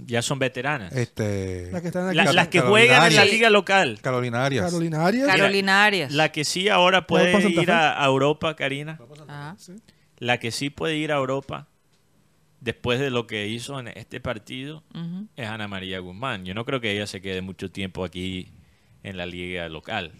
[0.00, 0.92] Ya son veteranas.
[0.94, 2.16] Este, La que están aquí.
[2.16, 3.98] La- son las que juegan en la liga local.
[4.00, 4.64] Carolina Arias.
[4.66, 5.26] Carolina Arias.
[5.26, 6.12] Carolina Arias.
[6.12, 8.98] La que sí ahora puede ir a, a Europa, Karina.
[9.26, 9.56] Ajá.
[10.18, 11.66] La que sí puede ir a Europa
[12.60, 14.82] después de lo que hizo en este partido
[15.36, 16.44] es Ana María Guzmán.
[16.44, 18.52] Yo no creo que ella se quede mucho tiempo aquí
[19.02, 20.12] en la liga local.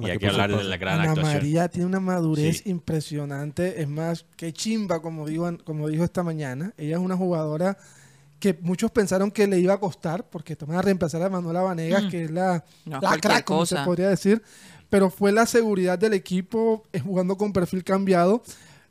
[0.00, 1.34] Y hay que hablar de la gran Ana actuación.
[1.34, 2.70] María tiene una madurez Sí.
[2.70, 3.82] impresionante.
[3.82, 6.72] Es más, que chimba, como digo, como dijo esta mañana.
[6.78, 7.76] Ella es una jugadora
[8.40, 12.04] que muchos pensaron que le iba a costar, porque toman a reemplazar a Manuela Vanegas,
[12.04, 12.08] Mm.
[12.08, 14.42] que es la, No, la crack, como se podría decir.
[14.88, 18.42] Pero fue la seguridad del equipo eh, jugando con perfil cambiado.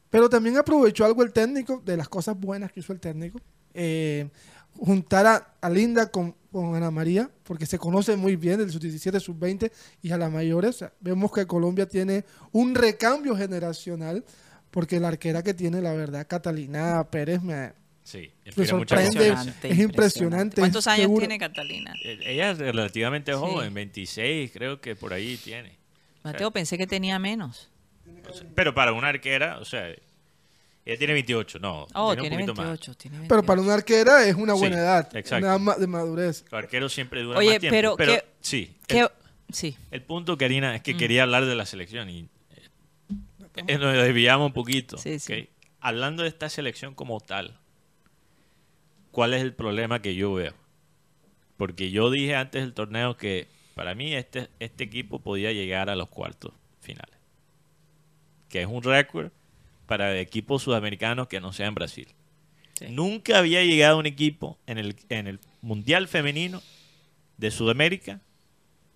[0.09, 3.39] Pero también aprovechó algo el técnico, de las cosas buenas que hizo el técnico.
[3.73, 4.29] eh,
[4.77, 9.19] juntar a, a Linda con, con Ana María, porque se conoce muy bien del sub-17,
[9.19, 9.71] sub-20
[10.01, 10.69] y a las mayores.
[10.75, 12.23] O sea, vemos que Colombia tiene
[12.53, 14.23] un recambio generacional,
[14.71, 17.73] porque la arquera que tiene, la verdad, Catalina Pérez, me,
[18.09, 18.31] Sí,
[18.73, 18.99] mucha.
[19.03, 20.59] Es impresionante.
[20.61, 21.19] ¿Cuántos años seguro.
[21.19, 21.93] tiene Catalina?
[22.03, 23.37] Eh, Ella es relativamente Sí.
[23.37, 25.77] joven, 26, creo que por ahí tiene.
[26.23, 27.69] Mateo, pensé que tenía menos.
[28.27, 32.43] O sea, pero para una arquera, o sea, ella tiene 28, no, Oh, tiene, tiene
[32.43, 33.45] un poquito 28, tiene Pero 28.
[33.45, 35.45] para una arquera es una Sí, buena edad, exacto.
[35.45, 36.43] una ma- de madurez.
[36.51, 37.75] Los arqueros siempre duran Oye, más tiempo.
[37.75, 39.07] pero Pero, ¿qué- sí, ¿Qué- el,
[39.51, 39.77] Sí.
[39.91, 40.97] el punto, Karina, es que Mm.
[40.97, 42.27] quería hablar de la selección y
[43.67, 44.97] eh, nos desviamos un poquito.
[44.97, 45.33] Sí, sí.
[45.33, 45.49] ¿ok?
[45.81, 47.57] Hablando de esta selección como tal,
[49.19, 50.53] ¿cuál es el problema que yo veo?
[51.57, 55.97] Porque yo dije antes del torneo que para mí este, este equipo podía llegar a
[55.97, 57.17] los cuartos finales.
[58.47, 59.31] Que es un récord
[59.87, 62.07] para equipos sudamericanos que no sean Brasil.
[62.75, 62.85] Sí.
[62.91, 66.61] Nunca había llegado un equipo en el, en el Mundial Femenino
[67.35, 68.21] de Sudamérica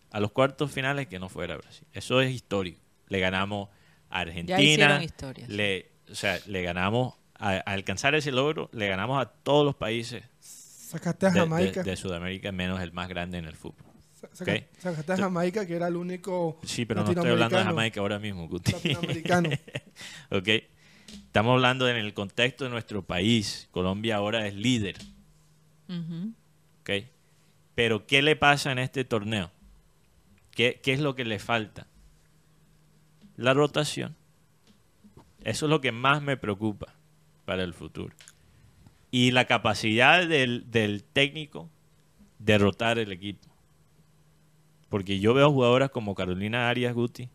[0.10, 1.86] a los cuartos finales que no fuera Brasil.
[1.92, 2.80] Eso es histórico.
[3.10, 3.68] Le ganamos
[4.10, 5.04] a Argentina.
[5.04, 5.46] historia.
[5.50, 7.14] Le, o sea, le ganamos
[7.44, 11.40] a, a alcanzar ese logro, le ganamos a todos los países Sacaste a de, de-
[11.42, 11.84] Jamaica.
[11.84, 13.86] de Sudamérica, menos el más grande en el fútbol.
[14.34, 14.64] Saca- ok.
[14.80, 17.64] Sacaste a Jamaica, que era el único Sí, pero no estoy hablando de.
[17.64, 18.72] Jamaica ahora mismo, Guti.
[18.72, 19.50] Latinoamericano.
[20.30, 20.48] ok.
[21.26, 23.68] Estamos hablando en el contexto de nuestro país.
[23.72, 24.96] Colombia ahora es líder.
[25.90, 26.34] Ujú.
[26.82, 26.90] ¿ok?
[27.76, 29.52] Pero ¿qué le pasa en este torneo?
[30.52, 31.88] ¿Qué, qué es lo que le falta?
[33.36, 34.16] La rotación.
[35.44, 36.94] Eso es lo que más me preocupa
[37.46, 38.14] para el futuro.
[39.12, 41.70] Y la capacidad del, del técnico
[42.40, 43.48] de rotar el equipo.
[44.90, 47.30] Porque yo veo jugadoras como Carolina Arias Guti,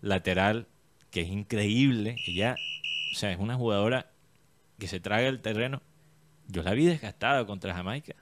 [0.00, 0.66] lateral,
[1.10, 2.16] que es increíble.
[2.26, 2.56] Ella,
[3.12, 4.10] o sea, es una jugadora
[4.78, 5.82] que se traga el terreno.
[6.48, 8.14] Yo la vi desgastada contra Jamaica.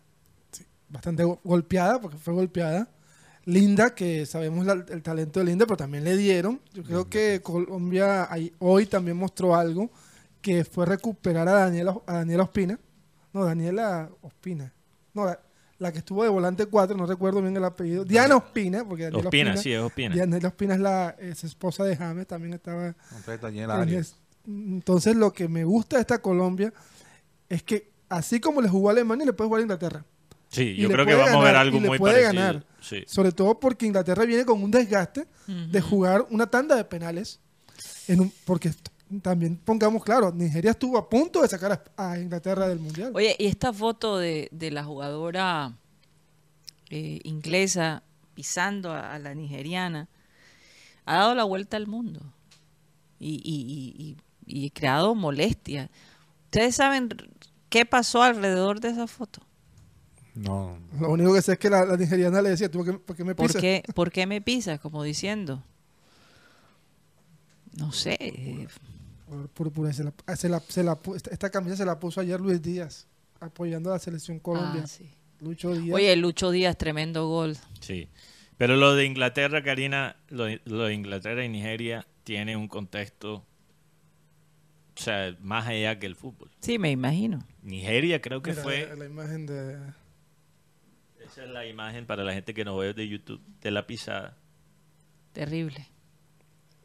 [0.89, 2.89] Bastante go- golpeada, porque fue golpeada.
[3.47, 6.60] Linda, que sabemos la- el talento de Linda, pero también le dieron.
[6.72, 9.90] Yo creo que Colombia ahí- hoy también mostró algo,
[10.44, 12.78] que fue recuperar a Daniela, a Daniela Ospina.
[13.32, 14.74] No, Daniela Ospina.
[15.14, 15.40] No, la,
[15.78, 18.04] la que estuvo de volante 4, no recuerdo bien el apellido.
[18.04, 20.14] Diana Ospina, porque Daniela Ospina, Ospina, sí, es Ospina.
[20.14, 24.16] Daniela Ospina es la es esposa de James, también estaba Entonces, Daniel Arias.
[24.46, 26.72] Entonces, lo que me gusta de esta Colombia
[27.48, 30.04] es que, así como le jugó a Alemania, le puede jugar a Inglaterra.
[30.50, 32.42] Sí, Y yo creo que vamos a ver algo y le muy puede parecido.
[32.44, 32.66] ganar.
[32.82, 33.02] Sí.
[33.06, 37.40] Sobre todo porque Inglaterra viene con un desgaste de jugar una tanda de penales.
[38.06, 38.70] En un- porque
[39.20, 43.12] también pongamos claro, Nigeria estuvo a punto de sacar a, a Inglaterra del Mundial.
[43.14, 45.72] Oye, y esta foto de, de la jugadora
[46.90, 48.02] eh, inglesa
[48.34, 50.08] pisando a, a la nigeriana
[51.06, 52.20] ha dado la vuelta al mundo
[53.18, 54.16] y, y, y-
[54.46, 55.90] y- y creado molestia.
[56.46, 57.08] ¿Ustedes saben
[57.70, 59.40] qué pasó alrededor de esa foto?
[60.34, 62.98] No, Lo único que sé es que la, la nigeriana le decía, ¿tú por qué,
[62.98, 63.60] por qué me ¿Por pisas?
[63.62, 64.80] qué, ¿Por qué me pisas?
[64.80, 65.62] Como diciendo.
[67.76, 68.68] No sé.
[69.28, 70.98] Por- por- por- se la- se la- se la
[71.30, 73.06] esta, camisa se la puso ayer Luis Díaz,
[73.40, 74.82] apoyando a la selección Colombia.
[74.84, 75.10] ah, sí.
[75.40, 75.94] Lucho Díaz.
[75.94, 77.56] Oye, Lucho Díaz, tremendo gol.
[77.80, 78.09] Sí.
[78.56, 83.34] Pero lo de Inglaterra, Karina, lo, de- lo de Inglaterra y Nigeria tiene un contexto,
[84.96, 86.51] o sea, más allá que el fútbol.
[86.60, 87.44] Sí, me imagino.
[87.62, 89.78] Nigeria creo que Mira, fue, la, la imagen de...
[91.24, 94.36] esa es la imagen para la gente que no ve de YouTube, de la pisada.
[95.32, 95.88] Terrible.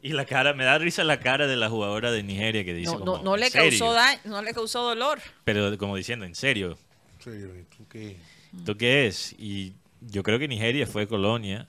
[0.02, 2.92] Y la cara, me da risa la cara de la jugadora de Nigeria que dice
[2.92, 3.78] No, como, no, no "¿En le serio?".
[3.78, 5.20] causó daño, no le causó dolor.
[5.44, 6.78] Pero como diciendo, en serio,
[7.22, 8.16] sí, ¿y tú qué?
[8.56, 9.34] ¿esto qué es?
[9.38, 11.68] Y yo creo que Nigeria fue colonia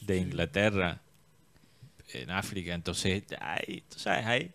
[0.00, 1.00] de Inglaterra
[2.12, 2.74] en África.
[2.74, 4.50] Entonces, hay, tú sabes, hay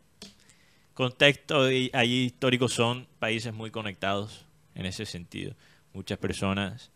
[0.93, 4.45] contexto y ahí históricos son países muy conectados
[4.75, 5.55] en ese sentido.
[5.93, 6.91] Muchas personas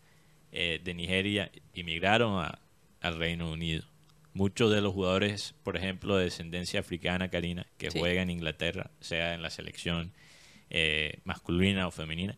[0.52, 2.58] eh, de Nigeria emigraron a-
[3.00, 3.84] al Reino Unido.
[4.34, 7.98] Muchos de los jugadores, por ejemplo, de descendencia africana, Karina, que Sí.
[7.98, 10.12] juegan en Inglaterra, sea en la selección
[10.70, 12.36] eh, masculina o femenina,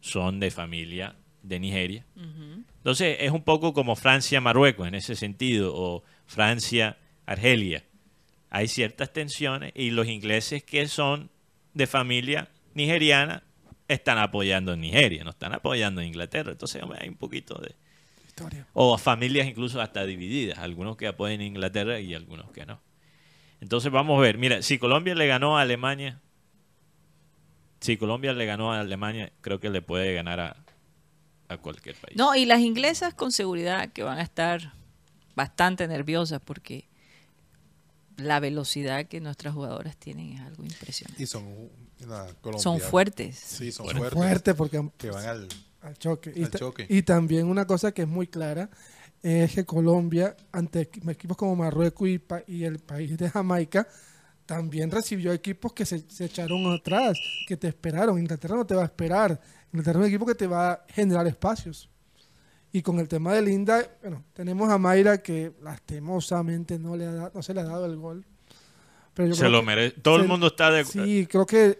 [0.00, 2.04] son de familia de Nigeria.
[2.76, 7.84] Entonces es un poco como Francia-Marruecos en ese sentido, o Francia-Argelia.
[8.50, 11.30] Hay ciertas tensiones y los ingleses que son
[11.74, 13.44] de familia nigeriana
[13.88, 16.52] están apoyando a Nigeria, no están apoyando a Inglaterra.
[16.52, 17.74] Entonces hombre, hay un poquito de...
[18.44, 18.66] historia.
[18.72, 22.80] O familias incluso hasta divididas, algunos que apoyan a Inglaterra y algunos que no.
[23.60, 26.20] Entonces vamos a ver, mira, si Colombia le ganó a Alemania,
[27.80, 30.56] si Colombia le ganó a Alemania, creo que le puede ganar a,
[31.48, 32.16] a cualquier país.
[32.16, 34.72] No, y las inglesas con seguridad que van a estar
[35.34, 36.88] bastante nerviosas porque
[38.16, 41.22] la velocidad que nuestras jugadoras tienen es algo impresionante.
[41.22, 41.70] Y son
[42.58, 43.38] Son fuertes.
[43.38, 44.54] Sí, son Fuerte, fuertes.
[44.54, 45.48] porque Que van al...
[45.82, 46.32] al choque.
[46.34, 46.86] Y, Al ta- choque.
[46.88, 48.68] y también una cosa que es muy clara
[49.22, 53.86] es que Colombia, ante equi- equipos como Marruecos y, pa- y el país de Jamaica,
[54.46, 58.18] también recibió equipos que se, se echaron atrás, que te esperaron.
[58.18, 59.40] Inglaterra no te va a esperar.
[59.72, 61.88] Inglaterra es un equipo que te va a generar espacios.
[62.72, 67.12] Y con el tema de Linda, bueno, tenemos a Mayra que lastimosamente no, le ha
[67.12, 68.24] da- no se le ha dado el gol.
[69.14, 70.00] Pero yo Se creo lo merece.
[70.00, 71.04] Todo el se- mundo está de acuerdo.
[71.04, 71.78] Sí, creo que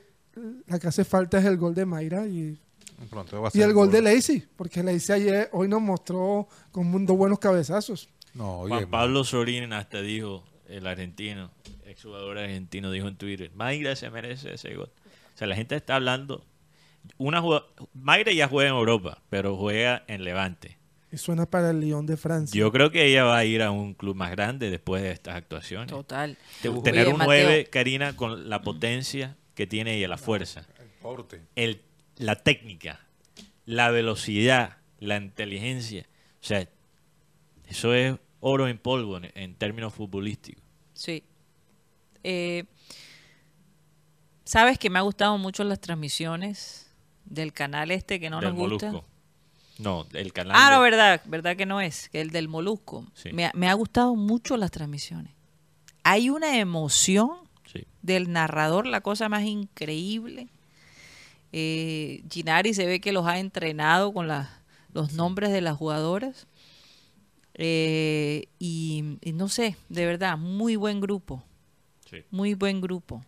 [0.66, 2.60] la que hace falta es el gol de Mayra y
[3.08, 7.06] Pronto va a y el gol de Lacey, porque Lacey ayer, hoy nos mostró con
[7.06, 8.08] dos buenos cabezazos.
[8.34, 11.50] No, oye, Juan Pablo Sorín hasta dijo, el argentino,
[11.86, 14.90] exjugador argentino, dijo en Twitter, Mayra se merece ese gol.
[15.34, 16.44] O sea, la gente está hablando.
[17.16, 17.64] Una jugada-
[17.94, 20.78] Mayra ya juega en Europa, pero juega en Levante.
[21.10, 22.56] Y suena para el Lyon de Francia.
[22.56, 25.34] Yo creo que ella va a ir a un club más grande después de estas
[25.34, 25.88] actuaciones.
[25.88, 26.36] Total.
[26.62, 30.66] Te- Oye, Tener un Mateo, 9, Karina, con la potencia que tiene ella, la fuerza,
[30.78, 31.40] el porte.
[31.56, 31.80] el,
[32.20, 33.00] la técnica,
[33.66, 36.06] la velocidad, la inteligencia.
[36.40, 36.68] O sea,
[37.68, 40.62] eso es oro en polvo en, en términos futbolísticos.
[40.94, 41.24] Sí.
[42.22, 42.64] Eh,
[44.44, 46.90] Sabes que me ha gustado mucho las transmisiones
[47.24, 48.86] del canal este que no del nos gusta.
[48.90, 49.08] Molusco.
[49.78, 50.56] No, el canal.
[50.58, 53.06] Ah, de- no, verdad, verdad que no es, que el del Molusco.
[53.14, 53.32] Sí.
[53.32, 55.32] Me, ha- me ha gustado mucho las transmisiones.
[56.02, 57.30] Hay una emoción
[57.72, 57.86] Sí.
[58.02, 60.48] del narrador, la cosa más increíble.
[61.52, 66.46] Eh, Ginari se ve que los ha entrenado con los nombres de las jugadoras.
[67.54, 71.44] Eh, y, y no sé, de verdad, muy buen grupo.
[72.08, 72.18] Sí.
[72.30, 73.24] Muy buen grupo.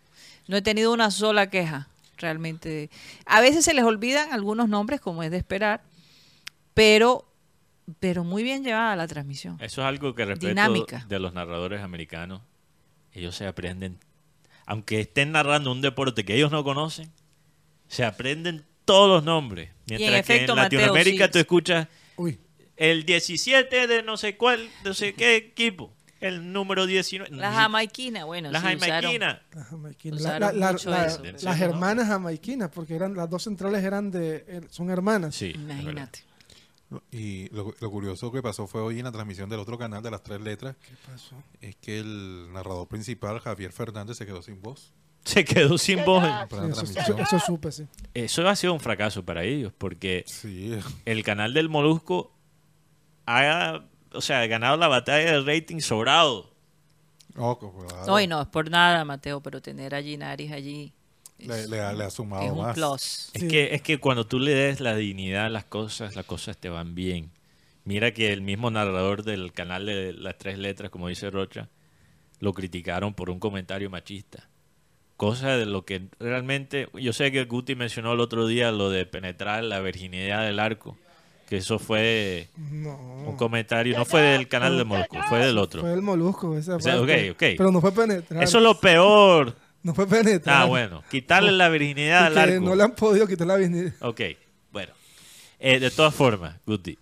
[0.48, 2.90] No he tenido una sola queja, realmente.
[3.26, 5.82] A veces se les olvidan algunos nombres, como es de esperar,
[6.74, 7.26] pero,
[8.00, 9.56] pero muy bien llevada la transmisión.
[9.60, 11.04] Eso es algo que respeto Dinámica.
[11.08, 12.40] de los narradores americanos.
[13.12, 13.98] Ellos se aprenden,
[14.66, 17.10] aunque estén narrando un deporte que ellos no conocen,
[17.92, 19.70] se aprenden todos los nombres.
[19.86, 21.32] Mientras que efecto, en Mateo, Latinoamérica sí.
[21.32, 22.38] tú escuchas Uy,
[22.76, 27.34] el 17 de no sé cuál, no sé qué equipo, el número 19.
[27.36, 29.42] La jamaiquina, bueno, La sí, usaron- jamaiquina.
[29.54, 30.20] las jamaiquinas.
[30.20, 31.22] Usaron La- la- mucho la- eso.
[31.42, 35.34] las hermanas jamaiquinas, porque eran las dos centrales eran de er- son hermanas.
[35.34, 35.52] Sí.
[35.54, 36.20] Imagínate.
[37.10, 40.10] Y lo, lo curioso que pasó fue hoy en la transmisión del otro canal de
[40.10, 41.42] las tres letras, ¿Qué pasó?
[41.62, 44.92] es que el narrador principal, Javier Fernández, se quedó sin voz.
[45.24, 46.24] Se quedó sin voz.
[46.24, 47.20] Sí, eso, transmisión.
[47.20, 47.86] eso- eso supe, sí.
[48.14, 52.32] Eso ha sido un fracaso para ellos, porque Sí, el canal del Molusco
[53.26, 53.82] ha,
[54.12, 56.50] o sea, ganado la batalla del rating sobrado.
[57.36, 58.06] Oh, cuidado.
[58.06, 60.92] No, y no es por nada, Mateo, pero tener a Ginaris allí
[61.38, 62.74] le, le ha, le ha sumado es un más.
[62.74, 63.30] plus.
[63.32, 63.48] Es Sí.
[63.48, 66.68] que, es que cuando tú le des la dignidad a las cosas, las cosas te
[66.68, 67.30] van bien.
[67.84, 71.68] Mira que el mismo narrador del canal de las tres letras, como dice Rocha,
[72.38, 74.48] lo criticaron por un comentario machista.
[75.16, 79.06] Cosa de lo que realmente, yo sé que Guti mencionó el otro día lo de
[79.06, 80.96] penetrar la virginidad del arco,
[81.48, 82.96] que eso fue No.
[83.26, 85.82] un comentario, no fue del canal de Molusco, fue del otro.
[85.82, 87.30] Fue el molusco, esa O sea, parte.
[87.30, 87.42] ok, ok.
[87.58, 88.42] Pero no fue penetrar.
[88.42, 89.54] Eso es lo peor.
[89.84, 90.62] No fue penetrar.
[90.62, 92.60] Ah, bueno, quitarle la virginidad al arco.
[92.64, 93.92] no le han podido quitar la virginidad.
[94.00, 94.20] Ok,
[94.70, 94.92] bueno.
[95.58, 96.96] Eh, de todas formas, Guti,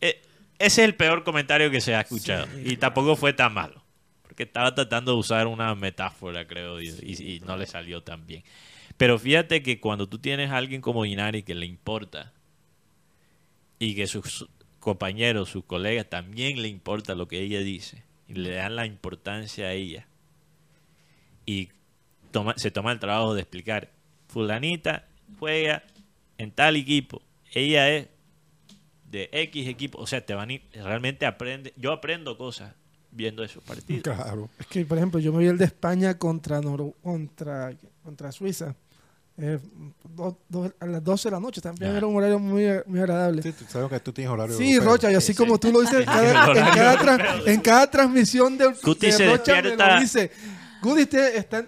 [0.00, 0.22] eh,
[0.58, 2.46] ese es el peor comentario que se ha escuchado.
[2.64, 3.82] y tampoco fue tan malo.
[4.36, 8.26] Porque estaba tratando de usar una metáfora, creo, y, y- y no le salió tan
[8.26, 8.44] bien.
[8.98, 12.34] Pero fíjate que cuando tú tienes a alguien como Inari que le importa
[13.78, 14.46] y que sus
[14.78, 19.68] compañeros, sus colegas también le importa lo que ella dice y le dan la importancia
[19.68, 20.06] a ella
[21.46, 21.70] y
[22.30, 23.88] toma, se toma el trabajo de explicar,
[24.28, 25.06] fulanita
[25.38, 25.82] juega
[26.36, 27.22] en tal equipo,
[27.54, 28.08] ella es
[29.10, 32.74] de X equipo, o sea, te van a ir- realmente aprende, yo aprendo cosas
[33.16, 34.02] viendo esos partidos.
[34.02, 34.48] Claro.
[34.58, 37.72] Es que, por ejemplo, yo me vi el de España contra Nor- contra,
[38.04, 38.74] contra Suiza.
[39.38, 39.58] Eh,
[40.14, 41.98] do- do- a las 12 de la noche también Ya.
[41.98, 43.42] era un horario muy, muy agradable.
[43.42, 44.56] Sí, tú sabes que tú tienes horario.
[44.56, 44.92] Sí, europeo.
[44.92, 45.60] Rocha, y así Sí, como sí.
[45.60, 49.52] tú lo dices, cada- en, cada tra- en cada transmisión de, Guti de se Rocha
[49.56, 50.30] me despierta- lo dice.
[50.82, 51.66] Guti usted está...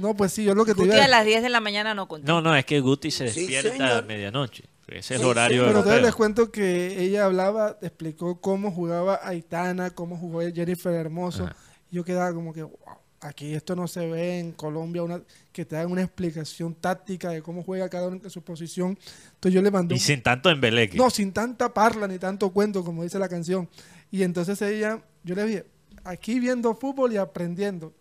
[0.00, 1.94] No, pues sí, yo lo que te Guti iba a las 10 de la mañana
[1.94, 2.26] no contó.
[2.32, 4.64] No, no, es que Guti se despierta a medianoche.
[4.88, 6.06] Ese es el Sí, horario Pero entonces europeo.
[6.06, 11.44] les cuento que ella hablaba, explicó cómo jugaba Aitana, cómo jugó Jennifer Hermoso.
[11.44, 11.56] Ajá.
[11.90, 12.76] Yo quedaba como que, wow.
[13.20, 17.40] aquí esto no se ve en Colombia, una, que te hagan una explicación táctica de
[17.40, 18.98] cómo juega cada uno en su posición.
[19.34, 19.94] Entonces yo le mandé...
[19.94, 20.98] Y sin tanto embeleque.
[20.98, 23.68] no, sin tanta parla ni tanto cuento, como dice la canción.
[24.10, 25.66] Y entonces ella, yo le dije,
[26.04, 27.94] aquí viendo fútbol y aprendiendo.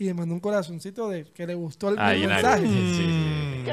[0.00, 2.62] Y me mandó un corazoncito de que le gustó el, mensaje.
[2.66, 3.68] Sí, sí.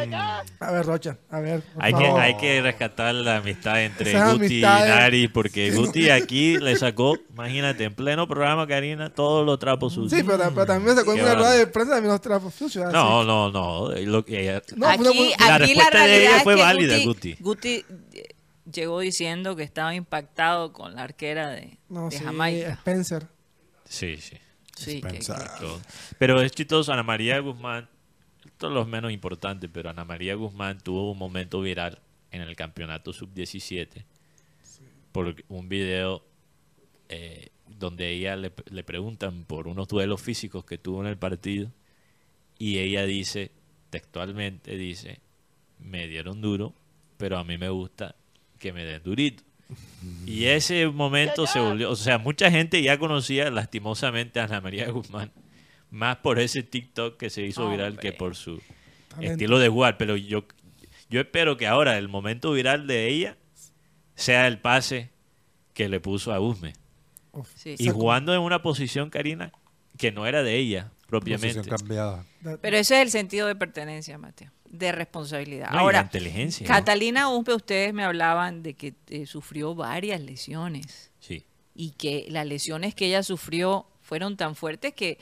[0.60, 1.62] A ver, Rocha, a ver.
[1.80, 4.86] Hay que, hay que rescatar la amistad entre Esas Guti amistades.
[4.88, 9.94] y Nari, porque Guti aquí le sacó, imagínate, en pleno programa, Karina, todos los trapos
[9.94, 10.20] sucios.
[10.20, 12.92] Sí, pero, pero también me sacó en una rueda de prensa también los trapos sucios.
[12.92, 13.92] No, no, no.
[13.92, 15.04] Lo que ella- No, aquí,
[15.40, 17.36] La aquí respuesta de ella es fue que válida, Guti, Guti.
[17.40, 18.36] Guti, eh,
[18.72, 22.74] llegó diciendo que estaba impactado con la arquera de, No, de sí, Jamaica.
[22.74, 23.28] Spencer.
[23.88, 24.38] Sí, sí.
[24.76, 25.20] Sí, que-
[25.80, 26.16] que-.
[26.20, 27.88] Pero es chistoso, Ana María Guzmán,
[28.46, 32.00] esto es lo menos importante, pero Ana María Guzmán tuvo un momento viral
[32.32, 34.04] en el campeonato sub-17
[35.12, 36.24] por un video
[37.10, 41.72] eh, donde ella le, le preguntan por unos duelos físicos que tuvo en el partido
[42.60, 43.52] y ella dice,
[43.90, 45.20] textualmente dice,
[45.80, 46.74] me dieron duro,
[47.18, 48.16] pero a mí me gusta
[48.60, 49.44] que me den durito.
[50.26, 54.90] Y ese momento se volvió, o sea, mucha gente ya conocía lastimosamente a Ana María
[54.92, 55.32] Guzmán,
[55.90, 58.02] más por ese TikTok que se hizo viral Hombre.
[58.12, 58.62] que por su
[59.10, 59.32] Talento.
[59.34, 59.98] estilo de jugar.
[59.98, 60.46] Pero yo,
[61.10, 63.38] yo espero que ahora el momento viral de ella
[64.16, 65.10] sea el pase
[65.74, 66.74] que le puso a Usme.
[67.56, 67.76] Sí.
[67.80, 69.52] Y jugando en una posición, Karina,
[69.98, 71.56] que no era de ella propiamente.
[71.58, 72.26] Posición cambiada.
[72.42, 75.68] da- Pero ese es el sentido de pertenencia, Mateo, de responsabilidad.
[75.70, 76.10] No, y la Ahora.
[76.66, 81.46] Catalina Umpe, ustedes me hablaban de que eh, sufrió varias lesiones Sí.
[81.74, 85.18] y que las lesiones que ella sufrió fueron tan fuertes que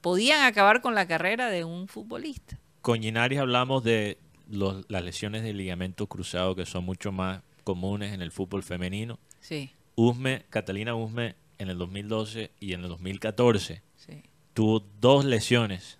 [0.00, 2.58] podían acabar con la carrera de un futbolista.
[2.82, 4.18] Con Ginaris hablamos de
[4.48, 9.18] los- las lesiones de ligamento cruzado que son mucho más comunes en el fútbol femenino.
[9.40, 14.22] Sí, Usme, Catalina Usme, en el 2012 y en el 2014 sí.
[14.54, 15.97] tuvo dos lesiones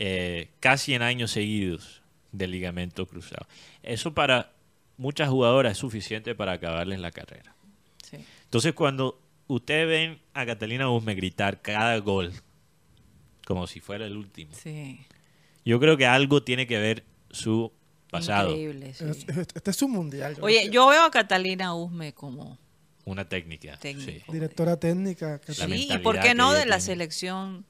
[0.00, 3.46] eh, casi en años seguidos de ligamento cruzado.
[3.82, 4.52] Eso para
[4.96, 7.54] muchas jugadoras es suficiente para acabarles la carrera.
[8.08, 8.16] sí.
[8.44, 12.32] Entonces cuando ustedes ven a Catalina Usme gritar cada gol
[13.46, 15.00] como si fuera el último, Sí,
[15.64, 17.72] yo creo que algo tiene que ver su
[18.10, 18.94] pasado, increíble.
[18.94, 19.04] sí.
[19.54, 20.36] Este es su mundial.
[20.36, 22.58] yo Oye, yo veo a Catalina Usme como
[23.04, 23.76] una técnica.
[23.78, 24.10] técnico.
[24.26, 24.32] sí.
[24.32, 25.40] Directora técnica.
[25.40, 26.80] que- Sí, y por qué no de la tiene.
[26.80, 27.64] selección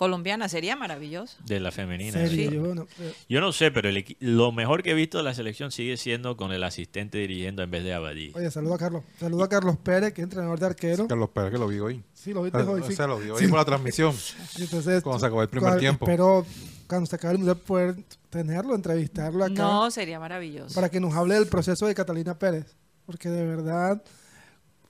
[0.00, 1.36] colombiana, sería maravilloso.
[1.44, 2.26] De la femenina.
[2.26, 2.48] sí.
[2.50, 2.86] yo no-
[3.28, 6.38] Yo no sé, pero el lo mejor que he visto de la selección sigue siendo
[6.38, 8.32] con el asistente dirigiendo en vez de Abadí.
[8.34, 9.02] Oye, saludo a Carlos.
[9.18, 11.06] Saludo a Carlos Pérez, que es entrenador de arquero.
[11.06, 12.02] Carlos Pérez que lo vi hoy.
[12.14, 12.80] Sí, lo viste Ah, hoy.
[12.80, 12.94] o sí.
[12.96, 13.48] sea, lo vi hoy Sí.
[13.48, 14.14] por la transmisión.
[14.58, 16.06] Entonces, Cuando se acabó el primer tiempo.
[16.06, 16.46] Espero
[16.86, 17.96] cuando se acabe el mundial poder
[18.30, 19.52] tenerlo, entrevistarlo acá.
[19.54, 20.74] No, sería maravilloso.
[20.74, 22.74] para que nos hable del proceso de Catalina Pérez.
[23.04, 24.02] Porque de verdad,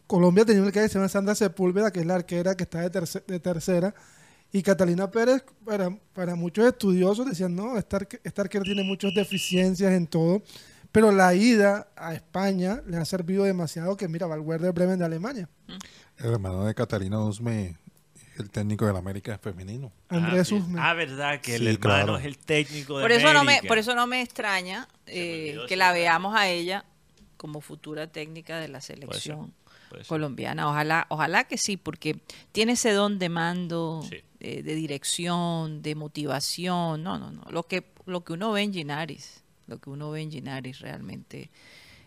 [0.06, 2.90] Colombia tenía una que se llama Sandra Sepúlveda, que es la arquera que está de,
[2.90, 3.94] terce- de tercera.
[4.52, 7.98] Y Catalina Pérez, para, para muchos estudiosos, decían, no, esta
[8.42, 10.42] arquera tiene muchas deficiencias en todo.
[10.92, 14.98] Pero la ida a España le ha servido demasiado que, mira, va al Werder Bremen
[14.98, 15.48] de Alemania.
[16.18, 17.76] El hermano de Catalina Usme,
[18.38, 19.92] el técnico del América femenino.
[20.08, 20.80] Andrés ah, Usme.
[20.82, 22.18] Ah, verdad, que el Sí, hermano claro.
[22.18, 23.68] es el técnico de Por eso, no me, América.
[23.68, 26.84] por eso no me extraña eh, que la veamos a ella
[27.36, 29.54] como futura técnica de la selección
[29.90, 30.08] puede ser.
[30.08, 30.68] colombiana.
[30.68, 32.18] Ojalá, ojalá que sí, porque
[32.50, 34.16] tiene ese don de mando, Sí.
[34.40, 37.02] Eh, de dirección, de motivación.
[37.02, 37.42] No, no, no.
[37.50, 41.50] Lo que, lo que uno ve en Ginaris, lo que uno ve en Ginaris realmente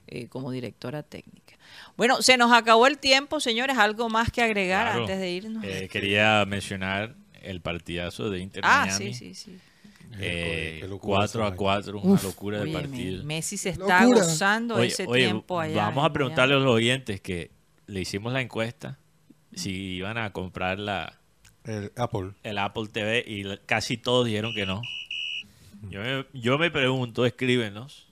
[0.08, 1.56] eh, como directora técnica.
[1.96, 3.78] Bueno, se nos acabó el tiempo, señores.
[3.78, 5.02] ¿Algo más que agregar Claro.
[5.02, 5.64] antes de irnos?
[5.64, 9.14] Eh, quería mencionar el partidazo de Inter ah, Miami.
[9.14, 9.60] sí, sí, sí.
[10.20, 11.58] Eh, Qué locura 4 esa a vaina.
[11.58, 12.24] 4, una Uf.
[12.24, 13.18] locura de Oye, partido.
[13.20, 14.20] Me- Messi se está Locura.
[14.24, 15.76] gozando Oye, ese oye, tiempo allá.
[15.76, 17.50] vamos a preguntarle a los oyentes que
[17.88, 19.00] le hicimos la encuesta
[19.56, 21.20] si iban a comprar la,
[21.66, 22.32] El Apple.
[22.44, 24.82] el Apple TV y casi todos dijeron que no.
[25.90, 28.08] Yo me, yo me pregunto, escríbenos,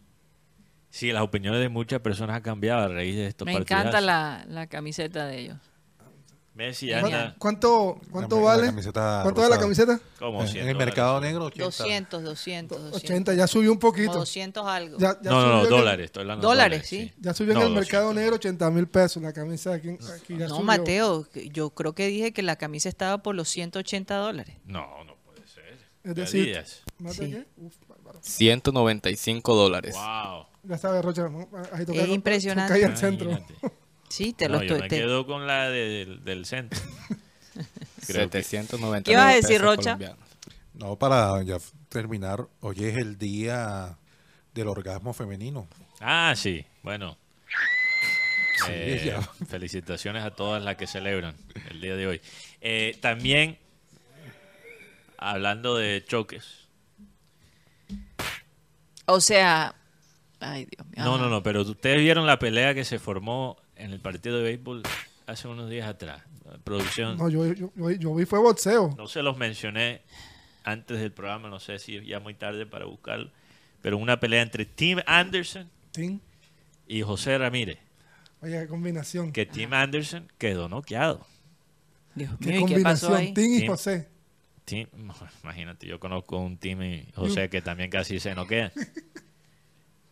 [0.89, 3.87] si las opiniones de muchas personas han cambiado a raíz de estos Me partidazos.
[3.89, 5.57] encanta la, la camiseta de ellos.
[6.53, 8.65] Messi ya ¿Cuánto, cuánto, cuánto La- la vale?
[8.67, 9.99] camiseta ¿Cuánto vale la camiseta?
[10.19, 10.93] como En- 100 en el dólares.
[10.95, 11.63] mercado negro, 80.
[11.65, 13.03] 200, 200, 200.
[13.03, 14.13] 80, ya subió un Como poquito.
[14.15, 14.97] 200 algo.
[14.97, 16.05] Ya, ya No, no, subió no, dólares.
[16.07, 17.13] Estoy hablando de Dólares, sí.
[17.21, 18.15] Ya subió No, en el mercado 200.
[18.21, 19.91] negro 80 mil pesos la camisa aquí.
[19.91, 20.61] aquí ya no, subió.
[20.65, 24.57] Mateo, yo creo que dije que la camisa estaba por los 180 dólares.
[24.65, 25.79] No, no puede ser.
[26.03, 26.61] Es decir.
[26.99, 27.31] ¿más de Sí.
[27.31, 27.47] qué?
[27.55, 28.19] Uf, bárbaro.
[28.21, 29.95] 195 dólares.
[29.95, 30.47] Wow.
[30.63, 31.29] Ya sabes, Rocha.
[31.29, 31.47] ¿no?
[31.71, 32.73] Ahí toca- Es impresionante.
[32.73, 33.31] ahí al centro.
[34.11, 34.81] Sí, te No, lo yo estoy.
[34.81, 36.79] me te- quedo con la de- del, del centro.
[38.07, 39.81] Creo que- 799 ¿Qué ibas a decir, Rocha?
[39.97, 40.19] colombianos.
[40.73, 41.57] No, para ya
[41.89, 43.97] terminar, hoy es el día
[44.53, 45.67] del orgasmo femenino.
[45.99, 46.65] Ah, sí.
[46.83, 47.17] Bueno.
[48.65, 49.17] Sí, Eh,
[49.47, 51.35] felicitaciones a todas las que celebran
[51.69, 52.21] el día de hoy.
[52.61, 53.57] Eh, también
[55.17, 56.67] hablando de choques.
[59.05, 59.75] O sea,
[60.39, 61.03] ay Dios mío.
[61.03, 64.43] No, no, no, pero ustedes vieron la pelea que se formó en el partido de
[64.43, 64.83] béisbol
[65.27, 66.21] hace unos días atrás.
[66.63, 68.93] Producción, No, yo, yo, yo, yo vi fue boxeo.
[68.97, 70.01] no se los mencioné
[70.63, 73.31] antes del programa, no sé si ya muy tarde para buscarlo,
[73.81, 76.19] pero una pelea entre Tim Anderson Tim.
[76.87, 77.77] y José Ramírez,
[78.41, 79.31] Oye, qué combinación.
[79.31, 81.25] que Tim Anderson quedó noqueado.
[82.15, 83.15] Dios Qué mío, ¿y qué pasó combinación.
[83.15, 83.33] ahí?
[83.33, 83.67] Tim y Tim.
[83.69, 84.07] José.
[84.65, 84.87] Tim-
[85.43, 88.71] imagínate, yo conozco un Tim y José que también casi se noquean.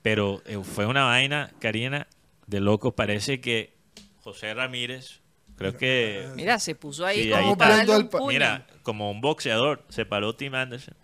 [0.02, 2.08] Pero eh, fue una vaina, Karina,
[2.50, 2.94] de locos.
[2.94, 3.78] Parece que
[4.22, 5.22] José Ramírez,
[5.56, 8.28] creo que Mira, se puso ahí Sí, como ahí el pa- puño.
[8.28, 10.96] Mira, como un boxeador, se paró Tim Anderson.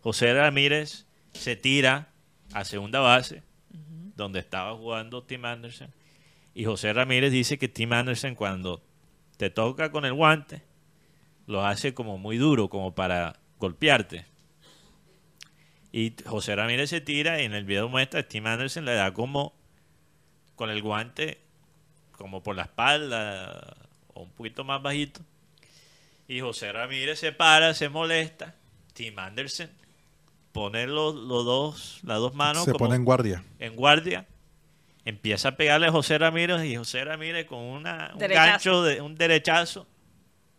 [0.00, 2.08] José Ramírez se tira
[2.52, 3.42] a segunda base,
[4.16, 5.92] donde estaba jugando Tim Anderson.
[6.54, 8.82] Y José Ramírez dice que Tim Anderson cuando
[9.36, 10.62] te toca con el guante,
[11.46, 14.26] lo hace como muy duro, como para golpearte.
[15.92, 19.54] Y José Ramírez se tira y en el video muestra Tim Anderson le da como
[20.58, 21.40] con el guante,
[22.12, 23.76] como por la espalda
[24.12, 25.20] o un poquito más bajito.
[26.26, 28.54] Y José Ramírez se para, se molesta.
[28.92, 29.70] Tim Anderson
[30.52, 33.44] pone los, los dos, las dos manos Se como pone en guardia.
[33.60, 34.26] en guardia.
[35.04, 38.50] Empieza a pegarle a José Ramírez y José Ramírez con una, un Derechazo.
[38.50, 39.86] gancho, de, un derechazo,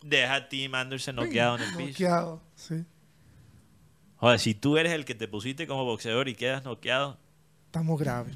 [0.01, 1.89] deja a Tim Anderson noqueado en el piso.
[1.91, 2.83] Noqueado, sí.
[4.15, 7.17] Joder, si tú eres el que te pusiste como boxeador y quedas noqueado,
[7.65, 8.35] Estamos graves.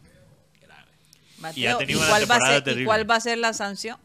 [1.56, 2.86] Y ha Mateo, tenido ¿y una cuál, va a ser, ¿y terrible.
[2.86, 3.98] cuál va a ser la sanción?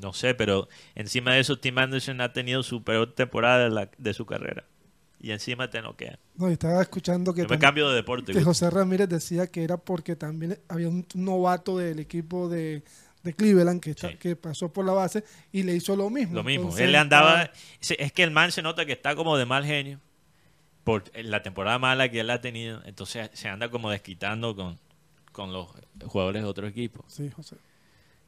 [0.00, 3.90] no sé, pero encima de eso Tim Anderson ha tenido su peor temporada de, la-
[3.98, 4.64] de su carrera.
[5.20, 6.20] Y encima te noquea.
[6.36, 8.32] No, y estaba escuchando que, Yo me cambio de deporte.
[8.32, 8.40] que.
[8.44, 12.84] José Ramírez decía que era porque también había un novato del equipo de,
[13.24, 14.16] de Cleveland que, está- Sí.
[14.18, 16.36] que pasó por la base y le hizo lo mismo.
[16.36, 16.66] Lo mismo.
[16.66, 17.50] Entonces, Él le andaba.
[17.80, 19.98] Es que el man se nota que está como de mal genio.
[20.84, 22.80] Por la temporada mala que él ha tenido.
[22.84, 24.78] Entonces se anda como desquitando con,
[25.38, 25.68] con los
[26.06, 27.04] jugadores de otro equipo.
[27.06, 27.56] Sí, José.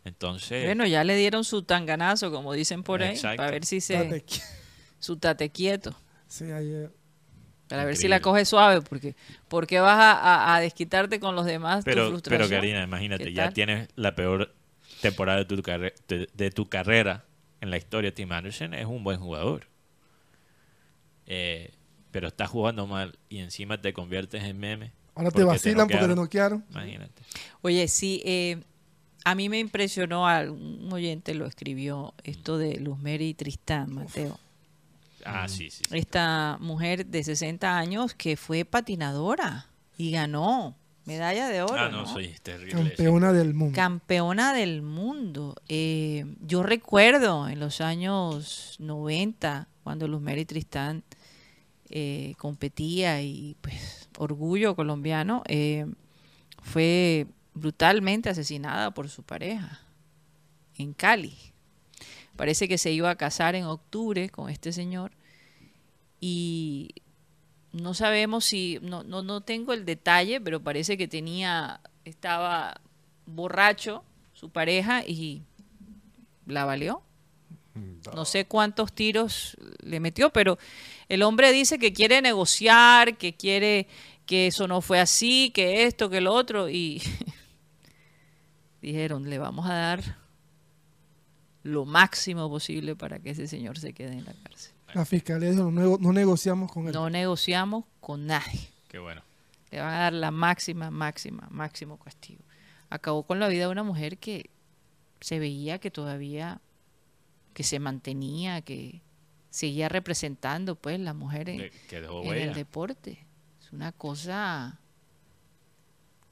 [0.04, 0.64] Entonces.
[0.64, 3.36] Bueno, ya le dieron su tanganazo, como dicen por ahí, Exacto.
[3.38, 4.24] para ver si se...
[5.00, 5.94] Su tate quieto.
[6.28, 6.92] Sí, ayer.
[7.68, 9.14] Para ver si la coge suave, porque
[9.48, 12.48] ¿por qué vas a, a- a desquitarte con los demás tu pero, frustración?
[12.48, 14.54] pero Karina, imagínate, ¿Qué ya tienes la peor
[15.00, 17.24] temporada de tu, carre- de, de tu carrera
[17.60, 18.12] en la historia.
[18.14, 19.66] Tim Anderson es un buen jugador.
[21.26, 21.72] Eh,
[22.10, 24.92] pero estás jugando mal y encima te conviertes en meme.
[25.20, 26.64] Ahora te vacilan porque te noquearon.
[26.70, 27.22] Imagínate.
[27.62, 28.62] Oye, sí, eh,
[29.24, 34.38] a mí me impresionó, un oyente lo escribió, esto de Luz Mary Tristán, Mateo.
[35.24, 35.82] Ah, sí, sí.
[35.88, 35.98] sí.
[35.98, 39.66] Esta mujer de 60 años que fue patinadora
[39.98, 40.74] y ganó
[41.04, 41.74] medalla de oro.
[41.76, 42.06] Ah, no, ¿no?
[42.06, 42.72] soy terrible.
[42.72, 43.76] Campeona del mundo.
[43.76, 45.56] Campeona del mundo.
[45.68, 51.02] Eh, yo recuerdo en los años 90, cuando Luz Mary Tristán
[51.90, 55.86] eh, competía y pues orgullo colombiano, eh,
[56.62, 59.80] fue brutalmente asesinada por su pareja
[60.76, 61.36] en Cali.
[62.36, 65.12] Parece que se iba a casar en octubre con este señor
[66.20, 66.90] y
[67.72, 72.80] no sabemos si, no, no, no tengo el detalle, pero parece que tenía, estaba
[73.26, 75.42] borracho su pareja y
[76.46, 77.02] la valió.
[78.14, 80.58] No sé cuántos tiros le metió, pero
[81.08, 83.86] el hombre dice que quiere negociar, que quiere
[84.26, 87.00] que eso no fue así, que esto, que lo otro, y
[88.82, 90.16] dijeron, le vamos a dar
[91.62, 94.72] lo máximo posible para que ese señor se quede en la cárcel.
[94.94, 96.92] La fiscalía dijo, no, nego- no negociamos con él.
[96.92, 98.68] No negociamos con nadie.
[98.88, 99.22] Qué bueno.
[99.70, 102.42] Le van a dar la máxima, máxima, máximo castigo.
[102.88, 104.50] Acabó con la vida de una mujer que
[105.20, 106.60] se veía que todavía,
[107.52, 109.02] que se mantenía, que
[109.50, 113.26] seguía representando pues la mujer en, el deporte.
[113.60, 114.78] Es una cosa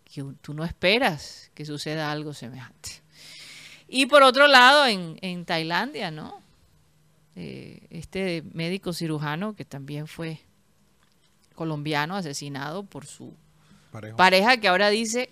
[0.05, 3.03] que tú no esperas que suceda algo semejante.
[3.89, 6.43] Y por otro lado, en, en Tailandia, ¿no?
[7.40, 10.40] Eh, este médico cirujano que también fue
[11.55, 13.32] colombiano asesinado por su
[13.93, 14.16] Parejo.
[14.16, 15.31] pareja que ahora dice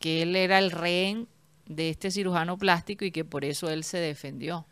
[0.00, 1.28] que él era el rehén
[1.66, 4.66] de este cirujano plástico y que por eso él se defendió.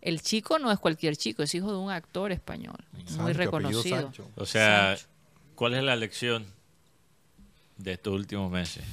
[0.00, 4.12] El chico no es cualquier chico, es hijo de un actor español, muy Sancho, reconocido.
[4.36, 5.08] O sea, Sancho.
[5.54, 6.46] ¿cuál es la lección
[7.78, 8.84] de estos últimos meses?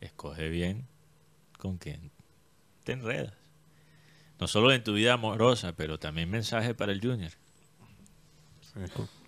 [0.00, 0.86] Escoge bien
[1.58, 2.10] con quién
[2.84, 3.32] te enredas.
[4.38, 7.30] No solo en tu vida amorosa, pero también mensaje para el Junior.
[8.60, 8.80] Sí.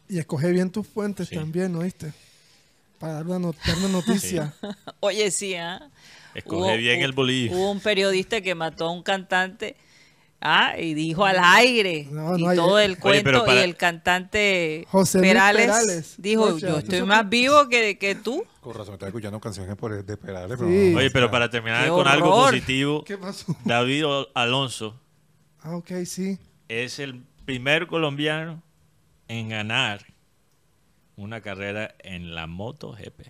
[0.08, 1.34] Y escoge bien tus fuentes Sí.
[1.34, 2.12] también, ¿no viste?
[2.98, 4.54] Para dar una, not- dar una noticia.
[5.00, 5.90] Oye, sí, ¿ah?
[6.34, 7.52] Escoge Hubo- bien el bolillo.
[7.52, 9.76] Hubo un periodista que mató a un cantante
[10.48, 12.06] Ah, y dijo al aire.
[12.10, 13.24] No, y todo el Oye, cuento.
[13.24, 16.14] pero para- Y el cantante José Perales, Perales.
[16.18, 18.44] dijo: Yo ¿tú estoy más vivo que, que tú.
[18.60, 20.58] Con razón, estaba escuchando canciones por de Perales.
[20.58, 20.94] Sí.
[20.96, 23.56] Oye, pero para terminar con algo positivo, ¿Qué pasó?
[23.64, 24.04] David
[24.34, 25.00] Alonso
[25.62, 26.38] Ah, ok, sí.
[26.68, 28.62] es el primer colombiano
[29.28, 30.06] en ganar
[31.16, 33.20] una carrera en la MotoGP.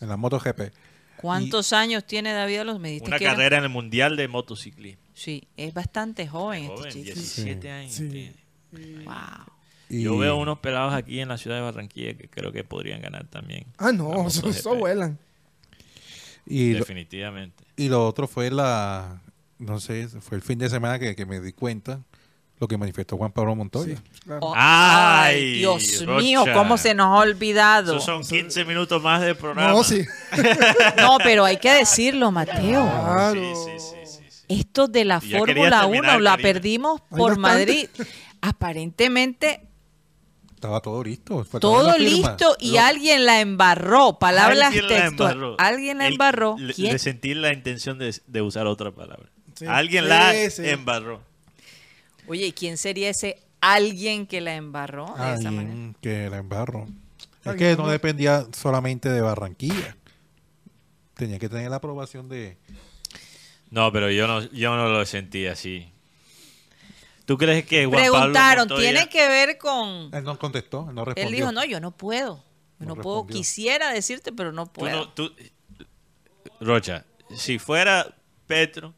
[0.00, 0.72] En la MotoGP.
[1.18, 2.80] ¿Cuántos años tiene David Alonso?
[2.80, 5.05] Me Una que era- carrera en el Mundial de Motociclismo.
[5.16, 7.14] Sí, es bastante joven, Joven, este chico.
[7.14, 7.92] 17 años.
[7.94, 8.08] Sí.
[8.08, 9.04] tiene.
[9.04, 9.14] Wow.
[9.88, 13.00] Y- Yo veo unos pelados aquí en la ciudad de Barranquilla que creo que podrían
[13.00, 13.64] ganar también.
[13.78, 15.18] Ah, no, eso, vuelan.
[16.44, 17.64] Y lo, Definitivamente.
[17.76, 19.20] y lo otro fue la,
[19.58, 22.00] no sé, fue el fin de semana que, que me di cuenta
[22.58, 23.96] lo que manifestó Juan Pablo Montoya.
[23.96, 24.40] Sí, claro.
[24.42, 26.20] Oh, Ay, Dios Rocha.
[26.22, 27.92] mío, cómo se nos ha olvidado.
[27.92, 29.70] Esos son 15 minutos más de programa.
[29.72, 30.04] no, sí.
[30.98, 32.82] No, pero hay que decirlo, Mateo.
[32.88, 33.34] Claro.
[33.34, 34.05] Sí, sí, sí.
[34.48, 36.48] Esto de la Fórmula querías 1 terminar, la Karina.
[36.52, 37.38] perdimos por.
[37.38, 37.88] Madrid.
[38.40, 39.60] Aparentemente
[40.54, 41.44] Estaba todo listo.
[41.60, 44.18] todo listo y Lo- alguien la embarró.
[44.18, 45.34] Palabras Alguien la textuales.
[45.34, 45.56] embarró.
[45.58, 46.56] Alguien la El- embarró.
[46.58, 46.92] le- ¿Quién?
[46.92, 49.28] Le sentí la intención de, de usar otra palabra.
[49.54, 49.66] Sí.
[49.66, 50.62] Alguien Sí, la sí.
[50.68, 51.20] embarró.
[52.28, 55.70] Oye, ¿y quién sería ese alguien que la embarró de esa manera?
[55.72, 56.86] Alguien que la embarró.
[57.40, 59.96] Es Alguien que no dependía solamente de Barranquilla.
[61.14, 62.58] Tenía que tener la aprobación de...
[63.76, 65.86] No, pero yo no, yo no lo sentí así.
[67.26, 68.32] ¿Tú crees que Juan Preguntaron,
[68.68, 70.08] Pablo Montoya- ¿tiene que ver con...?
[70.14, 71.28] Él no contestó, él no respondió.
[71.28, 72.42] Él dijo, no, yo no puedo.
[72.80, 73.26] Yo No no, puedo.
[73.26, 74.96] Quisiera decirte, pero no Tú puedo.
[74.96, 75.30] no- tú-
[76.60, 77.04] Rocha,
[77.36, 78.16] si fuera
[78.46, 78.94] Petro,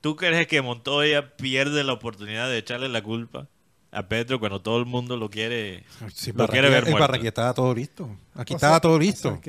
[0.00, 3.48] ¿tú crees que Montoya pierde la oportunidad de echarle la culpa
[3.90, 5.82] a Petro cuando todo el mundo lo quiere,
[6.14, 7.14] Sí, lo quiere ver muerto?
[7.16, 8.08] Estaba todo listo.
[8.36, 9.40] Aquí O estaba sea, todo o sea, listo.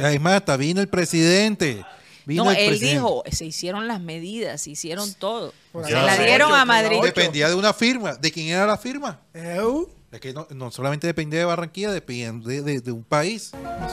[0.00, 1.82] Además, hasta vino el presidente.
[2.26, 2.94] Vino no, él presidente.
[2.96, 5.54] dijo, se hicieron las medidas, se hicieron todo.
[5.84, 6.98] Se la dieron a Madrid.
[7.02, 8.14] Dependía de una firma.
[8.16, 9.20] ¿De quién era la firma?
[9.32, 13.52] Eu, Es que no, no solamente dependía de Barranquilla, dependía de, de- de un país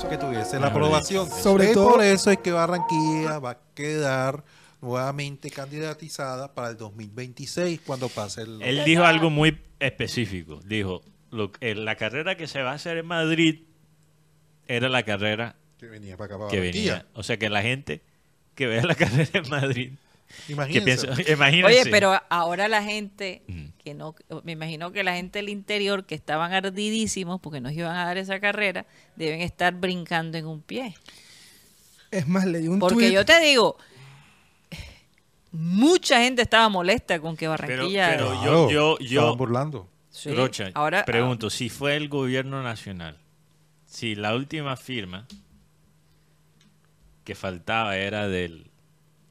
[0.10, 1.30] que tuviese la aprobación.
[1.30, 4.44] Sobre Es todo- por eso es que Barranquilla va a quedar
[4.82, 8.62] nuevamente candidatizada para el 2026 cuando pase el...
[8.62, 10.60] Él dijo algo muy específico.
[10.66, 13.62] Dijo, lo, eh, la carrera que se va a hacer en Madrid
[14.68, 16.94] era la carrera que venía para acá, para que Barranquilla.
[16.94, 17.08] venía.
[17.14, 18.02] O sea, que la gente
[18.56, 19.92] que vea la carrera en Madrid,
[20.46, 21.08] que Imagínense.
[21.66, 23.44] Oye, pero ahora la gente,
[23.84, 27.96] que no, me imagino que la gente del interior que estaban ardidísimos porque nos iban
[27.96, 28.86] a dar esa carrera,
[29.16, 30.96] deben estar brincando en un pie.
[32.12, 33.14] es más, leí un Porque tuit.
[33.14, 33.78] yo te digo,
[35.52, 38.10] mucha gente estaba molesta con que Pero, Barranquilla...
[38.10, 39.90] pero Claro, yo, yo, yo, estaban burlando.
[40.10, 43.18] Sí, Rocha, ahora, pregunto, si fue el gobierno nacional,
[43.86, 45.28] si la última firma
[47.24, 48.70] que faltaba era del,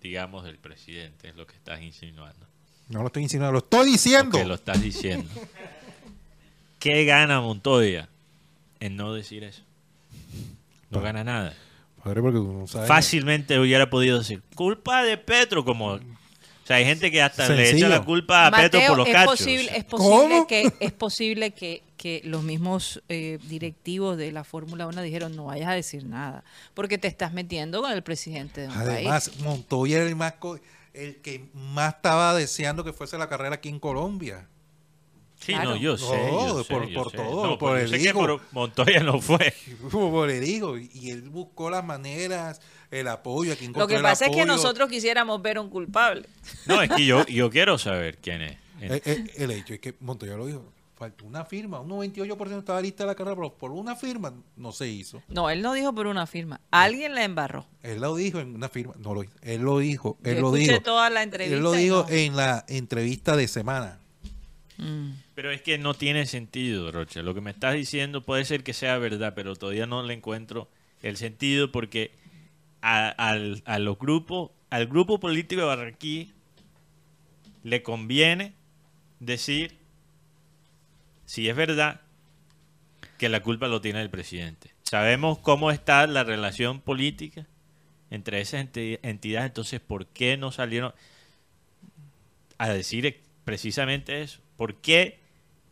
[0.00, 2.46] digamos, del presidente, es lo que estás insinuando,
[2.88, 4.38] No lo estoy insinuando, lo estoy diciendo.
[4.38, 5.28] que lo estás diciendo,
[6.78, 8.08] ¿qué gana Montoya
[8.80, 9.62] en no decir eso?
[10.90, 11.54] No gana nada.
[12.02, 12.40] Padre, porque
[12.86, 16.00] Fácilmente hubiera podido decir, culpa de Petro, como...
[16.62, 19.08] O sea, hay gente que hasta le echa la culpa a Petro Mateo, por los
[19.08, 19.30] es cachos.
[19.38, 20.46] posible, es posible ¿Cómo?
[20.46, 25.46] que es posible que, que los mismos eh, directivos de la Fórmula 1 dijeron no
[25.46, 26.44] vayas a decir nada
[26.74, 29.40] porque te estás metiendo con el presidente de un Además, país.
[29.42, 30.60] Montoya era el, más co-
[30.94, 34.46] el que más estaba deseando que fuese la carrera aquí en Colombia.
[35.40, 35.70] Sí, Claro.
[35.70, 36.04] no, yo sé.
[36.30, 37.16] No, yo sé, por- yo por sé.
[37.16, 38.18] todo, No, por el hijo.
[38.20, 39.52] por Montoya no fue.
[39.90, 42.60] Como le digo, y él buscó las maneras,
[42.92, 46.28] el apoyo, aquí Lo que pasa es que nosotros quisiéramos ver a un culpable.
[46.66, 48.58] No, es que yo, yo quiero saber quién es.
[48.80, 50.64] El, el- el hecho es que Montoya lo dijo,
[50.96, 54.88] faltó una firma, un 98% estaba lista la carrera, pero por una firma no se
[54.88, 55.22] hizo.
[55.28, 56.60] No, él no dijo por una firma.
[56.70, 57.66] Alguien la embarró.
[57.82, 60.48] Él lo dijo en una firma, no lo hizo, él lo dijo, él Yo lo
[60.54, 60.82] escuché dijo.
[60.82, 61.56] toda la entrevista.
[61.56, 62.14] Él lo dijo no.
[62.14, 63.98] en la entrevista de semana.
[64.78, 65.10] Mm.
[65.34, 67.22] Pero es que no tiene sentido, Rocha.
[67.22, 70.68] Lo que me estás diciendo puede ser que sea verdad, pero todavía no le encuentro
[71.02, 72.12] el sentido porque
[72.82, 73.84] al, al
[74.86, 76.32] grupo político de Barranquilla
[77.62, 78.54] le conviene
[79.20, 79.78] decir
[81.24, 82.00] si es verdad
[83.18, 84.72] que la culpa lo tiene el presidente.
[84.82, 87.46] Sabemos cómo está la relación política
[88.10, 90.92] entre esas enti- entidades, entonces ¿por qué no salieron
[92.58, 94.40] a decir precisamente eso?
[94.56, 95.20] ¿Por qué,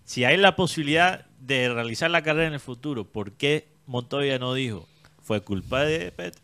[0.05, 4.55] si hay la posibilidad de realizar la carrera en el futuro, por qué Montoya no
[4.55, 4.89] dijo?
[5.23, 6.43] ¿Fue culpa de Petro?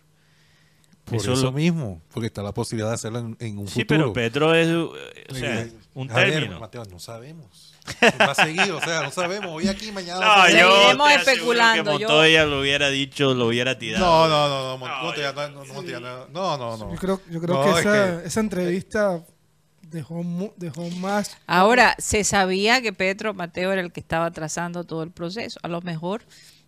[1.07, 3.81] Por Eso eso, lo- mismo, porque está la posibilidad de hacerlo en, en un Sí,
[3.83, 4.13] futuro.
[4.13, 6.59] pero Petro es eh, o sea, Eh, un a ver, término.
[6.61, 7.73] Mateo, no sabemos.
[8.21, 9.53] Va a seguir, o sea, no sabemos.
[9.53, 10.19] Hoy aquí, mañana.
[10.21, 10.65] No, yo seguir.
[10.67, 14.05] Seguiremos especulando, que yo- Montoya lo hubiera dicho, lo hubiera tirado.
[14.05, 16.93] No, no, no, no, No, Montoya, no, no, no, Montoya, no, no, no, no.
[16.93, 19.25] Yo creo, yo creo No, que, es esa, que- esa entrevista
[19.83, 21.37] dejó, mu- dejó más.
[21.47, 25.61] Ahora, se sabía que Petro Mateo era el que estaba trazando todo el proceso.
[25.63, 26.23] A lo mejor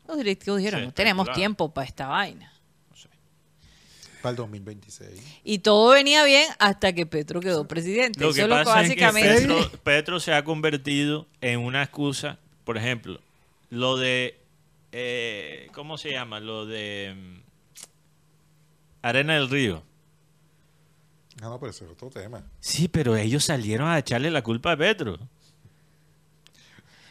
[0.06, 1.36] los directivos dijeron, Sí, no tenemos claro.
[1.36, 2.52] tiempo para esta vaina.
[4.22, 5.10] Para el 2026.
[5.44, 8.20] Y todo venía bien hasta que Petro quedó presidente.
[8.20, 12.38] Lo Eso que pasa es que Petro se ha convertido en una excusa.
[12.64, 13.20] Por ejemplo,
[13.70, 14.38] lo de.
[14.92, 16.40] eh, ¿Cómo se llama?
[16.40, 17.14] Lo de.
[17.16, 17.40] mm,
[19.02, 19.82] Arena del Río.
[21.40, 22.42] Ah, no, pero ese es otro tema.
[22.58, 25.18] Sí, pero ellos salieron a echarle la culpa a Petro.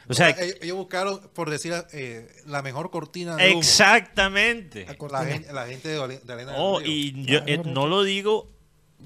[0.10, 3.60] O sea, ellos, ellos buscaron, por decir, eh, la mejor cortina de humo.
[3.60, 4.86] exactamente.
[5.12, 6.88] La gente, la gente de, de Arena del Oh, Río.
[6.92, 8.48] y yo eh, no lo digo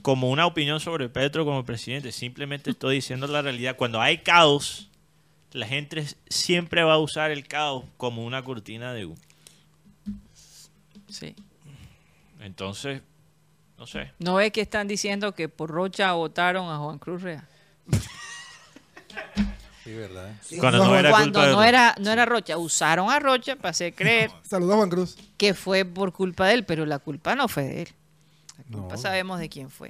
[0.03, 3.75] como una opinión sobre Petro como presidente, simplemente estoy diciendo la realidad.
[3.77, 4.89] Cuando hay caos,
[5.51, 9.17] la gente siempre va a usar el caos como una cortina de humo.
[11.09, 11.35] Sí.
[12.39, 13.01] Entonces,
[13.77, 14.11] no sé.
[14.19, 17.47] ¿No es que están diciendo que por Rocha votaron a Juan Cruz Rea?
[19.83, 20.31] Sí, ¿verdad?
[20.59, 23.69] Cuando no, era Cuando culpa de no era, no era Rocha, usaron a Rocha para
[23.71, 25.17] hacer creer Saludos a Juan Cruz.
[25.37, 27.87] que fue por culpa de él, pero la culpa no fue de él.
[28.57, 28.77] La No.
[28.79, 29.89] culpa sabemos de quién fue.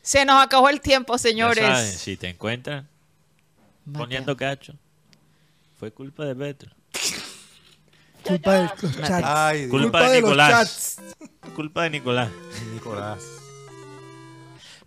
[0.00, 1.64] Se nos acabó el tiempo, Ya señores.
[1.64, 2.88] saben, si te encuentran
[3.84, 4.00] Mateo.
[4.02, 4.74] poniendo cacho,
[5.78, 6.70] fue culpa de Petro.
[8.24, 9.24] Culpa de los chats.
[9.26, 9.70] Ay, Dios.
[9.70, 10.50] Culpa de Nicolás.
[10.50, 10.96] chats.
[11.56, 12.30] Culpa de Nicolás.
[12.72, 13.18] Nicolás.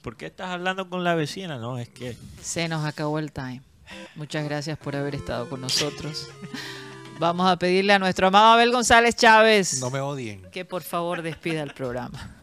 [0.06, 1.58] ¿Por qué estás hablando con la vecina?
[1.58, 3.64] No, es que Se nos acabó el time.
[4.16, 6.30] Muchas gracias por haber estado con nosotros.
[7.20, 10.44] Vamos a pedirle a nuestro amado Abel González Chávez No me odien.
[10.52, 12.36] que por favor despida el programa.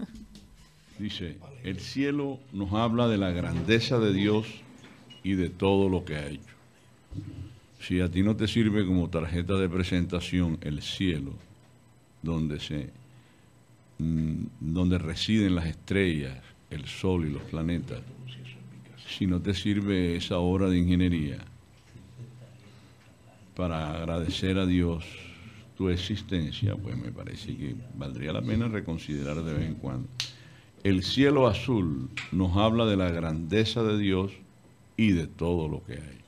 [0.99, 4.49] Dice, el cielo nos habla de la grandeza de Dios
[5.23, 6.55] y de todo lo que ha hecho.
[7.79, 11.33] Si a ti no te sirve como tarjeta de presentación el cielo,
[12.23, 12.91] donde se
[13.99, 16.43] mm, donde residen las estrellas,
[16.73, 18.01] el sol y los planetas,
[19.19, 21.39] si no te sirve esa obra de ingeniería
[23.55, 25.05] para agradecer a Dios
[25.77, 30.09] tu existencia, pues me parece que valdría la pena reconsiderar de vez en cuando.
[30.83, 34.33] El cielo azul nos habla de la grandeza de Dios
[34.97, 36.23] y de todo lo que ha hecho.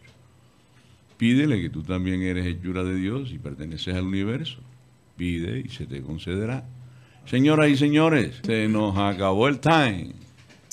[1.16, 4.61] Pídele que tú también eres hechura de Dios y perteneces al universo.
[5.16, 6.69] Pide y se te concederá.
[7.27, 10.23] Señoras y señores, se nos acabó el time.